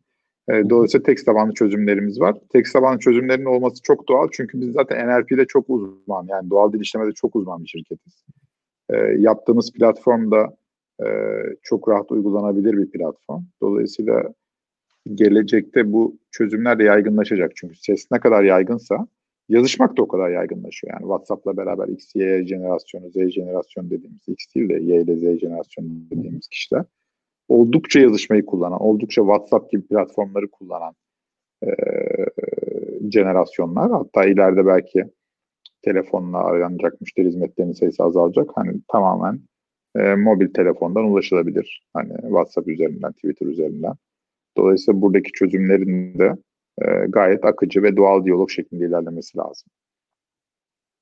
E, 0.49 0.69
dolayısıyla 0.69 1.03
text 1.03 1.25
tabanlı 1.25 1.53
çözümlerimiz 1.53 2.19
var. 2.19 2.35
Text 2.49 2.73
tabanlı 2.73 2.99
çözümlerin 2.99 3.45
olması 3.45 3.81
çok 3.81 4.07
doğal 4.07 4.27
çünkü 4.31 4.61
biz 4.61 4.71
zaten 4.73 5.07
NLP'de 5.07 5.45
çok 5.45 5.69
uzman 5.69 6.27
yani 6.29 6.49
doğal 6.49 6.73
dil 6.73 6.79
işlemede 6.79 7.11
çok 7.11 7.35
uzman 7.35 7.63
bir 7.63 7.67
şirketiz. 7.67 8.25
E, 8.89 8.97
yaptığımız 8.97 9.71
platform 9.73 10.31
da 10.31 10.57
e, 11.03 11.07
çok 11.63 11.89
rahat 11.89 12.11
uygulanabilir 12.11 12.77
bir 12.77 12.91
platform. 12.91 13.43
Dolayısıyla 13.61 14.33
gelecekte 15.13 15.93
bu 15.93 16.17
çözümler 16.31 16.79
de 16.79 16.83
yaygınlaşacak. 16.83 17.51
Çünkü 17.55 17.75
ses 17.75 18.07
ne 18.11 18.19
kadar 18.19 18.43
yaygınsa 18.43 19.07
yazışmak 19.49 19.97
da 19.97 20.01
o 20.01 20.07
kadar 20.07 20.29
yaygınlaşıyor. 20.29 20.93
Yani 20.93 21.01
WhatsApp'la 21.01 21.57
beraber 21.57 21.87
X, 21.87 22.15
Y 22.15 22.47
jenerasyonu, 22.47 23.09
Z 23.09 23.13
jenerasyonu 23.13 23.89
dediğimiz 23.89 24.21
X 24.27 24.55
değil 24.55 24.69
de 24.69 24.73
Y 24.73 25.01
ile 25.01 25.15
Z 25.15 25.39
jenerasyonu 25.39 25.87
dediğimiz 26.11 26.47
kişiler 26.47 26.85
oldukça 27.47 27.99
yazışmayı 27.99 28.45
kullanan, 28.45 28.81
oldukça 28.81 29.21
WhatsApp 29.21 29.71
gibi 29.71 29.87
platformları 29.87 30.47
kullanan 30.47 30.93
e, 31.63 31.69
jenerasyonlar. 33.11 33.91
Hatta 33.91 34.25
ileride 34.25 34.65
belki 34.65 35.05
telefonla 35.87 36.37
aranacak 36.37 37.01
müşteri 37.01 37.27
hizmetlerinin 37.27 37.73
sayısı 37.73 38.03
azalacak. 38.03 38.49
Hani 38.55 38.81
tamamen 38.87 39.39
e, 39.95 40.15
mobil 40.15 40.47
telefondan 40.53 41.03
ulaşılabilir. 41.03 41.83
Hani 41.93 42.13
WhatsApp 42.21 42.67
üzerinden, 42.67 43.11
Twitter 43.11 43.45
üzerinden. 43.47 43.93
Dolayısıyla 44.57 45.01
buradaki 45.01 45.31
çözümlerin 45.31 46.19
de 46.19 46.33
e, 46.81 47.05
gayet 47.09 47.45
akıcı 47.45 47.83
ve 47.83 47.97
doğal 47.97 48.25
diyalog 48.25 48.49
şeklinde 48.49 48.85
ilerlemesi 48.85 49.37
lazım. 49.37 49.69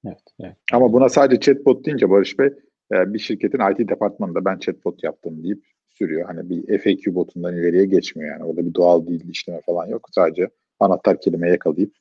Evet, 0.06 0.24
evet. 0.40 0.56
Ama 0.74 0.94
buna 0.94 1.10
sadece 1.10 1.40
chatbot 1.40 1.86
deyince 1.86 2.10
Barış 2.10 2.40
Bey 2.40 2.48
e, 2.94 3.14
bir 3.14 3.20
şirketin 3.20 3.72
IT 3.72 3.90
departmanında 3.90 4.46
ben 4.46 4.58
chatbot 4.58 5.04
yaptım 5.04 5.44
deyip 5.44 5.64
sürüyor. 5.88 6.26
Hani 6.26 6.50
bir 6.50 6.78
FAQ 6.78 7.16
botundan 7.16 7.56
ileriye 7.56 7.86
geçmiyor 7.86 8.32
yani. 8.32 8.44
Orada 8.44 8.66
bir 8.66 8.74
doğal 8.74 9.08
dil 9.08 9.30
işleme 9.30 9.62
falan 9.62 9.88
yok. 9.88 10.08
Sadece 10.12 10.50
anahtar 10.80 11.22
kelime 11.22 11.50
yakalayıp 11.50 11.94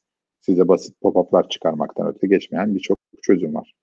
size 0.46 0.68
basit 0.68 1.00
pop-up'lar 1.00 1.48
çıkarmaktan 1.48 2.07
öte 2.07 2.26
geçmeyen 2.26 2.74
birçok 2.74 2.98
çözüm 3.22 3.54
var. 3.54 3.74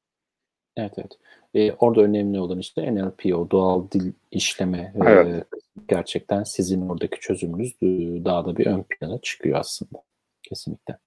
Evet 0.78 0.94
evet. 0.98 1.12
Ee, 1.54 1.72
orada 1.72 2.02
önemli 2.02 2.40
olan 2.40 2.60
işte 2.60 2.96
NLP 2.96 3.26
o 3.36 3.52
doğal 3.52 3.92
dil 3.92 4.14
işleme 4.32 4.94
evet. 5.06 5.28
e, 5.28 5.44
gerçekten 5.88 6.44
sizin 6.44 6.90
oradaki 6.90 7.20
çözümünüz 7.20 7.82
daha 8.26 8.46
da 8.46 8.58
bir 8.58 8.66
ön 8.66 8.84
plana 8.84 9.22
çıkıyor 9.22 9.60
aslında. 9.60 10.04
Kesinlikle. 10.44 10.98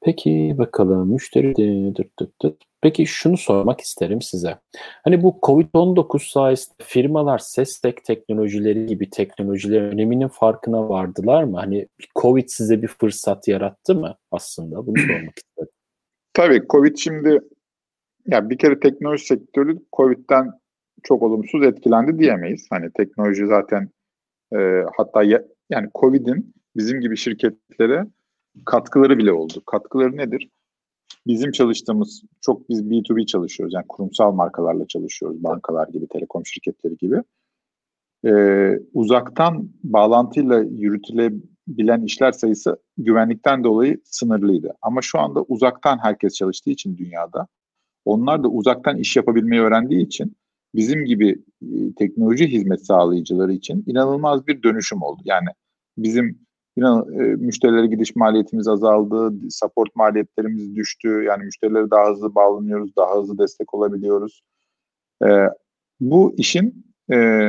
Peki 0.00 0.54
bakalım 0.58 1.12
müşteri 1.12 1.56
de, 1.56 1.94
dıt 1.96 2.18
dıt 2.18 2.42
dıt. 2.42 2.62
Peki 2.80 3.06
şunu 3.06 3.36
sormak 3.36 3.80
isterim 3.80 4.22
size. 4.22 4.58
Hani 5.04 5.22
bu 5.22 5.38
Covid-19 5.42 6.30
sayesinde 6.30 6.76
firmalar 6.82 7.38
ses 7.38 7.80
tek 7.80 8.04
teknolojileri 8.04 8.86
gibi 8.86 9.10
teknolojilerin 9.10 9.90
öneminin 9.90 10.28
farkına 10.28 10.88
vardılar 10.88 11.42
mı? 11.44 11.56
Hani 11.56 11.88
Covid 12.22 12.48
size 12.48 12.82
bir 12.82 12.88
fırsat 12.88 13.48
yarattı 13.48 13.94
mı 13.94 14.16
aslında? 14.30 14.86
Bunu 14.86 14.98
sormak 15.08 15.38
istedim. 15.38 15.68
Tabii 16.32 16.62
Covid 16.70 16.96
şimdi 16.96 17.40
ya 18.26 18.50
bir 18.50 18.58
kere 18.58 18.80
teknoloji 18.80 19.24
sektörü 19.24 19.78
Covid'den 19.96 20.50
çok 21.02 21.22
olumsuz 21.22 21.64
etkilendi 21.64 22.18
diyemeyiz. 22.18 22.66
Hani 22.70 22.90
teknoloji 22.92 23.46
zaten 23.46 23.88
e, 24.54 24.84
hatta 24.96 25.22
ya, 25.22 25.44
yani 25.70 25.88
Covid'in 25.94 26.54
bizim 26.76 27.00
gibi 27.00 27.16
şirketlere 27.16 28.06
katkıları 28.66 29.18
bile 29.18 29.32
oldu. 29.32 29.62
Katkıları 29.66 30.16
nedir? 30.16 30.48
Bizim 31.26 31.52
çalıştığımız 31.52 32.22
çok 32.40 32.68
biz 32.68 32.82
B2B 32.82 33.26
çalışıyoruz. 33.26 33.74
Yani 33.74 33.86
kurumsal 33.88 34.32
markalarla 34.32 34.86
çalışıyoruz. 34.86 35.44
Bankalar 35.44 35.88
gibi, 35.88 36.06
telekom 36.06 36.46
şirketleri 36.46 36.96
gibi. 36.96 37.22
Ee, 38.26 38.78
uzaktan 38.94 39.70
bağlantıyla 39.84 40.58
yürütülebilen 40.58 42.02
işler 42.02 42.32
sayısı 42.32 42.76
güvenlikten 42.98 43.64
dolayı 43.64 44.00
sınırlıydı. 44.04 44.74
Ama 44.82 45.02
şu 45.02 45.18
anda 45.18 45.42
uzaktan 45.42 45.98
herkes 45.98 46.34
çalıştığı 46.34 46.70
için 46.70 46.96
dünyada 46.96 47.46
onlar 48.04 48.44
da 48.44 48.48
uzaktan 48.48 48.96
iş 48.96 49.16
yapabilmeyi 49.16 49.62
öğrendiği 49.62 50.06
için 50.06 50.36
bizim 50.74 51.04
gibi 51.04 51.42
e, 51.62 51.94
teknoloji 51.98 52.46
hizmet 52.46 52.86
sağlayıcıları 52.86 53.52
için 53.52 53.84
inanılmaz 53.86 54.46
bir 54.46 54.62
dönüşüm 54.62 55.02
oldu. 55.02 55.22
Yani 55.24 55.48
bizim 55.98 56.38
inan 56.76 57.14
e, 57.14 57.22
müşterilere 57.22 57.86
gidiş 57.86 58.16
maliyetimiz 58.16 58.68
azaldı, 58.68 59.32
support 59.50 59.96
maliyetlerimiz 59.96 60.76
düştü. 60.76 61.08
Yani 61.08 61.44
müşterilere 61.44 61.90
daha 61.90 62.10
hızlı 62.10 62.34
bağlanıyoruz, 62.34 62.96
daha 62.96 63.18
hızlı 63.18 63.38
destek 63.38 63.74
olabiliyoruz. 63.74 64.42
E, 65.24 65.28
bu 66.00 66.34
işin 66.36 66.86
e, 67.12 67.48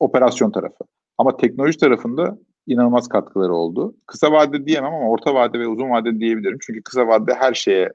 operasyon 0.00 0.50
tarafı. 0.50 0.84
Ama 1.18 1.36
teknoloji 1.36 1.78
tarafında 1.78 2.38
inanılmaz 2.66 3.08
katkıları 3.08 3.54
oldu. 3.54 3.96
Kısa 4.06 4.32
vade 4.32 4.66
diyemem 4.66 4.94
ama 4.94 5.08
orta 5.08 5.34
vade 5.34 5.58
ve 5.58 5.68
uzun 5.68 5.90
vade 5.90 6.20
diyebilirim. 6.20 6.58
Çünkü 6.60 6.82
kısa 6.82 7.06
vadede 7.06 7.34
her 7.34 7.54
şeye 7.54 7.92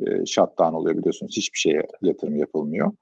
e, 0.00 0.26
shutdown 0.26 0.74
oluyor 0.74 0.96
biliyorsunuz. 0.96 1.36
Hiçbir 1.36 1.58
şeye 1.58 1.82
yatırım 2.02 2.36
yapılmıyor. 2.36 2.92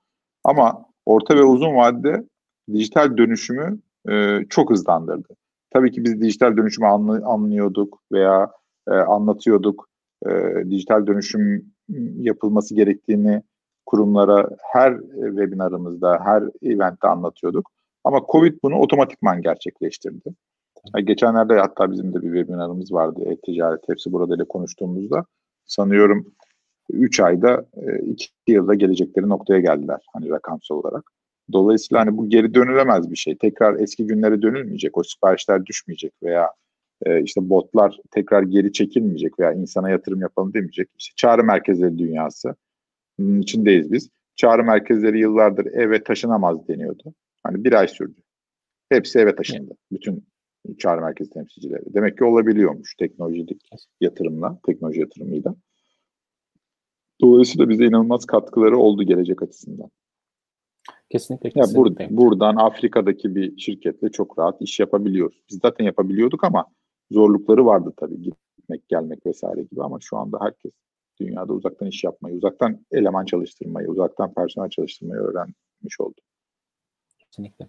Ama 0.44 0.84
orta 1.07 1.36
ve 1.36 1.42
uzun 1.42 1.76
vadede 1.76 2.24
dijital 2.72 3.16
dönüşümü 3.16 3.78
e, 4.11 4.40
çok 4.50 4.70
hızlandırdı. 4.70 5.28
Tabii 5.70 5.90
ki 5.92 6.04
biz 6.04 6.20
dijital 6.20 6.56
dönüşümü 6.56 6.86
anlıyorduk 7.24 8.02
veya 8.12 8.50
e, 8.88 8.90
anlatıyorduk. 8.90 9.88
E, 10.26 10.30
dijital 10.70 11.06
dönüşüm 11.06 11.72
yapılması 12.18 12.74
gerektiğini 12.74 13.42
kurumlara 13.86 14.48
her 14.72 14.98
webinarımızda, 15.14 16.20
her 16.24 16.44
eventte 16.62 17.08
anlatıyorduk. 17.08 17.70
Ama 18.04 18.20
Covid 18.32 18.58
bunu 18.62 18.78
otomatikman 18.78 19.42
gerçekleştirdi. 19.42 20.34
Yani 20.94 21.04
geçenlerde 21.04 21.58
hatta 21.58 21.90
bizim 21.90 22.14
de 22.14 22.22
bir 22.22 22.38
webinarımız 22.38 22.92
vardı. 22.92 23.20
E-ticaret 23.26 23.88
hepsi 23.88 24.12
burada 24.12 24.34
ile 24.34 24.44
konuştuğumuzda. 24.44 25.24
Sanıyorum 25.64 26.34
3 26.90 27.20
ayda 27.20 27.66
2 28.02 28.28
e, 28.48 28.52
yılda 28.52 28.74
gelecekleri 28.74 29.28
noktaya 29.28 29.60
geldiler 29.60 30.00
hani 30.12 30.30
rakamsal 30.30 30.76
olarak. 30.76 31.12
Dolayısıyla 31.53 32.01
hani 32.01 32.16
bu 32.16 32.28
geri 32.28 32.55
dönülemez 32.55 33.11
bir 33.11 33.16
şey. 33.16 33.36
Tekrar 33.36 33.80
eski 33.80 34.07
günlere 34.07 34.42
dönülmeyecek. 34.42 34.99
O 34.99 35.03
siparişler 35.03 35.66
düşmeyecek 35.66 36.12
veya 36.22 36.51
e, 37.07 37.22
işte 37.22 37.51
botlar 37.51 37.99
tekrar 38.11 38.42
geri 38.42 38.72
çekilmeyecek 38.72 39.38
veya 39.40 39.53
insana 39.53 39.90
yatırım 39.90 40.20
yapalım 40.20 40.55
demeyecek. 40.55 40.88
İşte 40.99 41.12
çağrı 41.16 41.44
merkezleri 41.44 41.99
dünyası. 41.99 42.55
İçindeyiz 43.18 43.92
biz. 43.92 44.09
Çağrı 44.36 44.64
merkezleri 44.64 45.20
yıllardır 45.20 45.66
eve 45.66 46.03
taşınamaz 46.03 46.68
deniyordu. 46.68 47.14
Hani 47.42 47.64
bir 47.64 47.72
ay 47.72 47.88
sürdü. 47.88 48.20
Hepsi 48.88 49.18
eve 49.18 49.34
taşındı. 49.34 49.74
Bütün 49.92 50.26
çağrı 50.78 51.01
merkezi 51.01 51.30
temsilcileri. 51.30 51.94
Demek 51.94 52.18
ki 52.18 52.24
olabiliyormuş 52.24 52.94
teknolojik 52.96 53.51
yatırımla, 54.01 54.61
teknoloji 54.66 55.01
yatırımıyla. 55.01 55.55
Dolayısıyla 57.20 57.68
bize 57.68 57.84
inanılmaz 57.84 58.26
katkıları 58.26 58.78
oldu 58.78 59.03
gelecek 59.03 59.42
açısından. 59.42 59.90
Kesinlikle. 61.11 61.52
Ya 61.54 61.66
bur 61.74 61.96
buradan 62.11 62.56
Afrika'daki 62.56 63.34
bir 63.34 63.59
şirketle 63.59 64.09
çok 64.09 64.38
rahat 64.38 64.62
iş 64.62 64.80
yapabiliyoruz. 64.80 65.42
Biz 65.50 65.59
zaten 65.62 65.84
yapabiliyorduk 65.84 66.44
ama 66.44 66.64
zorlukları 67.11 67.66
vardı 67.66 67.92
tabii 67.96 68.22
gitmek, 68.22 68.88
gelmek 68.88 69.26
vesaire 69.26 69.62
gibi 69.62 69.82
ama 69.82 69.98
şu 70.00 70.16
anda 70.16 70.38
herkes 70.40 70.72
dünyada 71.20 71.52
uzaktan 71.52 71.88
iş 71.88 72.04
yapmayı, 72.04 72.36
uzaktan 72.36 72.84
eleman 72.92 73.24
çalıştırmayı, 73.24 73.88
uzaktan 73.88 74.34
personel 74.34 74.68
çalıştırmayı 74.70 75.20
öğrenmiş 75.20 76.00
oldu. 76.00 76.20
Kesinlikle. 77.18 77.66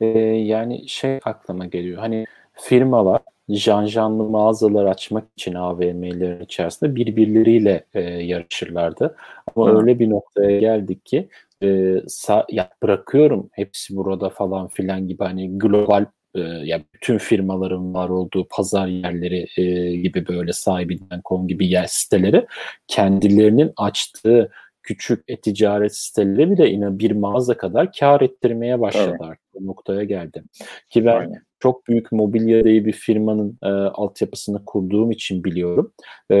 Ee, 0.00 0.06
yani 0.28 0.88
şey 0.88 1.20
aklıma 1.24 1.66
geliyor. 1.66 1.98
Hani 1.98 2.26
firmalar 2.52 3.20
janjanlı 3.48 4.24
mağazalar 4.24 4.84
açmak 4.84 5.24
için 5.36 5.54
AVM'lerin 5.54 6.44
içerisinde 6.44 6.94
birbirleriyle 6.94 7.84
e, 7.94 8.00
yarışırlardı. 8.00 9.16
Ama 9.56 9.70
Hı. 9.70 9.78
öyle 9.78 9.98
bir 9.98 10.10
noktaya 10.10 10.60
geldik 10.60 11.06
ki 11.06 11.28
e, 11.62 11.66
sa- 12.06 12.46
ya 12.50 12.70
bırakıyorum 12.82 13.48
hepsi 13.52 13.96
burada 13.96 14.30
falan 14.30 14.68
filan 14.68 15.08
gibi 15.08 15.24
hani 15.24 15.58
global 15.58 16.04
e, 16.34 16.40
ya 16.40 16.80
bütün 16.94 17.18
firmaların 17.18 17.94
var 17.94 18.08
olduğu 18.08 18.46
pazar 18.50 18.86
yerleri 18.86 19.46
e, 19.56 19.96
gibi 19.96 20.28
böyle 20.28 20.52
sahibinden.com 20.52 21.48
gibi 21.48 21.66
yer 21.66 21.86
siteleri 21.86 22.46
kendilerinin 22.88 23.72
açtığı 23.76 24.50
küçük 24.82 25.24
e-ticaret 25.28 25.96
siteleri 25.96 26.50
bile 26.50 26.68
yine 26.68 26.98
bir 26.98 27.10
mağaza 27.10 27.56
kadar 27.56 27.92
kar 27.92 28.20
ettirmeye 28.20 28.80
başladı 28.80 29.16
evet. 29.26 29.38
Bu 29.54 29.66
noktaya 29.66 30.04
geldi. 30.04 30.42
Ki 30.90 31.04
ben 31.04 31.16
Aynen. 31.16 31.42
çok 31.60 31.88
büyük 31.88 32.12
mobilya 32.12 32.64
diye 32.64 32.84
bir 32.84 32.92
firmanın 32.92 33.58
e, 33.62 33.68
altyapısını 33.68 34.64
kurduğum 34.64 35.10
için 35.10 35.44
biliyorum. 35.44 35.92
E, 36.30 36.36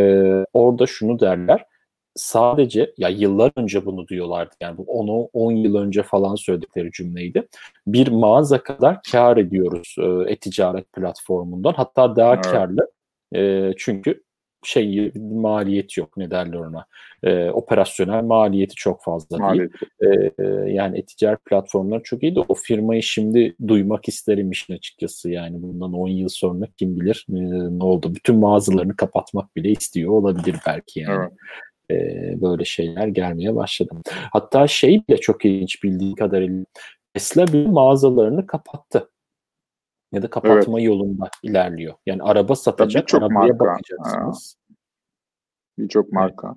orada 0.52 0.86
şunu 0.86 1.20
derler 1.20 1.64
sadece 2.16 2.94
ya 2.98 3.08
yıllar 3.08 3.52
önce 3.56 3.86
bunu 3.86 4.08
diyorlardı 4.08 4.54
yani 4.60 4.78
bu 4.78 4.82
10 4.82 5.28
10 5.32 5.52
yıl 5.52 5.74
önce 5.74 6.02
falan 6.02 6.34
söyledikleri 6.34 6.90
cümleydi. 6.92 7.48
Bir 7.86 8.08
mağaza 8.08 8.62
kadar 8.62 8.98
kar 9.12 9.36
ediyoruz 9.36 9.96
e, 9.98 10.32
e-ticaret 10.32 10.92
platformundan. 10.92 11.72
Hatta 11.72 12.16
daha 12.16 12.34
evet. 12.34 12.46
karlı. 12.46 12.90
E, 13.34 13.72
çünkü 13.76 14.22
şey 14.64 15.12
maliyet 15.14 15.96
yok 15.96 16.16
ne 16.16 16.30
derler 16.30 16.58
ona. 16.58 16.86
E, 17.22 17.50
operasyonel 17.50 18.24
maliyeti 18.24 18.74
çok 18.74 19.02
fazla 19.02 19.38
Maliyet. 19.38 19.72
değil. 20.02 20.30
E, 20.38 20.72
yani 20.72 20.98
e-ticaret 20.98 21.44
platformları 21.44 22.02
çok 22.02 22.22
iyiydi. 22.22 22.40
O 22.48 22.54
firmayı 22.54 23.02
şimdi 23.02 23.56
duymak 23.68 24.08
isterim 24.08 24.50
işin 24.50 24.74
açıkçası. 24.74 25.30
Yani 25.30 25.62
bundan 25.62 25.92
10 25.92 26.08
yıl 26.08 26.28
sonra 26.28 26.66
kim 26.76 27.00
bilir 27.00 27.26
e, 27.30 27.34
ne 27.78 27.84
oldu. 27.84 28.14
Bütün 28.14 28.36
mağazalarını 28.38 28.96
kapatmak 28.96 29.56
bile 29.56 29.70
istiyor 29.70 30.12
olabilir 30.12 30.56
belki 30.66 31.00
yani. 31.00 31.14
Evet 31.14 31.32
e, 31.90 31.96
böyle 32.40 32.64
şeyler 32.64 33.06
gelmeye 33.06 33.56
başladı. 33.56 33.94
Hatta 34.32 34.66
şey 34.66 35.02
bile 35.08 35.16
çok 35.16 35.44
ilginç 35.44 35.82
bildiğim 35.82 36.14
kadarıyla 36.14 36.64
Tesla 37.14 37.46
bir 37.46 37.66
mağazalarını 37.66 38.46
kapattı. 38.46 39.10
Ya 40.12 40.22
da 40.22 40.30
kapatma 40.30 40.78
evet. 40.78 40.86
yolunda 40.86 41.30
ilerliyor. 41.42 41.94
Yani 42.06 42.22
araba 42.22 42.54
satacak, 42.54 43.08
çok 43.08 43.22
arabaya 43.22 43.38
marka. 43.38 43.58
bakacaksınız. 43.58 44.56
Birçok 45.78 46.12
marka. 46.12 46.56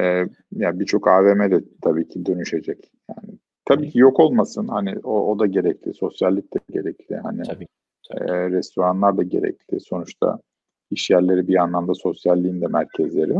Ee, 0.00 0.24
yani 0.52 0.80
birçok 0.80 1.08
AVM 1.08 1.50
de 1.50 1.64
tabii 1.82 2.08
ki 2.08 2.26
dönüşecek. 2.26 2.92
Yani 3.08 3.38
tabii 3.64 3.90
ki 3.90 3.98
yok 3.98 4.20
olmasın. 4.20 4.68
Hani 4.68 4.98
o, 4.98 5.32
o 5.32 5.38
da 5.38 5.46
gerekli. 5.46 5.94
Sosyallik 5.94 6.54
de 6.54 6.58
gerekli. 6.70 7.16
Hani 7.16 7.42
tabii, 7.42 7.66
tabii. 8.08 8.30
E, 8.30 8.50
restoranlar 8.50 9.16
da 9.16 9.22
gerekli. 9.22 9.80
Sonuçta 9.80 10.40
iş 10.90 11.10
yerleri 11.10 11.48
bir 11.48 11.56
anlamda 11.56 11.94
sosyalliğin 11.94 12.60
de 12.60 12.66
merkezleri. 12.66 13.34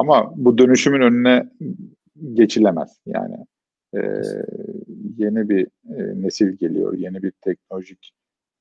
Ama 0.00 0.32
bu 0.36 0.58
dönüşümün 0.58 1.00
önüne 1.00 1.50
geçilemez. 2.34 3.00
Yani 3.06 3.36
e, 3.94 4.00
yeni 5.16 5.48
bir 5.48 5.66
e, 5.66 6.22
nesil 6.22 6.56
geliyor, 6.56 6.94
yeni 6.98 7.22
bir 7.22 7.30
teknolojik 7.30 8.12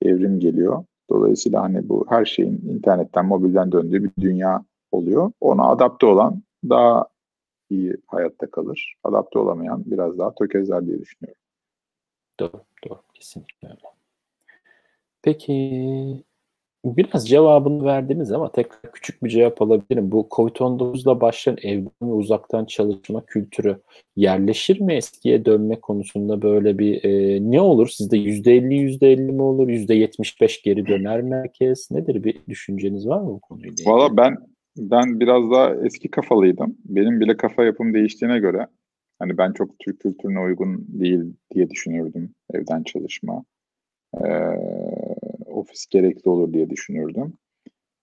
evrim 0.02 0.40
geliyor. 0.40 0.86
Dolayısıyla 1.10 1.62
hani 1.62 1.90
bu 1.90 2.06
her 2.10 2.26
şeyin 2.26 2.62
internetten, 2.70 3.26
mobilden 3.26 3.72
döndüğü 3.72 4.04
bir 4.04 4.12
dünya 4.20 4.66
oluyor. 4.92 5.32
Ona 5.42 5.64
adapte 5.68 6.06
olan 6.06 6.44
daha 6.70 7.08
iyi 7.70 7.98
hayatta 8.08 8.52
kalır. 8.52 8.96
Adapte 9.04 9.40
olamayan 9.40 9.84
biraz 9.86 10.18
daha 10.18 10.36
tökezler 10.36 10.86
diye 10.88 11.00
düşünüyorum. 11.00 11.42
Doğru, 12.40 12.62
doğru. 12.90 13.00
Kesinlikle 13.14 13.68
öyle. 13.68 13.80
Peki 15.22 16.24
Biraz 16.86 17.30
cevabını 17.30 17.86
verdiniz 17.86 18.32
ama 18.32 18.52
tekrar 18.52 18.92
küçük 18.92 19.24
bir 19.24 19.30
cevap 19.30 19.62
alabilirim. 19.62 20.12
Bu 20.12 20.28
COVID-19'la 20.32 21.22
başlayan 21.22 21.58
evden 21.64 21.92
ve 22.02 22.12
uzaktan 22.12 22.66
çalışma 22.66 23.26
kültürü 23.26 23.78
yerleşir 24.16 24.82
mi 24.82 24.94
eskiye 24.94 25.46
dönme 25.46 25.80
konusunda 25.80 26.42
böyle 26.42 26.80
bir 26.80 27.04
e, 27.04 27.40
ne 27.52 27.62
olur? 27.62 27.88
Sizde 27.88 28.18
%50 28.18 28.74
%50 28.74 29.32
mi 29.32 29.42
olur? 29.42 29.70
%75 29.70 30.64
geri 30.64 30.86
döner 30.86 31.22
merkez? 31.22 31.92
Nedir 31.92 32.24
bir 32.24 32.40
düşünceniz 32.50 33.08
var 33.08 33.22
mı 33.22 33.28
bu 33.28 33.40
konuyla? 33.40 33.74
Valla 33.86 34.18
ben 34.18 34.38
ben 34.78 35.20
biraz 35.20 35.52
daha 35.52 35.76
eski 35.86 36.12
kafalıydım. 36.12 36.78
Benim 36.86 37.20
bile 37.20 37.38
kafa 37.38 37.64
yapım 37.64 37.94
değiştiğine 37.94 38.40
göre 38.40 38.68
hani 39.20 39.38
ben 39.38 39.54
çok 39.54 39.80
Türk 39.80 40.00
kültürüne 40.00 40.40
uygun 40.40 40.86
değil 40.88 41.34
diye 41.56 41.70
düşünürdüm 41.70 42.30
evden 42.54 42.84
çalışma. 42.84 43.44
Ee, 44.14 44.28
ofis 45.60 45.88
gerekli 45.88 46.30
olur 46.30 46.54
diye 46.54 46.70
düşünürdüm. 46.70 47.34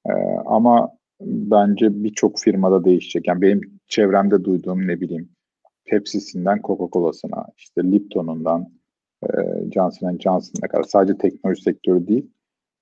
Ee, 0.08 0.12
ama 0.46 0.90
bence 1.20 2.04
birçok 2.04 2.38
firmada 2.40 2.84
değişecek. 2.84 3.28
Yani 3.28 3.42
benim 3.42 3.60
çevremde 3.88 4.44
duyduğum 4.44 4.86
ne 4.86 5.00
bileyim 5.00 5.28
Pepsi'sinden 5.84 6.60
Coca-Cola'sına, 6.64 7.46
işte 7.56 7.82
Lipton'undan 7.92 8.68
e, 9.22 9.28
Johnson 9.74 10.18
Johnson'a 10.18 10.68
kadar 10.68 10.82
sadece 10.82 11.18
teknoloji 11.18 11.62
sektörü 11.62 12.08
değil, 12.08 12.30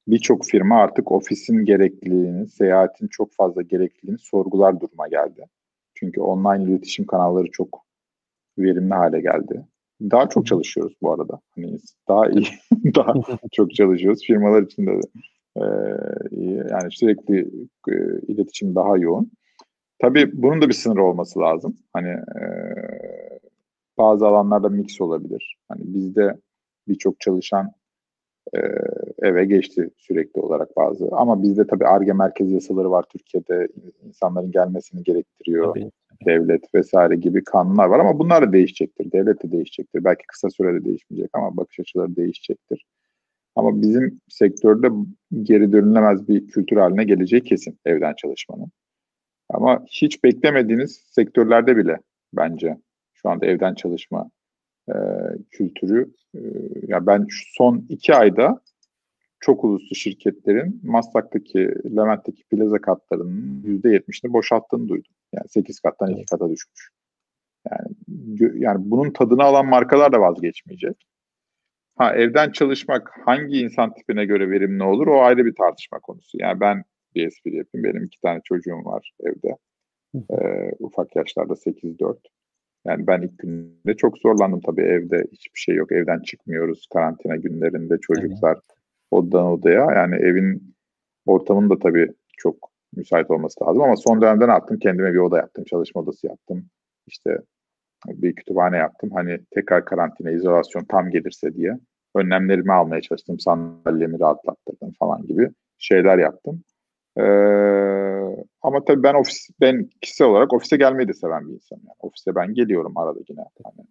birçok 0.08 0.44
firma 0.44 0.76
artık 0.76 1.12
ofisin 1.12 1.64
gerekliliğini, 1.64 2.48
seyahatin 2.48 3.08
çok 3.08 3.32
fazla 3.32 3.62
gerekliliğini 3.62 4.18
sorgular 4.18 4.80
duruma 4.80 5.08
geldi. 5.08 5.44
Çünkü 5.94 6.20
online 6.20 6.64
iletişim 6.64 7.06
kanalları 7.06 7.50
çok 7.50 7.84
verimli 8.58 8.94
hale 8.94 9.20
geldi. 9.20 9.66
Daha 10.00 10.28
çok 10.28 10.46
çalışıyoruz 10.46 10.96
bu 11.02 11.12
arada. 11.12 11.40
Hani 11.54 11.78
daha 12.08 12.28
iyi, 12.28 12.46
daha 12.94 13.14
çok 13.52 13.74
çalışıyoruz. 13.74 14.22
Firmalar 14.26 14.62
için 14.62 14.86
de 14.86 15.00
e, 15.56 15.62
yani 16.70 16.90
sürekli 16.90 17.38
e, 17.88 17.92
iletişim 18.28 18.74
daha 18.74 18.96
yoğun. 18.96 19.30
Tabii 19.98 20.30
bunun 20.42 20.62
da 20.62 20.68
bir 20.68 20.74
sınırı 20.74 21.04
olması 21.04 21.40
lazım. 21.40 21.76
Hani 21.92 22.08
e, 22.08 22.44
bazı 23.98 24.26
alanlarda 24.26 24.68
mix 24.68 25.00
olabilir. 25.00 25.58
Hani 25.68 25.80
bizde 25.84 26.36
birçok 26.88 27.20
çalışan 27.20 27.72
e, 28.54 28.58
eve 29.22 29.44
geçti 29.44 29.90
sürekli 29.96 30.40
olarak 30.40 30.76
bazı. 30.76 31.08
Ama 31.12 31.42
bizde 31.42 31.66
tabii 31.66 31.86
ARGE 31.86 32.12
merkez 32.12 32.52
yasaları 32.52 32.90
var 32.90 33.04
Türkiye'de. 33.12 33.68
insanların 34.06 34.50
gelmesini 34.50 35.02
gerektiriyor. 35.02 35.74
Tabii 35.74 35.90
devlet 36.26 36.74
vesaire 36.74 37.16
gibi 37.16 37.44
kanunlar 37.44 37.86
var 37.86 37.98
ama 37.98 38.18
bunlar 38.18 38.48
da 38.48 38.52
değişecektir. 38.52 39.12
Devlet 39.12 39.42
de 39.42 39.52
değişecektir. 39.52 40.04
Belki 40.04 40.26
kısa 40.26 40.50
sürede 40.50 40.84
değişmeyecek 40.84 41.30
ama 41.32 41.56
bakış 41.56 41.80
açıları 41.80 42.16
değişecektir. 42.16 42.86
Ama 43.56 43.82
bizim 43.82 44.20
sektörde 44.28 44.88
geri 45.42 45.72
dönülemez 45.72 46.28
bir 46.28 46.46
kültür 46.48 46.76
haline 46.76 47.04
geleceği 47.04 47.42
kesin 47.42 47.78
evden 47.84 48.14
çalışmanın. 48.14 48.70
Ama 49.48 49.84
hiç 49.86 50.24
beklemediğiniz 50.24 51.02
sektörlerde 51.10 51.76
bile 51.76 51.98
bence 52.32 52.78
şu 53.14 53.28
anda 53.28 53.46
evden 53.46 53.74
çalışma 53.74 54.30
e, 54.88 54.94
kültürü. 55.50 56.12
E, 56.34 56.40
yani 56.86 57.06
ben 57.06 57.26
son 57.56 57.86
iki 57.88 58.14
ayda 58.14 58.60
çok 59.40 59.64
uluslu 59.64 59.96
şirketlerin 59.96 60.80
Maslak'taki, 60.82 61.58
Levent'teki 61.96 62.44
plaza 62.44 62.80
katlarının 62.80 63.62
%70'ini 63.64 64.32
boşalttığını 64.32 64.88
duydum. 64.88 65.12
Yani 65.34 65.48
8 65.48 65.80
kattan 65.80 66.10
2 66.10 66.24
kata 66.24 66.50
düşmüş. 66.50 66.90
Yani 67.70 67.88
yani 68.62 68.78
bunun 68.90 69.10
tadını 69.10 69.42
alan 69.42 69.66
markalar 69.66 70.12
da 70.12 70.20
vazgeçmeyecek. 70.20 71.06
Ha 71.96 72.14
evden 72.14 72.52
çalışmak 72.52 73.10
hangi 73.24 73.60
insan 73.60 73.94
tipine 73.94 74.24
göre 74.24 74.50
verimli 74.50 74.82
olur 74.82 75.06
o 75.06 75.22
ayrı 75.22 75.46
bir 75.46 75.54
tartışma 75.54 75.98
konusu. 76.00 76.38
Yani 76.40 76.60
ben 76.60 76.84
bir 77.14 77.26
espri 77.26 77.56
yapayım. 77.56 77.84
Benim 77.84 78.04
iki 78.04 78.20
tane 78.20 78.40
çocuğum 78.44 78.84
var 78.84 79.12
evde. 79.20 79.56
Ee, 80.30 80.72
ufak 80.78 81.16
yaşlarda 81.16 81.52
8-4. 81.52 82.16
Yani 82.86 83.06
ben 83.06 83.22
ilk 83.22 83.38
günde 83.38 83.96
çok 83.96 84.18
zorlandım 84.18 84.60
tabii 84.60 84.82
evde 84.82 85.26
hiçbir 85.32 85.60
şey 85.60 85.74
yok. 85.74 85.92
Evden 85.92 86.20
çıkmıyoruz 86.20 86.86
karantina 86.92 87.36
günlerinde 87.36 87.98
çocuklar 87.98 88.54
evet. 88.54 88.78
odadan 89.10 89.46
odaya. 89.46 89.92
Yani 89.94 90.14
evin 90.14 90.74
ortamının 91.26 91.70
da 91.70 91.78
tabii 91.78 92.12
çok 92.36 92.70
müsait 92.96 93.30
olması 93.30 93.64
lazım 93.64 93.82
ama 93.82 93.96
son 93.96 94.22
dönemde 94.22 94.46
ne 94.48 94.52
yaptım? 94.52 94.78
Kendime 94.78 95.12
bir 95.12 95.18
oda 95.18 95.36
yaptım, 95.36 95.64
çalışma 95.64 96.00
odası 96.00 96.26
yaptım. 96.26 96.66
İşte 97.06 97.38
bir 98.06 98.34
kütüphane 98.34 98.76
yaptım. 98.76 99.10
Hani 99.14 99.38
tekrar 99.50 99.84
karantina, 99.84 100.30
izolasyon 100.30 100.84
tam 100.84 101.10
gelirse 101.10 101.54
diye 101.54 101.78
önlemlerimi 102.14 102.72
almaya 102.72 103.00
çalıştım. 103.00 103.40
Sandalyemi 103.40 104.20
rahatlattırdım 104.20 104.92
falan 104.98 105.22
gibi 105.22 105.50
şeyler 105.78 106.18
yaptım. 106.18 106.64
Ee, 107.18 107.22
ama 108.62 108.84
tabii 108.84 109.02
ben 109.02 109.14
ofis, 109.14 109.48
ben 109.60 109.88
kişisel 110.00 110.26
olarak 110.26 110.52
ofise 110.52 110.76
gelmeyi 110.76 111.08
de 111.08 111.12
seven 111.12 111.48
bir 111.48 111.54
insanım. 111.54 111.82
Yani 111.86 111.96
ofise 112.00 112.34
ben 112.34 112.54
geliyorum 112.54 112.98
arada 112.98 113.18
yine. 113.28 113.44
Yani, 113.64 113.88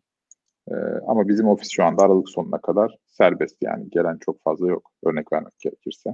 ee, 0.72 1.00
ama 1.08 1.28
bizim 1.28 1.48
ofis 1.48 1.70
şu 1.72 1.84
anda 1.84 2.04
Aralık 2.04 2.30
sonuna 2.30 2.58
kadar 2.58 2.96
serbest 3.08 3.58
yani 3.62 3.90
gelen 3.90 4.18
çok 4.26 4.44
fazla 4.44 4.68
yok. 4.68 4.92
Örnek 5.06 5.34
vermek 5.34 5.60
gerekirse. 5.60 6.10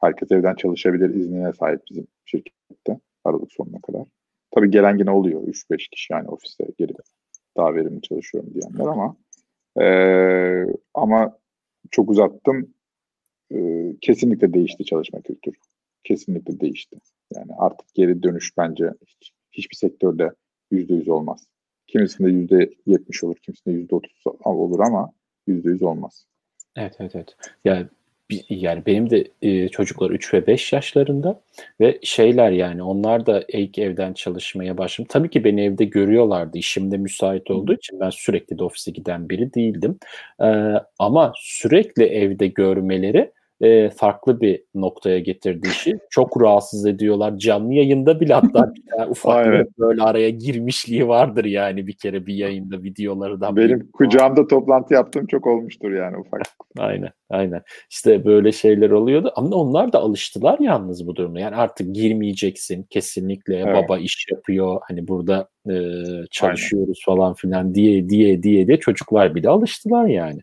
Herkes 0.00 0.32
evden 0.32 0.54
çalışabilir 0.54 1.14
iznine 1.14 1.52
sahip 1.52 1.80
bizim 1.90 2.06
şirkette 2.24 3.00
Aralık 3.24 3.52
sonuna 3.52 3.80
kadar. 3.80 4.02
Tabii 4.50 4.70
gelen 4.70 4.98
yine 4.98 5.10
oluyor. 5.10 5.42
3-5 5.42 5.90
kişi 5.90 6.12
yani 6.12 6.28
ofiste 6.28 6.66
gelip 6.78 6.96
daha 7.56 7.74
verimli 7.74 8.02
çalışıyorum 8.02 8.54
diyenler 8.54 8.84
ama 8.84 9.16
e, 9.80 9.86
ama 10.94 11.38
çok 11.90 12.10
uzattım. 12.10 12.74
E, 13.52 13.56
kesinlikle 14.00 14.54
değişti 14.54 14.84
çalışma 14.84 15.20
kültürü. 15.20 15.56
Kesinlikle 16.04 16.60
değişti. 16.60 16.96
Yani 17.34 17.52
artık 17.58 17.94
geri 17.94 18.22
dönüş 18.22 18.58
bence 18.58 18.90
hiç, 19.06 19.32
hiçbir 19.52 19.76
sektörde 19.76 20.30
yüzde 20.70 20.94
yüz 20.94 21.08
olmaz. 21.08 21.46
Kimisinde 21.86 22.30
yüzde 22.30 22.70
yetmiş 22.86 23.24
olur, 23.24 23.36
kimisinde 23.36 23.74
yüzde 23.74 23.94
otuz 23.94 24.22
olur 24.44 24.80
ama 24.80 25.12
yüzde 25.46 25.70
yüz 25.70 25.82
olmaz. 25.82 26.26
Evet, 26.76 26.96
evet, 27.00 27.14
evet. 27.14 27.36
Yani 27.64 27.86
yani 28.48 28.82
benim 28.86 29.10
de 29.10 29.24
e, 29.42 29.68
çocuklar 29.68 30.10
3 30.10 30.34
ve 30.34 30.46
5 30.46 30.72
yaşlarında 30.72 31.40
ve 31.80 31.98
şeyler 32.02 32.50
yani 32.50 32.82
onlar 32.82 33.26
da 33.26 33.44
ilk 33.48 33.78
evden 33.78 34.12
çalışmaya 34.12 34.78
başladım. 34.78 35.08
Tabii 35.12 35.30
ki 35.30 35.44
beni 35.44 35.64
evde 35.64 35.84
görüyorlardı 35.84 36.58
işimde 36.58 36.96
müsait 36.96 37.50
olduğu 37.50 37.74
için 37.74 38.00
ben 38.00 38.10
sürekli 38.10 38.58
de 38.58 38.64
ofise 38.64 38.90
giden 38.90 39.28
biri 39.28 39.54
değildim. 39.54 39.98
E, 40.42 40.46
ama 40.98 41.32
sürekli 41.36 42.04
evde 42.04 42.46
görmeleri 42.46 43.32
e, 43.60 43.90
farklı 43.90 44.40
bir 44.40 44.62
noktaya 44.74 45.18
getirdi 45.18 45.68
işi. 45.68 45.98
Çok 46.10 46.42
rahatsız 46.42 46.86
ediyorlar. 46.86 47.38
Canlı 47.38 47.74
yayında 47.74 48.20
bile 48.20 48.34
hatta 48.34 48.72
ufak 49.08 49.46
evet. 49.46 49.68
böyle 49.78 50.02
araya 50.02 50.30
girmişliği 50.30 51.08
vardır 51.08 51.44
yani 51.44 51.86
bir 51.86 51.92
kere 51.92 52.26
bir 52.26 52.34
yayında 52.34 52.82
videolardan. 52.82 53.56
Benim 53.56 53.80
bir... 53.80 53.92
kucağımda 53.92 54.46
toplantı 54.46 54.94
yaptığım 54.94 55.26
çok 55.26 55.46
olmuştur 55.46 55.92
yani 55.92 56.16
ufak. 56.16 56.42
aynen 56.78 57.10
aynen. 57.30 57.62
İşte 57.90 58.24
böyle 58.24 58.52
şeyler 58.52 58.90
oluyordu 58.90 59.32
ama 59.36 59.56
onlar 59.56 59.92
da 59.92 59.98
alıştılar 59.98 60.58
yalnız 60.58 61.06
bu 61.06 61.16
durumda. 61.16 61.40
Yani 61.40 61.56
artık 61.56 61.94
girmeyeceksin 61.94 62.82
kesinlikle 62.82 63.56
evet. 63.56 63.74
baba 63.74 63.98
iş 63.98 64.26
yapıyor 64.30 64.80
hani 64.88 65.08
burada 65.08 65.48
e, 65.70 65.74
çalışıyoruz 66.30 67.02
aynen. 67.08 67.16
falan 67.16 67.34
filan 67.34 67.74
diye 67.74 68.08
diye 68.08 68.42
diye 68.42 68.68
de 68.68 68.76
çocuklar 68.76 69.34
bile 69.34 69.48
alıştılar 69.48 70.06
yani. 70.06 70.40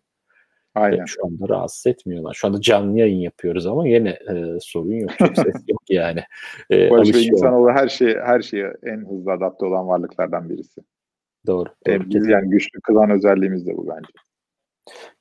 Aynen. 0.77 1.05
Şu 1.05 1.25
anda 1.25 1.49
rahatsız 1.49 1.87
etmiyorlar. 1.87 2.33
Şu 2.33 2.47
anda 2.47 2.61
canlı 2.61 2.99
yayın 2.99 3.19
yapıyoruz 3.19 3.65
ama 3.65 3.87
yine 3.87 4.09
e, 4.09 4.59
sorun 4.61 4.93
yok. 4.93 5.11
Çok 5.17 5.35
ses 5.35 5.55
yok 5.67 5.81
yani. 5.89 6.23
E, 6.71 6.89
Barış 6.89 7.13
Bey 7.13 7.27
insanoğlu 7.27 7.71
her 7.71 7.87
şeye, 7.87 8.21
her 8.25 8.41
şeye 8.41 8.73
en 8.83 9.09
hızlı 9.09 9.31
adapte 9.31 9.65
olan 9.65 9.87
varlıklardan 9.87 10.49
birisi. 10.49 10.81
Doğru. 11.47 11.69
doğru 11.87 12.27
e, 12.27 12.31
yani 12.31 12.49
güçlü 12.49 12.81
kılan 12.81 13.09
özelliğimiz 13.09 13.67
de 13.67 13.77
bu 13.77 13.87
bence. 13.87 14.09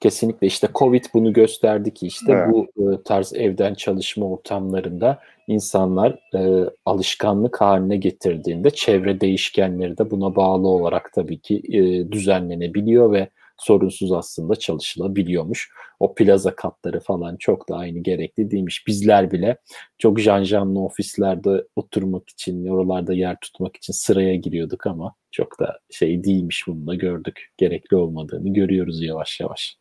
Kesinlikle 0.01 0.47
işte 0.47 0.69
Covid 0.75 1.05
bunu 1.15 1.33
gösterdi 1.33 1.95
ki 1.95 2.07
işte 2.07 2.33
evet. 2.33 2.49
bu 2.53 2.93
e, 2.93 3.03
tarz 3.03 3.33
evden 3.35 3.75
çalışma 3.75 4.27
ortamlarında 4.27 5.19
insanlar 5.47 6.19
e, 6.35 6.71
alışkanlık 6.87 7.61
haline 7.61 7.97
getirdiğinde 7.97 8.71
çevre 8.71 9.21
değişkenleri 9.21 9.99
de 9.99 10.11
buna 10.11 10.37
bağlı 10.37 10.69
olarak 10.69 11.13
tabii 11.13 11.39
ki 11.39 11.63
e, 11.69 12.13
düzenlenebiliyor 12.13 13.13
ve 13.13 13.29
sorunsuz 13.59 14.13
aslında 14.13 14.57
çalışılabiliyormuş. 14.57 15.71
O 16.01 16.15
plaza 16.15 16.57
katları 16.57 17.01
falan 17.01 17.37
çok 17.37 17.69
da 17.69 17.77
aynı 17.77 17.99
gerekli 17.99 18.51
değilmiş. 18.51 18.87
Bizler 18.87 19.31
bile 19.31 19.57
çok 19.99 20.21
janjanlı 20.21 20.81
ofislerde 20.81 21.67
oturmak 21.77 22.29
için, 22.29 22.67
oralarda 22.67 23.15
yer 23.15 23.37
tutmak 23.41 23.77
için 23.77 23.93
sıraya 23.93 24.37
giriyorduk 24.37 24.87
ama 24.87 25.15
çok 25.31 25.61
da 25.61 25.79
şey 25.91 26.25
değilmiş 26.25 26.65
bunu 26.67 26.87
da 26.87 26.95
gördük. 26.95 27.53
Gerekli 27.57 27.97
olmadığını 27.97 28.53
görüyoruz 28.53 29.03
yavaş 29.03 29.41
yavaş. 29.41 29.79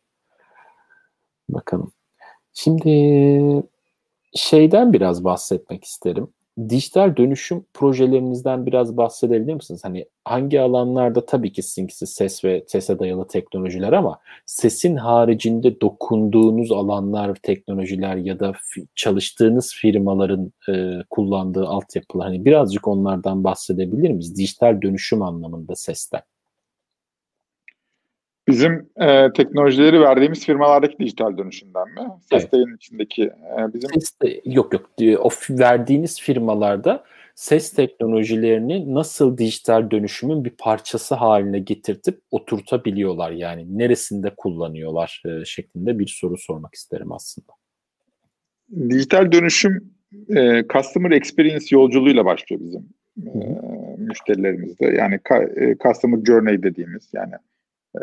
Bakalım. 1.48 1.92
Şimdi 2.52 3.62
şeyden 4.34 4.92
biraz 4.92 5.24
bahsetmek 5.24 5.84
isterim 5.84 6.28
dijital 6.68 7.16
dönüşüm 7.16 7.64
projelerinizden 7.74 8.66
biraz 8.66 8.96
bahsedebilir 8.96 9.54
misiniz? 9.54 9.84
Hani 9.84 10.06
hangi 10.24 10.60
alanlarda 10.60 11.26
tabii 11.26 11.52
ki 11.52 11.62
sizinkisi 11.62 12.06
ses 12.06 12.44
ve 12.44 12.64
sese 12.66 12.98
dayalı 12.98 13.28
teknolojiler 13.28 13.92
ama 13.92 14.18
sesin 14.46 14.96
haricinde 14.96 15.80
dokunduğunuz 15.80 16.72
alanlar, 16.72 17.34
teknolojiler 17.34 18.16
ya 18.16 18.40
da 18.40 18.52
çalıştığınız 18.94 19.74
firmaların 19.74 20.52
e, 20.68 20.98
kullandığı 21.10 21.66
altyapılar 21.66 22.26
hani 22.26 22.44
birazcık 22.44 22.88
onlardan 22.88 23.44
bahsedebilir 23.44 24.10
miyiz? 24.10 24.36
Dijital 24.36 24.82
dönüşüm 24.82 25.22
anlamında 25.22 25.74
sesten. 25.74 26.20
Bizim 28.48 28.88
e, 29.00 29.32
teknolojileri 29.32 30.00
verdiğimiz 30.00 30.46
firmalardaki 30.46 30.98
dijital 30.98 31.38
dönüşümden 31.38 31.88
mi? 31.88 32.00
Sestey'in 32.30 32.68
evet. 32.68 32.76
içindeki 32.76 33.22
e, 33.24 33.74
bizim... 33.74 33.90
Seste, 33.94 34.40
yok 34.44 34.72
yok. 34.72 34.90
O 35.18 35.30
verdiğiniz 35.50 36.20
firmalarda 36.20 37.04
ses 37.34 37.72
teknolojilerini 37.72 38.94
nasıl 38.94 39.38
dijital 39.38 39.90
dönüşümün 39.90 40.44
bir 40.44 40.50
parçası 40.50 41.14
haline 41.14 41.58
getirtip 41.58 42.20
oturtabiliyorlar 42.30 43.30
yani 43.30 43.78
neresinde 43.78 44.34
kullanıyorlar 44.36 45.22
e, 45.26 45.44
şeklinde 45.44 45.98
bir 45.98 46.06
soru 46.06 46.36
sormak 46.38 46.74
isterim 46.74 47.12
aslında. 47.12 47.52
Dijital 48.88 49.32
dönüşüm 49.32 49.94
e, 50.36 50.64
customer 50.72 51.10
experience 51.10 51.66
yolculuğuyla 51.70 52.24
başlıyor 52.24 52.62
bizim 52.64 52.88
e, 53.26 53.56
müşterilerimizde. 53.98 54.86
Yani 54.86 55.18
ka, 55.18 55.42
e, 55.42 55.76
customer 55.82 56.24
journey 56.24 56.62
dediğimiz 56.62 57.08
yani 57.12 57.32
ee, 57.96 58.02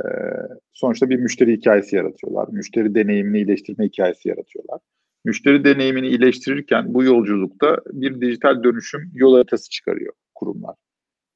sonuçta 0.74 1.10
bir 1.10 1.16
müşteri 1.16 1.58
hikayesi 1.58 1.96
yaratıyorlar. 1.96 2.48
Müşteri 2.52 2.96
deneyimini 2.96 3.38
iyileştirme 3.38 3.86
hikayesi 3.86 4.30
yaratıyorlar. 4.30 4.80
Müşteri 5.26 5.64
deneyimini 5.64 6.08
iyileştirirken 6.08 6.94
bu 6.94 7.04
yolculukta 7.04 7.78
bir 7.92 8.22
dijital 8.22 8.64
dönüşüm 8.64 9.12
yol 9.14 9.36
haritası 9.36 9.70
çıkarıyor 9.70 10.14
kurumlar. 10.36 10.76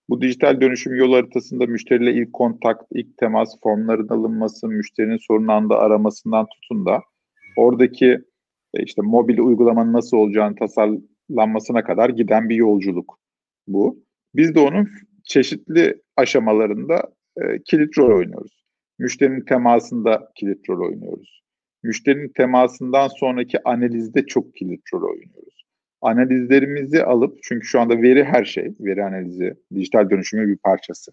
Bu 0.09 0.21
dijital 0.21 0.61
dönüşüm 0.61 0.95
yol 0.95 1.13
haritasında 1.13 1.65
müşteriyle 1.65 2.13
ilk 2.13 2.33
kontak, 2.33 2.81
ilk 2.91 3.17
temas, 3.17 3.61
formların 3.63 4.07
alınması, 4.07 4.67
müşterinin 4.67 5.17
sorun 5.17 5.47
anda 5.47 5.79
aramasından 5.79 6.45
tutun 6.45 6.85
da 6.85 7.01
oradaki 7.57 8.19
e, 8.73 8.83
işte 8.83 9.01
mobil 9.01 9.37
uygulamanın 9.37 9.93
nasıl 9.93 10.17
olacağını 10.17 10.55
tasarlanmasına 10.55 11.83
kadar 11.83 12.09
giden 12.09 12.49
bir 12.49 12.55
yolculuk 12.55 13.19
bu. 13.67 14.03
Biz 14.35 14.55
de 14.55 14.59
onun 14.59 14.89
çeşitli 15.23 16.01
aşamalarında 16.15 17.03
e, 17.41 17.59
kilit 17.63 17.97
rol 17.97 18.17
oynuyoruz. 18.17 18.65
Müşterinin 18.99 19.41
temasında 19.41 20.31
kilit 20.35 20.69
rol 20.69 20.89
oynuyoruz. 20.89 21.43
Müşterinin 21.83 22.31
temasından 22.37 23.07
sonraki 23.07 23.63
analizde 23.63 24.25
çok 24.25 24.55
kilit 24.55 24.93
rol 24.93 25.09
oynuyoruz. 25.09 25.65
Analizlerimizi 26.01 27.03
alıp 27.03 27.39
çünkü 27.43 27.67
şu 27.67 27.79
anda 27.79 28.01
veri 28.01 28.23
her 28.23 28.45
şey, 28.45 28.75
veri 28.79 29.03
analizi 29.03 29.53
dijital 29.75 30.09
dönüşümün 30.09 30.47
bir 30.47 30.57
parçası. 30.57 31.11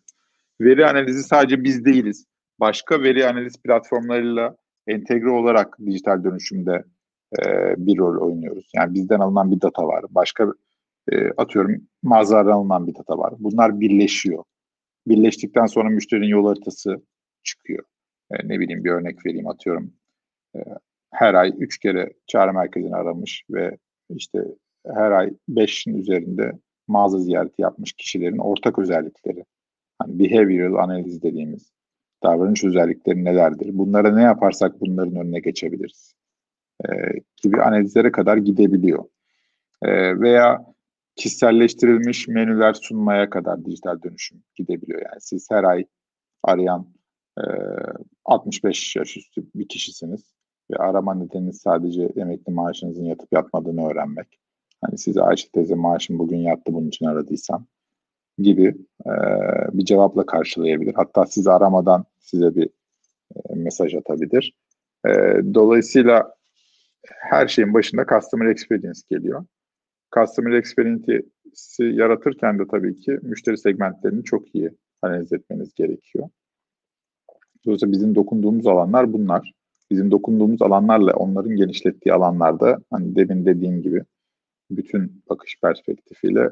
Veri 0.60 0.86
analizi 0.86 1.22
sadece 1.22 1.64
biz 1.64 1.84
değiliz. 1.84 2.26
Başka 2.60 3.02
veri 3.02 3.26
analiz 3.26 3.62
platformlarıyla 3.62 4.56
entegre 4.86 5.30
olarak 5.30 5.78
dijital 5.86 6.24
dönüşümde 6.24 6.84
e, 7.38 7.44
bir 7.76 7.98
rol 7.98 8.26
oynuyoruz. 8.26 8.70
Yani 8.74 8.94
bizden 8.94 9.20
alınan 9.20 9.50
bir 9.50 9.60
data 9.60 9.86
var. 9.86 10.04
Başka 10.10 10.52
e, 11.12 11.30
atıyorum 11.36 11.80
mağazadan 12.02 12.52
alınan 12.52 12.86
bir 12.86 12.94
data 12.94 13.18
var. 13.18 13.34
Bunlar 13.38 13.80
birleşiyor 13.80 14.44
birleştikten 15.06 15.66
sonra 15.66 15.88
müşterinin 15.88 16.26
yol 16.26 16.46
haritası 16.46 17.02
çıkıyor. 17.42 17.84
E, 18.30 18.48
ne 18.48 18.60
bileyim 18.60 18.84
bir 18.84 18.90
örnek 18.90 19.26
vereyim 19.26 19.48
atıyorum. 19.48 19.92
E, 20.56 20.58
her 21.10 21.34
ay 21.34 21.52
üç 21.58 21.78
kere 21.78 22.12
çağrı 22.26 22.52
merkezini 22.52 22.96
aramış 22.96 23.44
ve 23.50 23.76
işte 24.10 24.44
her 24.86 25.10
ay 25.10 25.30
beşin 25.48 25.94
üzerinde 25.94 26.52
mağaza 26.88 27.18
ziyareti 27.18 27.62
yapmış 27.62 27.92
kişilerin 27.92 28.38
ortak 28.38 28.78
özellikleri. 28.78 29.44
Hani 29.98 30.18
behavioral 30.18 30.84
analiz 30.84 31.22
dediğimiz 31.22 31.72
davranış 32.22 32.64
özellikleri 32.64 33.24
nelerdir? 33.24 33.78
Bunlara 33.78 34.14
ne 34.14 34.22
yaparsak 34.22 34.80
bunların 34.80 35.16
önüne 35.16 35.40
geçebiliriz. 35.40 36.14
E, 36.84 36.88
gibi 37.42 37.62
analizlere 37.62 38.12
kadar 38.12 38.36
gidebiliyor. 38.36 39.04
E, 39.82 40.20
veya 40.20 40.73
kişiselleştirilmiş 41.16 42.28
menüler 42.28 42.74
sunmaya 42.74 43.30
kadar 43.30 43.64
dijital 43.64 44.02
dönüşüm 44.02 44.42
gidebiliyor. 44.54 45.00
Yani 45.00 45.20
siz 45.20 45.50
her 45.50 45.64
ay 45.64 45.84
arayan 46.42 46.94
e, 47.38 47.42
65 48.24 48.96
yaş 48.96 49.16
üstü 49.16 49.42
bir 49.54 49.68
kişisiniz 49.68 50.34
ve 50.70 50.76
arama 50.76 51.14
nedeniniz 51.14 51.60
sadece 51.60 52.02
emekli 52.16 52.52
maaşınızın 52.52 53.04
yatıp 53.04 53.32
yatmadığını 53.32 53.90
öğrenmek. 53.90 54.40
Hani 54.80 54.98
size 54.98 55.22
Ayşe 55.22 55.48
teyze 55.48 55.74
maaşım 55.74 56.18
bugün 56.18 56.38
yattı 56.38 56.72
bunun 56.72 56.88
için 56.88 57.06
aradıysam 57.06 57.66
gibi 58.38 58.74
e, 59.06 59.12
bir 59.72 59.84
cevapla 59.84 60.26
karşılayabilir. 60.26 60.94
Hatta 60.94 61.26
sizi 61.26 61.50
aramadan 61.50 62.04
size 62.18 62.54
bir 62.54 62.66
e, 63.36 63.54
mesaj 63.54 63.94
atabilir. 63.94 64.54
E, 65.06 65.10
dolayısıyla 65.54 66.34
her 67.08 67.48
şeyin 67.48 67.74
başında 67.74 68.06
Customer 68.06 68.46
Experience 68.46 69.00
geliyor. 69.10 69.44
Customer 70.14 70.52
Experience'i 70.52 71.22
yaratırken 71.78 72.58
de 72.58 72.62
tabii 72.70 72.96
ki 72.96 73.18
müşteri 73.22 73.58
segmentlerini 73.58 74.24
çok 74.24 74.54
iyi 74.54 74.70
analiz 75.02 75.32
etmeniz 75.32 75.74
gerekiyor. 75.74 76.28
Dolayısıyla 77.66 77.92
bizim 77.92 78.14
dokunduğumuz 78.14 78.66
alanlar 78.66 79.12
bunlar. 79.12 79.52
Bizim 79.90 80.10
dokunduğumuz 80.10 80.62
alanlarla 80.62 81.12
onların 81.12 81.56
genişlettiği 81.56 82.12
alanlarda 82.12 82.78
hani 82.90 83.16
demin 83.16 83.46
dediğim 83.46 83.82
gibi 83.82 84.04
bütün 84.70 85.22
bakış 85.28 85.60
perspektifiyle 85.62 86.50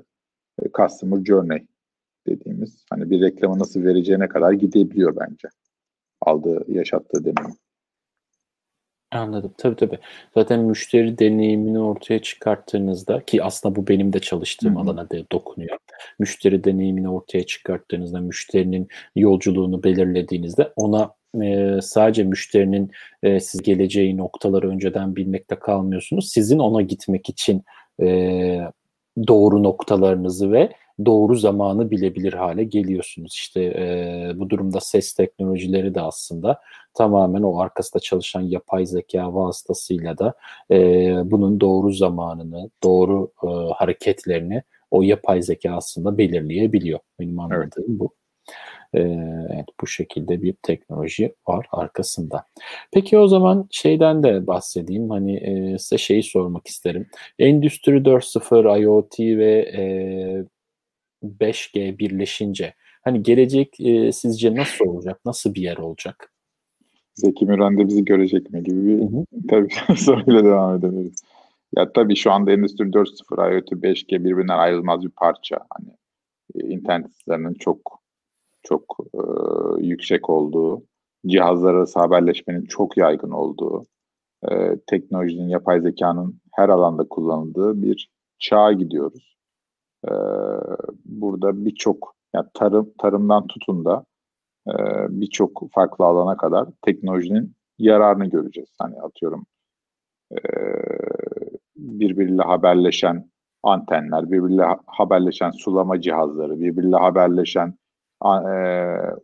e, 0.63 0.71
customer 0.77 1.25
journey 1.25 1.67
dediğimiz 2.27 2.85
hani 2.91 3.11
bir 3.11 3.21
reklamı 3.21 3.59
nasıl 3.59 3.85
vereceğine 3.85 4.29
kadar 4.29 4.53
gidebiliyor 4.53 5.17
bence. 5.17 5.49
Aldığı, 6.21 6.65
yaşattığı 6.69 7.25
deneyim. 7.25 7.57
Anladım. 9.13 9.55
Tabii 9.59 9.77
tabii. 9.77 9.99
Zaten 10.35 10.61
müşteri 10.61 11.19
deneyimini 11.19 11.79
ortaya 11.79 12.19
çıkarttığınızda 12.23 13.21
ki 13.25 13.43
aslında 13.43 13.77
bu 13.77 13.89
benim 13.89 14.13
de 14.13 14.19
çalıştığım 14.19 14.75
Hı-hı. 14.75 14.83
alana 14.83 15.11
da 15.11 15.17
dokunuyor. 15.33 15.79
Müşteri 16.19 16.65
deneyimini 16.65 17.09
ortaya 17.09 17.47
çıkarttığınızda, 17.47 18.21
müşterinin 18.21 18.89
yolculuğunu 19.17 19.83
belirlediğinizde 19.83 20.73
ona 20.77 21.15
e, 21.43 21.79
sadece 21.83 22.25
müşterinin 22.25 22.91
e, 23.23 23.41
siz 23.41 23.63
geleceği 23.63 24.17
noktaları 24.17 24.69
önceden 24.69 25.17
bilmekte 25.17 25.57
kalmıyorsunuz. 25.57 26.31
Sizin 26.33 26.59
ona 26.59 26.83
gitmek 26.83 27.29
için 27.29 27.63
e, 28.03 28.61
doğru 29.29 29.63
noktalarınızı 29.63 30.53
ve 30.53 30.73
doğru 31.07 31.35
zamanı 31.35 31.91
bilebilir 31.91 32.33
hale 32.33 32.65
geliyorsunuz. 32.65 33.35
İşte 33.35 33.63
e, 33.63 34.33
bu 34.37 34.51
durumda 34.51 34.81
ses 34.81 35.15
teknolojileri 35.15 35.95
de 35.95 36.01
aslında 36.01 36.61
tamamen 36.95 37.43
o 37.43 37.59
arkasında 37.59 38.01
çalışan 38.01 38.41
yapay 38.41 38.87
zeka 38.87 39.35
vasıtasıyla 39.35 40.19
da 40.19 40.35
e, 40.71 40.77
bunun 41.25 41.61
doğru 41.61 41.93
zamanını, 41.93 42.71
doğru 42.83 43.33
e, 43.45 43.49
hareketlerini 43.75 44.63
o 44.91 45.03
yapay 45.03 45.43
zeka 45.43 45.73
aslında 45.73 46.19
belirleyebiliyor. 46.19 47.01
Benim 47.21 47.41
anladığım 47.41 47.71
evet. 47.77 47.89
bu. 47.89 48.13
Evet, 48.95 49.67
bu 49.81 49.87
şekilde 49.87 50.43
bir 50.43 50.55
teknoloji 50.63 51.35
var 51.49 51.67
arkasında. 51.73 52.45
Peki 52.93 53.19
o 53.19 53.29
zaman 53.29 53.69
şeyden 53.71 54.23
de 54.23 54.47
bahsedeyim. 54.47 55.11
Hani 55.11 55.37
e, 55.37 55.79
size 55.79 55.99
şeyi 55.99 56.23
sormak 56.23 56.67
isterim. 56.67 57.07
Endüstri 57.39 58.05
4.0, 58.05 58.81
IoT 58.81 59.21
ve 59.21 59.53
e, 59.77 59.83
5G 61.23 61.99
birleşince 61.99 62.75
hani 63.05 63.23
gelecek 63.23 63.81
e, 63.81 64.13
sizce 64.13 64.55
nasıl 64.55 64.85
olacak? 64.85 65.21
Nasıl 65.25 65.55
bir 65.55 65.63
yer 65.63 65.77
olacak? 65.77 66.33
Zeki 67.15 67.47
Müren 67.47 67.79
de 67.79 67.89
bizi 67.89 68.05
görecek 68.05 68.51
mi 68.51 68.63
gibi 68.63 68.87
bir 68.87 68.99
hı 68.99 69.05
hı. 69.05 69.25
tabii 69.49 69.69
soruyla 69.97 70.45
devam 70.45 70.77
edebiliriz. 70.77 71.23
Ya 71.77 71.93
tabii 71.93 72.17
şu 72.17 72.33
anda 72.33 72.53
Endüstri 72.53 72.85
4.0, 72.85 73.55
IoT, 73.55 73.73
5G 73.73 74.25
birbirinden 74.25 74.59
ayrılmaz 74.59 75.03
bir 75.03 75.11
parça. 75.11 75.59
Hani 75.71 75.97
e, 76.55 76.75
internet 76.75 77.07
hızlarının 77.07 77.55
çok 77.55 78.03
çok 78.63 78.97
e, 79.15 79.21
yüksek 79.83 80.31
olduğu, 80.31 80.83
cihazlar 81.27 81.75
arası 81.75 81.99
haberleşmenin 81.99 82.67
çok 82.67 82.97
yaygın 82.97 83.31
olduğu, 83.31 83.87
e, 84.51 84.77
teknolojinin, 84.87 85.49
yapay 85.49 85.81
zekanın 85.81 86.41
her 86.53 86.69
alanda 86.69 87.09
kullanıldığı 87.09 87.83
bir 87.83 88.11
çağa 88.39 88.73
gidiyoruz. 88.73 89.32
E, 90.09 90.13
burada 91.05 91.65
birçok, 91.65 92.15
yani 92.35 92.47
tarım 92.55 92.93
tarımdan 92.99 93.47
tutun 93.47 93.85
da 93.85 94.05
e, 94.69 94.75
birçok 95.09 95.63
farklı 95.73 96.05
alana 96.05 96.37
kadar 96.37 96.69
teknolojinin 96.83 97.55
yararını 97.79 98.27
göreceğiz. 98.27 98.71
Hani 98.79 99.01
atıyorum 99.01 99.47
e, 100.33 100.39
birbiriyle 101.77 102.43
haberleşen 102.43 103.31
antenler, 103.63 104.31
birbiriyle 104.31 104.65
haberleşen 104.87 105.51
sulama 105.51 106.01
cihazları, 106.01 106.61
birbiriyle 106.61 106.97
haberleşen 106.97 107.75
e, 108.25 108.55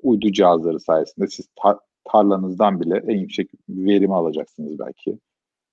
uydu 0.03 0.33
cihazları 0.33 0.81
sayesinde 0.81 1.27
siz 1.27 1.49
tar- 1.57 1.81
tarlanızdan 2.05 2.81
bile 2.81 2.97
en 2.97 3.19
yüksek 3.19 3.51
verimi 3.69 4.15
alacaksınız 4.15 4.79
belki. 4.79 5.19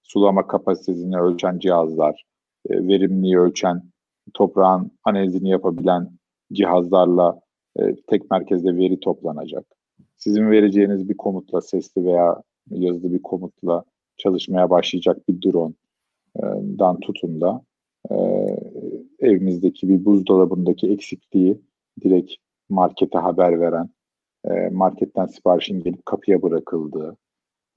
Sulama 0.04 0.48
kapasitesini 0.48 1.18
ölçen 1.20 1.60
cihazlar, 1.60 2.24
e, 2.70 2.88
verimliği 2.88 3.40
ölçen, 3.40 3.84
toprağın 4.34 4.92
analizini 5.04 5.50
yapabilen 5.50 6.10
cihazlarla 6.54 7.40
e, 7.80 7.96
tek 7.96 8.32
merkezde 8.32 8.76
veri 8.76 9.00
toplanacak. 9.00 9.66
Sizin 10.18 10.52
vereceğiniz 10.52 11.10
bir 11.10 11.18
komutla, 11.18 11.62
sesli 11.62 12.06
veya 12.06 12.42
yazılı 12.70 13.14
bir 13.14 13.22
komutla 13.22 13.84
çalışmaya 14.18 14.70
başlayacak 14.70 15.30
bir 15.30 15.42
drone'dan 15.42 17.00
tutun 17.00 17.42
da 17.42 17.62
e, 18.12 18.16
evimizdeki 19.20 19.90
bir 19.90 20.06
buzdolabındaki 20.06 20.92
eksikliği 20.92 21.62
direkt 22.04 22.34
markete 22.70 23.18
haber 23.18 23.60
veren, 23.60 23.90
e, 24.46 24.70
marketten 24.70 25.26
siparişin 25.26 25.80
gelip 25.80 26.06
kapıya 26.06 26.42
bırakıldığı, 26.42 27.18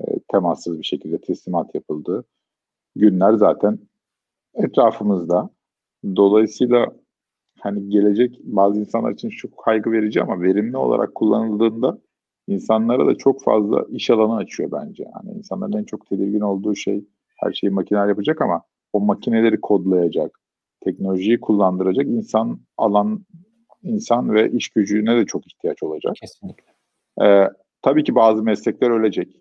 e, 0.00 0.04
temassız 0.32 0.78
bir 0.78 0.84
şekilde 0.84 1.20
teslimat 1.20 1.74
yapıldığı 1.74 2.24
günler 2.96 3.34
zaten 3.34 3.78
etrafımızda. 4.54 5.50
Dolayısıyla 6.16 6.86
hani 7.60 7.88
gelecek 7.88 8.38
bazı 8.42 8.80
insanlar 8.80 9.12
için 9.12 9.28
çok 9.28 9.56
kaygı 9.56 9.92
verici 9.92 10.22
ama 10.22 10.42
verimli 10.42 10.76
olarak 10.76 11.14
kullanıldığında 11.14 11.98
insanlara 12.46 13.06
da 13.06 13.14
çok 13.14 13.44
fazla 13.44 13.84
iş 13.90 14.10
alanı 14.10 14.36
açıyor 14.36 14.72
bence. 14.72 15.04
Hani 15.12 15.38
insanların 15.38 15.72
en 15.72 15.84
çok 15.84 16.06
tedirgin 16.06 16.40
olduğu 16.40 16.74
şey 16.76 17.04
her 17.36 17.52
şeyi 17.52 17.70
makineler 17.70 18.08
yapacak 18.08 18.42
ama 18.42 18.62
o 18.92 19.00
makineleri 19.00 19.60
kodlayacak, 19.60 20.40
teknolojiyi 20.80 21.40
kullandıracak 21.40 22.06
insan 22.06 22.60
alan 22.76 23.24
insan 23.82 24.34
ve 24.34 24.50
iş 24.50 24.68
gücüne 24.68 25.16
de 25.16 25.26
çok 25.26 25.46
ihtiyaç 25.46 25.82
olacak. 25.82 26.14
Kesinlikle. 26.14 26.72
Ee, 27.22 27.48
tabii 27.82 28.04
ki 28.04 28.14
bazı 28.14 28.42
meslekler 28.42 28.90
ölecek. 28.90 29.36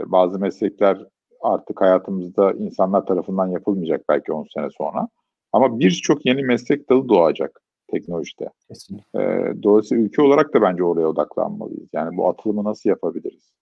Ee, 0.00 0.12
bazı 0.12 0.38
meslekler 0.38 1.06
artık 1.40 1.80
hayatımızda 1.80 2.52
insanlar 2.52 3.06
tarafından 3.06 3.46
yapılmayacak 3.46 4.04
belki 4.08 4.32
10 4.32 4.46
sene 4.54 4.68
sonra. 4.70 5.08
Ama 5.52 5.78
birçok 5.78 6.26
yeni 6.26 6.42
meslek 6.42 6.90
dalı 6.90 7.08
doğacak 7.08 7.60
teknolojide. 7.90 8.48
Kesinlikle. 8.68 9.20
Ee, 9.20 9.62
dolayısıyla 9.62 10.04
ülke 10.04 10.22
olarak 10.22 10.54
da 10.54 10.62
bence 10.62 10.84
oraya 10.84 11.06
odaklanmalıyız. 11.06 11.88
Yani 11.92 12.16
bu 12.16 12.28
atılımı 12.28 12.64
nasıl 12.64 12.90
yapabiliriz? 12.90 13.52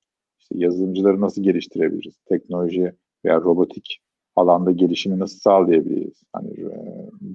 İşte 0.41 0.55
yazılımcıları 0.59 1.21
nasıl 1.21 1.43
geliştirebiliriz? 1.43 2.15
Teknoloji 2.29 2.93
veya 3.25 3.41
robotik 3.41 4.01
alanda 4.37 4.71
gelişimi 4.71 5.19
nasıl 5.19 5.39
sağlayabiliriz? 5.39 6.23
Hani 6.33 6.51
e, 6.51 6.73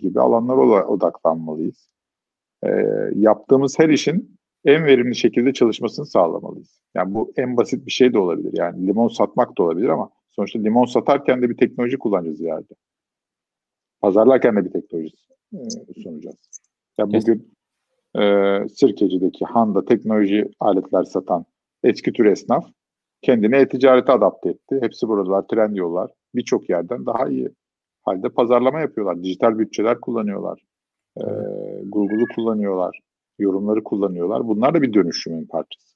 gibi 0.02 0.20
alanlara 0.20 0.88
odaklanmalıyız 0.88 1.89
e, 2.64 2.70
yaptığımız 3.16 3.80
her 3.80 3.89
işin 3.89 4.39
en 4.66 4.86
verimli 4.86 5.16
şekilde 5.16 5.54
çalışmasını 5.54 6.06
sağlamalıyız. 6.06 6.82
Yani 6.95 7.14
bu 7.14 7.34
en 7.38 7.58
basit 7.58 7.86
bir 7.86 7.91
şey 7.91 8.14
de 8.14 8.20
olabilir. 8.20 8.52
Yani 8.54 8.88
limon 8.88 9.08
satmak 9.08 9.58
da 9.58 9.64
olabilir 9.64 9.89
ama 9.89 10.10
sonuçta 10.30 10.60
limon 10.60 10.86
satarken 10.86 11.41
de 11.41 11.49
bir 11.49 11.58
teknoloji 11.58 11.97
kullanacağız 11.97 12.41
ileride. 12.41 12.74
Pazarlarken 14.02 14.56
de 14.56 14.66
bir 14.66 14.72
teknoloji 14.72 15.16
e, 15.54 16.02
sunacağız. 16.04 16.36
Ya 16.97 17.08
bugün 17.08 17.54
e, 18.20 18.22
Sirkeci'deki 18.70 19.45
Handa 19.45 19.86
teknoloji 19.86 20.52
aletler 20.60 21.04
satan 21.04 21.45
eski 21.84 22.14
tür 22.14 22.26
esnaf 22.26 22.66
kendini 23.22 23.56
e-ticarete 23.56 24.12
adapte 24.12 24.49
etti. 24.49 24.80
Hepsi 24.82 25.08
buradalar, 25.08 25.47
tren 25.47 25.74
yollar. 25.74 26.12
Birçok 26.36 26.70
yerden 26.70 27.06
daha 27.06 27.28
iyi 27.28 27.49
halde 28.02 28.30
pazarlama 28.30 28.80
yapıyorlar. 28.80 29.24
Dijital 29.24 29.60
bütçeler 29.60 29.99
kullanıyorlar. 29.99 30.60
E, 31.18 31.24
Google'u 31.86 32.26
kullanıyorlar. 32.36 32.99
Yorumları 33.39 33.84
kullanıyorlar. 33.84 34.47
Bunlar 34.47 34.74
da 34.74 34.82
bir 34.82 34.93
dönüşümün 34.93 35.45
parçası. 35.45 35.90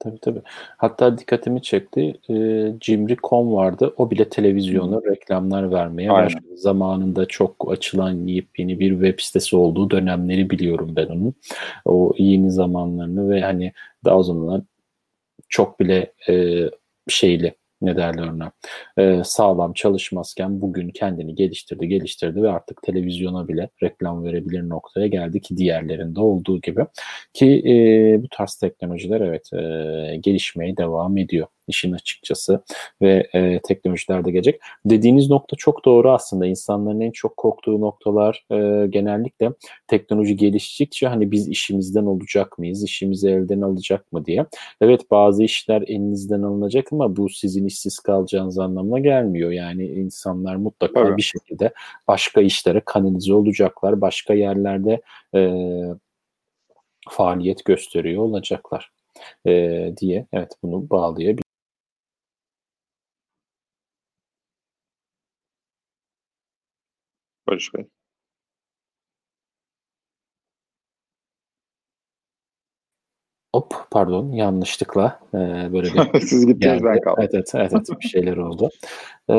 Tabii 0.00 0.18
tabii. 0.18 0.42
Hatta 0.76 1.18
dikkatimi 1.18 1.62
çekti. 1.62 2.14
E, 2.30 2.34
Cimri.com 2.80 3.52
vardı. 3.52 3.94
O 3.96 4.10
bile 4.10 4.28
televizyona 4.28 5.00
reklamlar 5.10 5.72
vermeye 5.72 6.10
Aynen. 6.10 6.26
başladı. 6.26 6.56
Zamanında 6.56 7.26
çok 7.26 7.72
açılan 7.72 8.26
yeni 8.58 8.80
bir 8.80 8.90
web 8.90 9.20
sitesi 9.20 9.56
olduğu 9.56 9.90
dönemleri 9.90 10.50
biliyorum 10.50 10.92
ben 10.96 11.06
onun. 11.06 11.34
O 11.84 12.12
yeni 12.18 12.50
zamanlarını 12.50 13.30
ve 13.30 13.40
hani 13.40 13.72
daha 14.04 14.18
o 14.18 14.22
zamanlar 14.22 14.60
çok 15.48 15.80
bile 15.80 16.12
e, 16.28 16.64
şeyli 17.08 17.54
ne 17.82 17.96
derler 17.96 18.22
ona 18.28 18.52
e, 18.98 19.24
sağlam 19.24 19.72
çalışmazken 19.72 20.60
bugün 20.60 20.88
kendini 20.88 21.34
geliştirdi 21.34 21.88
geliştirdi 21.88 22.42
ve 22.42 22.50
artık 22.50 22.82
televizyona 22.82 23.48
bile 23.48 23.68
reklam 23.82 24.24
verebilir 24.24 24.68
noktaya 24.68 25.06
geldi 25.06 25.40
ki 25.40 25.56
diğerlerinde 25.56 26.20
olduğu 26.20 26.60
gibi. 26.60 26.86
Ki 27.34 27.62
e, 27.66 28.22
bu 28.22 28.28
tarz 28.30 28.54
teknolojiler 28.54 29.20
evet 29.20 29.52
e, 29.52 30.16
gelişmeye 30.16 30.76
devam 30.76 31.18
ediyor 31.18 31.46
işin 31.68 31.92
açıkçası 31.92 32.62
ve 33.02 33.28
e, 33.34 33.60
teknolojiler 33.60 34.24
de 34.24 34.30
gelecek. 34.30 34.60
Dediğiniz 34.84 35.30
nokta 35.30 35.56
çok 35.56 35.84
doğru 35.84 36.12
aslında. 36.12 36.46
İnsanların 36.46 37.00
en 37.00 37.10
çok 37.10 37.36
korktuğu 37.36 37.80
noktalar 37.80 38.44
e, 38.50 38.86
genellikle 38.86 39.52
teknoloji 39.86 40.36
geliştikçe 40.36 41.06
hani 41.06 41.30
biz 41.30 41.48
işimizden 41.48 42.04
olacak 42.04 42.58
mıyız, 42.58 42.84
işimizi 42.84 43.28
elden 43.28 43.60
alacak 43.60 44.12
mı 44.12 44.24
diye. 44.24 44.46
Evet 44.80 45.10
bazı 45.10 45.44
işler 45.44 45.82
elinizden 45.82 46.42
alınacak 46.42 46.92
ama 46.92 47.16
bu 47.16 47.28
sizin 47.28 47.66
işsiz 47.66 47.98
kalacağınız 47.98 48.58
anlamına 48.58 48.98
gelmiyor. 48.98 49.50
Yani 49.50 49.86
insanlar 49.86 50.56
mutlaka 50.56 51.00
evet. 51.00 51.16
bir 51.16 51.22
şekilde 51.22 51.72
başka 52.08 52.40
işlere 52.40 52.82
kanalize 52.84 53.34
olacaklar. 53.34 54.00
Başka 54.00 54.34
yerlerde 54.34 55.00
e, 55.34 55.50
faaliyet 57.08 57.64
gösteriyor 57.64 58.22
olacaklar 58.22 58.92
e, 59.46 59.92
diye 60.00 60.26
evet 60.32 60.52
bunu 60.62 60.90
bağlayabiliriz. 60.90 61.47
Bey. 67.74 67.88
Hop 73.54 73.74
pardon 73.90 74.32
yanlışlıkla 74.32 75.20
e, 75.34 75.38
böyle 75.72 75.94
bir 75.94 76.20
siz 76.20 76.46
gittiniz 76.46 76.84
ben 76.84 77.00
kaldım. 77.00 77.18
Evet, 77.18 77.30
evet 77.34 77.50
evet 77.54 77.72
evet 77.72 78.00
bir 78.00 78.08
şeyler 78.08 78.36
oldu. 78.36 78.70
Ee, 79.30 79.34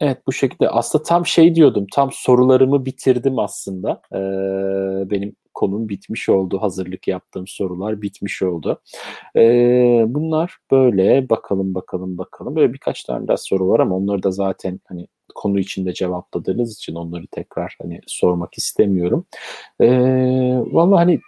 evet 0.00 0.18
bu 0.26 0.32
şekilde 0.32 0.68
aslında 0.68 1.02
tam 1.04 1.26
şey 1.26 1.54
diyordum 1.54 1.86
tam 1.92 2.10
sorularımı 2.12 2.84
bitirdim 2.86 3.38
aslında. 3.38 4.02
Ee, 4.12 5.10
benim 5.10 5.36
konum 5.54 5.88
bitmiş 5.88 6.28
oldu. 6.28 6.62
Hazırlık 6.62 7.08
yaptığım 7.08 7.46
sorular 7.46 8.02
bitmiş 8.02 8.42
oldu. 8.42 8.80
Ee, 9.36 10.04
bunlar 10.08 10.56
böyle 10.70 11.28
bakalım 11.30 11.74
bakalım 11.74 12.18
bakalım. 12.18 12.56
Böyle 12.56 12.72
birkaç 12.72 13.04
tane 13.04 13.28
daha 13.28 13.36
soru 13.36 13.68
var 13.68 13.80
ama 13.80 13.96
onları 13.96 14.22
da 14.22 14.30
zaten 14.30 14.80
hani 14.88 15.06
konu 15.34 15.58
içinde 15.58 15.94
cevapladığınız 15.94 16.74
için 16.76 16.94
onları 16.94 17.26
tekrar 17.30 17.76
hani 17.82 18.00
sormak 18.06 18.58
istemiyorum. 18.58 19.26
E, 19.80 19.86
Valla 20.72 20.96
hani 20.98 21.20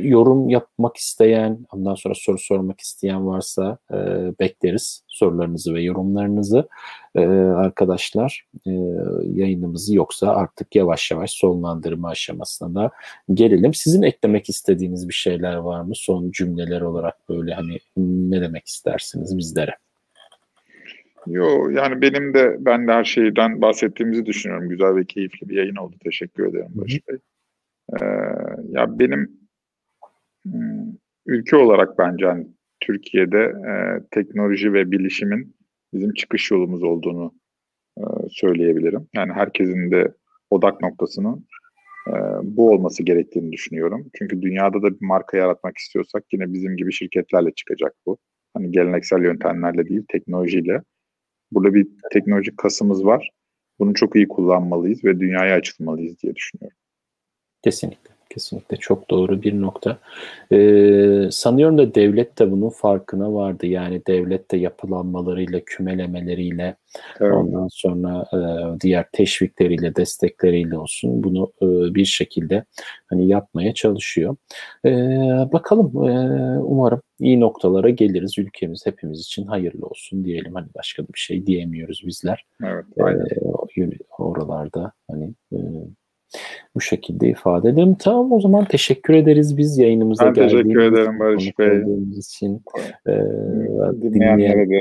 yorum 0.00 0.48
yapmak 0.48 0.96
isteyen, 0.96 1.66
ondan 1.72 1.94
sonra 1.94 2.14
soru 2.16 2.38
sormak 2.38 2.80
isteyen 2.80 3.26
varsa 3.26 3.78
e, 3.92 3.96
bekleriz 4.40 5.02
sorularınızı 5.08 5.74
ve 5.74 5.82
yorumlarınızı 5.82 6.65
e, 7.14 7.26
arkadaşlar 7.36 8.46
e, 8.66 8.70
yayınımızı 9.22 9.96
yoksa 9.96 10.36
artık 10.36 10.76
yavaş 10.76 11.10
yavaş 11.10 11.30
sonlandırma 11.30 12.08
aşamasına 12.08 12.74
da 12.74 12.90
gelelim. 13.34 13.74
Sizin 13.74 14.02
eklemek 14.02 14.48
istediğiniz 14.48 15.08
bir 15.08 15.14
şeyler 15.14 15.56
var 15.56 15.80
mı? 15.80 15.92
Son 15.94 16.30
cümleler 16.30 16.80
olarak 16.80 17.28
böyle 17.28 17.54
hani 17.54 17.78
ne 17.96 18.40
demek 18.40 18.66
istersiniz 18.66 19.38
bizlere? 19.38 19.76
Yo 21.26 21.68
yani 21.68 22.02
benim 22.02 22.34
de 22.34 22.56
ben 22.58 22.88
de 22.88 22.92
her 22.92 23.04
şeyden 23.04 23.60
bahsettiğimizi 23.60 24.26
düşünüyorum. 24.26 24.68
Güzel 24.68 24.96
ve 24.96 25.04
keyifli 25.04 25.48
bir 25.48 25.56
yayın 25.56 25.76
oldu. 25.76 25.96
Teşekkür 26.04 26.46
ederim 26.46 26.70
Barış 26.74 27.08
Bey. 27.08 27.18
Ee, 28.00 28.04
ya 28.68 28.98
benim 28.98 29.30
hmm, 30.44 30.92
ülke 31.26 31.56
olarak 31.56 31.98
bence 31.98 32.26
hani 32.26 32.46
Türkiye'de 32.80 33.38
e, 33.38 33.72
teknoloji 34.10 34.72
ve 34.72 34.90
bilişimin 34.90 35.55
bizim 35.96 36.12
çıkış 36.12 36.50
yolumuz 36.50 36.82
olduğunu 36.82 37.34
e, 37.98 38.02
söyleyebilirim. 38.30 39.08
Yani 39.14 39.32
herkesin 39.32 39.90
de 39.90 40.14
odak 40.50 40.80
noktasının 40.80 41.46
e, 42.08 42.12
bu 42.42 42.70
olması 42.70 43.02
gerektiğini 43.02 43.52
düşünüyorum. 43.52 44.10
Çünkü 44.18 44.42
dünyada 44.42 44.82
da 44.82 44.90
bir 44.90 45.06
marka 45.06 45.36
yaratmak 45.36 45.78
istiyorsak 45.78 46.24
yine 46.32 46.52
bizim 46.52 46.76
gibi 46.76 46.92
şirketlerle 46.92 47.50
çıkacak 47.54 47.94
bu. 48.06 48.18
Hani 48.54 48.70
geleneksel 48.70 49.22
yöntemlerle 49.22 49.88
değil, 49.88 50.04
teknolojiyle. 50.08 50.82
Burada 51.52 51.74
bir 51.74 51.86
teknolojik 52.12 52.58
kasımız 52.58 53.04
var. 53.04 53.30
Bunu 53.78 53.94
çok 53.94 54.16
iyi 54.16 54.28
kullanmalıyız 54.28 55.04
ve 55.04 55.20
dünyaya 55.20 55.56
açılmalıyız 55.56 56.22
diye 56.22 56.34
düşünüyorum. 56.34 56.78
Kesinlikle. 57.62 58.05
Kesinlikle 58.36 58.76
çok 58.76 59.10
doğru 59.10 59.42
bir 59.42 59.60
nokta. 59.60 59.98
Ee, 60.52 61.28
sanıyorum 61.30 61.78
da 61.78 61.94
devlet 61.94 62.38
de 62.38 62.50
bunun 62.50 62.68
farkına 62.68 63.34
vardı. 63.34 63.66
Yani 63.66 64.02
devlet 64.06 64.50
de 64.50 64.56
yapılanmalarıyla, 64.56 65.60
kümelemeleriyle, 65.66 66.76
evet. 67.20 67.34
ondan 67.34 67.68
sonra 67.70 68.26
e, 68.32 68.38
diğer 68.80 69.06
teşvikleriyle, 69.12 69.96
destekleriyle 69.96 70.78
olsun 70.78 71.24
bunu 71.24 71.52
e, 71.62 71.94
bir 71.94 72.04
şekilde 72.04 72.64
hani 73.06 73.28
yapmaya 73.28 73.74
çalışıyor. 73.74 74.36
E, 74.84 74.90
bakalım, 75.52 76.08
e, 76.08 76.58
umarım 76.60 77.00
iyi 77.20 77.40
noktalara 77.40 77.90
geliriz. 77.90 78.38
Ülkemiz 78.38 78.86
hepimiz 78.86 79.20
için 79.20 79.46
hayırlı 79.46 79.86
olsun 79.86 80.24
diyelim. 80.24 80.54
Hani 80.54 80.66
başka 80.74 81.02
bir 81.02 81.18
şey 81.18 81.46
diyemiyoruz 81.46 82.02
bizler. 82.06 82.44
Evet, 82.64 82.84
aynen. 83.00 83.20
E, 83.20 83.96
oralarda 84.18 84.92
hani 85.10 85.34
e, 85.52 85.58
bu 86.74 86.80
şekilde 86.80 87.28
ifade 87.28 87.68
edelim. 87.68 87.96
Tamam 87.98 88.32
o 88.32 88.40
zaman 88.40 88.64
teşekkür 88.64 89.14
ederiz 89.14 89.56
biz 89.56 89.78
yayınımıza 89.78 90.26
ben 90.26 90.34
geldiğiniz 90.34 90.62
teşekkür 90.62 90.80
ederim 90.80 91.20
Barış 91.20 91.58
Bey. 91.58 91.82
için. 92.18 92.62
Ee, 93.06 93.12
dinleyenlere 94.02 94.68
de 94.70 94.80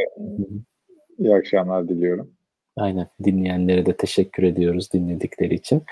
iyi 1.19 1.35
akşamlar 1.35 1.89
diliyorum. 1.89 2.31
Aynen 2.77 3.07
dinleyenlere 3.23 3.85
de 3.85 3.97
teşekkür 3.97 4.43
ediyoruz 4.43 4.93
dinledikleri 4.93 5.53
için. 5.53 5.83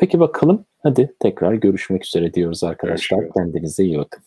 Peki 0.00 0.20
bakalım 0.20 0.64
hadi 0.82 1.14
tekrar 1.20 1.54
görüşmek 1.54 2.04
üzere 2.04 2.34
diyoruz 2.34 2.64
arkadaşlar. 2.64 3.18
Görüşürüz. 3.18 3.34
Kendinize 3.34 3.84
iyi 3.84 3.98
bakın. 3.98 4.22